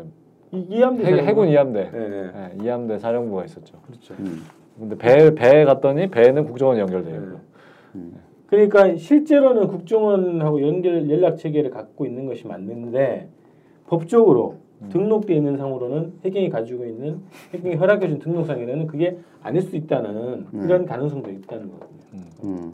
이, 0.51 0.65
이함대 0.69 1.05
해, 1.05 1.25
해군 1.25 1.47
이함대. 1.47 1.89
예, 1.93 1.97
예. 1.97 2.31
네, 2.31 2.51
이함대 2.61 2.99
사령부가 2.99 3.45
있었죠. 3.45 3.77
그렇죠. 3.87 4.13
음. 4.19 4.43
근데 4.77 4.97
배 4.97 5.33
배에 5.33 5.65
갔더니 5.65 6.09
배는 6.11 6.45
국정원이 6.45 6.79
연결돼 6.81 7.11
예. 7.11 7.15
있고. 7.15 7.39
그러니까 8.49 8.95
실제로는 8.95 9.67
국정원하고 9.67 10.61
연결 10.61 11.09
연락 11.09 11.37
체계를 11.37 11.69
갖고 11.69 12.05
있는 12.05 12.25
것이 12.25 12.47
맞는데 12.47 13.29
법적으로 13.87 14.57
음. 14.81 14.89
등록돼 14.89 15.35
있는 15.35 15.57
상으로는 15.57 16.13
해경이 16.25 16.49
가지고 16.49 16.85
있는 16.85 17.21
해경이 17.53 17.75
허락해준 17.75 18.19
등록상에는 18.19 18.87
그게 18.87 19.19
아닐 19.43 19.61
수 19.61 19.75
있다는 19.75 20.47
네. 20.51 20.65
이런 20.65 20.85
가능성도 20.85 21.29
있다는 21.29 21.69
거거든요. 21.69 21.99
음. 22.43 22.73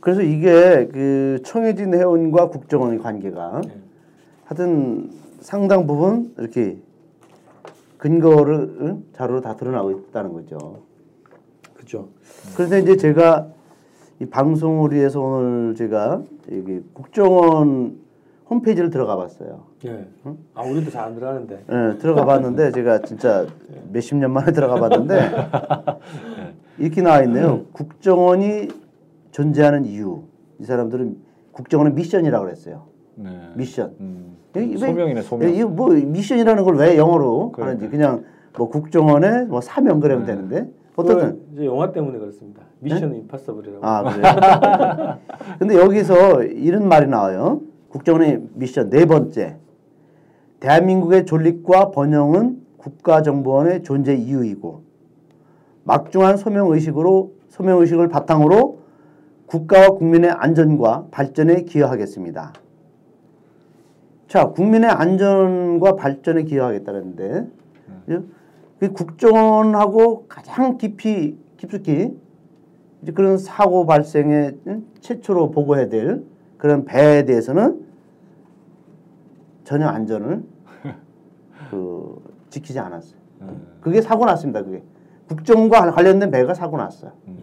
그래서 0.00 0.20
이게 0.20 0.88
그 0.88 1.40
청해진 1.44 1.94
해운과 1.94 2.50
국정원의 2.50 2.98
관계가 2.98 3.62
네. 3.64 3.72
하여튼 4.44 5.10
상당 5.40 5.86
부분 5.86 6.34
이렇게 6.36 6.76
근거를 7.96 8.76
응? 8.80 9.04
자료로 9.14 9.40
다 9.40 9.56
드러나고 9.56 9.90
있다는 9.92 10.34
거죠. 10.34 10.82
그렇죠. 11.72 12.08
그래서 12.54 12.76
이제 12.76 12.98
제가 12.98 13.53
이 14.24 14.26
방송을 14.30 14.92
위해서 14.92 15.20
오늘 15.20 15.74
제가 15.74 16.22
여기 16.50 16.80
국정원 16.94 17.98
홈페이지를 18.48 18.88
들어가 18.88 19.16
봤어요. 19.16 19.64
예. 19.84 20.06
아 20.54 20.62
우리도 20.62 20.90
잘 20.90 21.04
안 21.04 21.14
들어가는데. 21.14 21.64
예, 21.70 21.98
들어가 21.98 22.24
봤는데 22.24 22.72
제가 22.72 23.02
진짜 23.02 23.46
몇십 23.92 24.16
년 24.16 24.32
만에 24.32 24.52
들어가 24.52 24.76
봤는데 24.80 25.30
이렇게 26.78 27.02
나와 27.02 27.22
있네요. 27.24 27.64
국정원이 27.72 28.68
존재하는 29.30 29.84
이유. 29.84 30.22
이 30.58 30.64
사람들은 30.64 31.16
국정원은 31.52 31.94
미션이라고 31.94 32.44
그랬어요. 32.46 32.84
네. 33.16 33.30
미션. 33.56 33.94
음. 34.00 34.36
이- 34.56 34.58
왜- 34.72 34.76
소명이네 34.78 35.22
소명. 35.22 35.50
이거 35.54 35.68
뭐 35.68 35.90
미션이라는 35.90 36.64
걸 36.64 36.76
왜 36.76 36.96
영어로 36.96 37.52
그러니까. 37.52 37.62
하는지 37.66 37.88
그냥 37.88 38.24
뭐 38.56 38.68
국정원의 38.70 39.46
뭐 39.48 39.60
사명 39.60 40.00
그러면 40.00 40.24
되는데 40.24 40.70
어떻든 40.96 41.14
그건 41.16 41.40
이제 41.52 41.66
영화 41.66 41.92
때문에 41.92 42.18
그렇습니다. 42.18 42.62
미션 42.84 43.14
임파서블이라고. 43.14 43.86
아 43.86 44.02
그래요. 44.02 45.18
근데 45.58 45.76
여기서 45.76 46.44
이런 46.44 46.86
말이 46.86 47.06
나와요. 47.06 47.62
국정원의 47.88 48.42
미션 48.54 48.90
네 48.90 49.06
번째. 49.06 49.56
대한민국의 50.60 51.26
존립과 51.26 51.90
번영은 51.90 52.62
국가정보원의 52.76 53.82
존재 53.82 54.14
이유이고 54.14 54.82
막중한 55.84 56.36
소명 56.36 56.70
의식으로 56.70 57.32
소명 57.48 57.80
의식을 57.80 58.08
바탕으로 58.08 58.78
국가와 59.46 59.90
국민의 59.90 60.30
안전과 60.30 61.06
발전에 61.10 61.62
기여하겠습니다. 61.62 62.52
자, 64.26 64.46
국민의 64.46 64.90
안전과 64.90 65.96
발전에 65.96 66.44
기여하겠다는데 66.44 67.46
그 68.80 68.92
국정원하고 68.92 70.26
가장 70.28 70.76
깊이 70.78 71.38
깊숙이 71.56 72.16
이제 73.04 73.12
그런 73.12 73.36
사고 73.36 73.84
발생에 73.84 74.52
응? 74.66 74.86
최초로 75.00 75.50
보고해야 75.50 75.90
될 75.90 76.24
그런 76.56 76.86
배에 76.86 77.26
대해서는 77.26 77.84
전혀 79.64 79.86
안전을 79.86 80.42
그 81.70 82.22
지키지 82.48 82.78
않았어요. 82.78 83.18
음. 83.42 83.66
그게 83.82 84.00
사고 84.00 84.24
났습니다. 84.24 84.62
그게 84.62 84.82
국정과 85.28 85.90
관련된 85.90 86.30
배가 86.30 86.54
사고 86.54 86.78
났어요. 86.78 87.12
음. 87.28 87.36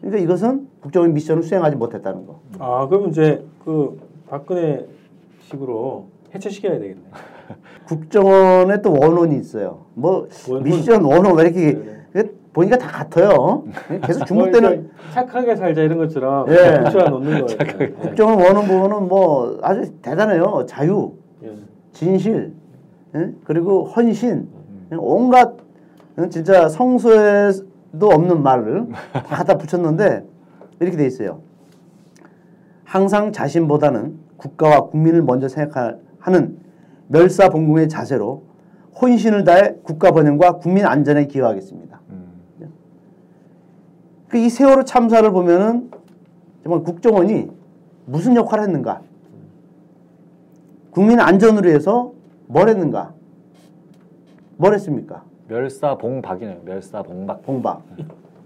그러니까 0.00 0.22
이것은 0.22 0.66
국정원 0.80 1.12
미션을 1.12 1.42
수행하지 1.42 1.76
못했다는 1.76 2.26
거. 2.26 2.40
아 2.58 2.88
그럼 2.88 3.10
이제 3.10 3.44
그 3.66 4.00
박근혜 4.28 4.86
식으로 5.42 6.06
해체시켜야 6.34 6.78
되겠네. 6.78 7.02
국정원에 7.86 8.80
또 8.80 8.94
원원이 8.94 9.36
있어요. 9.36 9.84
뭐 9.92 10.26
원혼. 10.48 10.62
미션 10.64 11.04
원원 11.04 11.36
왜 11.36 11.42
이렇게 11.44 11.72
네네. 11.74 11.95
그 12.56 12.60
보니까 12.60 12.78
다 12.78 12.88
같아요. 12.88 13.64
계속 14.02 14.20
뭐 14.20 14.26
중국대는 14.26 14.72
이렇게 14.72 14.88
착하게 15.12 15.56
살자 15.56 15.82
이런 15.82 15.98
것처럼 15.98 16.48
예. 16.48 16.80
붙여 16.84 17.08
놓는 17.10 17.46
거예요. 17.46 17.58
예. 17.80 17.90
국정원 17.90 18.38
원원 18.40 18.66
부분은 18.66 19.08
뭐 19.08 19.58
아주 19.62 19.92
대단해요. 20.00 20.64
자유, 20.66 21.12
예. 21.44 21.52
진실, 21.92 22.54
예? 23.14 23.30
그리고 23.44 23.84
헌신, 23.84 24.48
온갖 24.96 25.54
예? 26.18 26.28
진짜 26.30 26.68
성서에도 26.70 28.08
없는 28.08 28.42
말을 28.42 28.86
다 29.12 29.22
갖다 29.22 29.58
붙였는데 29.58 30.24
이렇게 30.80 30.96
돼 30.96 31.06
있어요. 31.06 31.40
항상 32.84 33.32
자신보다는 33.32 34.18
국가와 34.38 34.86
국민을 34.86 35.22
먼저 35.22 35.48
생각하는 35.48 36.56
멸사봉공의 37.08 37.90
자세로 37.90 38.44
혼신을 38.98 39.44
다해 39.44 39.74
국가 39.82 40.10
번영과 40.12 40.52
국민 40.52 40.86
안전에 40.86 41.26
기여하겠습니다. 41.26 41.96
음. 44.26 44.28
그이 44.28 44.48
세월호 44.48 44.84
참사를 44.84 45.28
보면은 45.30 45.90
정말 46.62 46.82
국정원이 46.82 47.50
무슨 48.06 48.36
역할을 48.36 48.64
했는가? 48.64 49.00
국민 50.90 51.20
안전을 51.20 51.64
위해서 51.64 52.12
뭘 52.46 52.68
했는가? 52.68 53.12
뭘 54.56 54.74
했습니까? 54.74 55.22
멸사봉박이네요. 55.48 56.60
멸사봉박. 56.64 57.42
봉박. 57.42 57.82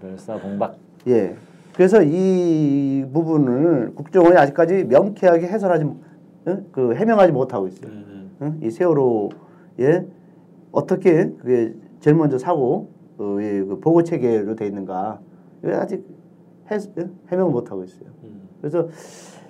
멸사봉박. 0.01 0.75
예. 1.07 1.35
그래서 1.73 2.03
이 2.03 3.05
부분을 3.13 3.93
국정원이 3.95 4.37
아직까지 4.37 4.83
명쾌하게 4.83 5.47
해설하지 5.47 5.85
응? 6.47 6.65
그 6.71 6.93
해명하지 6.95 7.31
못하고 7.31 7.67
있어요. 7.67 7.91
음. 7.91 8.31
응? 8.41 8.59
이 8.61 8.69
세월호에 8.69 10.05
어떻게 10.71 11.29
그게 11.29 11.73
제일 12.01 12.17
먼저 12.17 12.37
사고 12.37 12.89
어, 13.17 13.37
예, 13.39 13.61
그 13.61 13.79
보고 13.79 14.03
체계로 14.03 14.55
돼 14.55 14.67
있는가? 14.67 15.19
이거 15.63 15.75
아직 15.77 16.05
해, 16.69 16.77
해명을 17.29 17.51
못 17.51 17.71
하고 17.71 17.83
있어요. 17.83 18.09
음. 18.23 18.41
그래서 18.59 18.87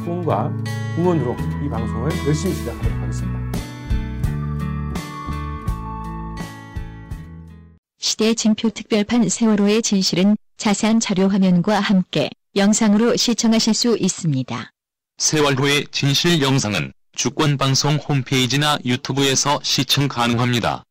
후원과 0.05 0.53
응원으로 0.97 1.35
이 1.65 1.69
방송을 1.69 2.11
열심히 2.27 2.53
시작하도록 2.53 3.01
하겠습니다. 3.01 3.39
시대 7.97 8.33
징표 8.33 8.69
특별판 8.69 9.27
세월호의 9.27 9.81
진실은 9.81 10.35
자세한 10.57 10.99
자료 10.99 11.27
화면과 11.27 11.79
함께 11.79 12.29
영상으로 12.55 13.15
시청하실 13.15 13.73
수 13.73 13.97
있습니다. 13.99 14.71
세월호의 15.17 15.87
진실 15.91 16.41
영상은 16.41 16.93
주권방송 17.15 17.95
홈페이지나 17.95 18.77
유튜브에서 18.85 19.59
시청 19.63 20.07
가능합니다. 20.07 20.83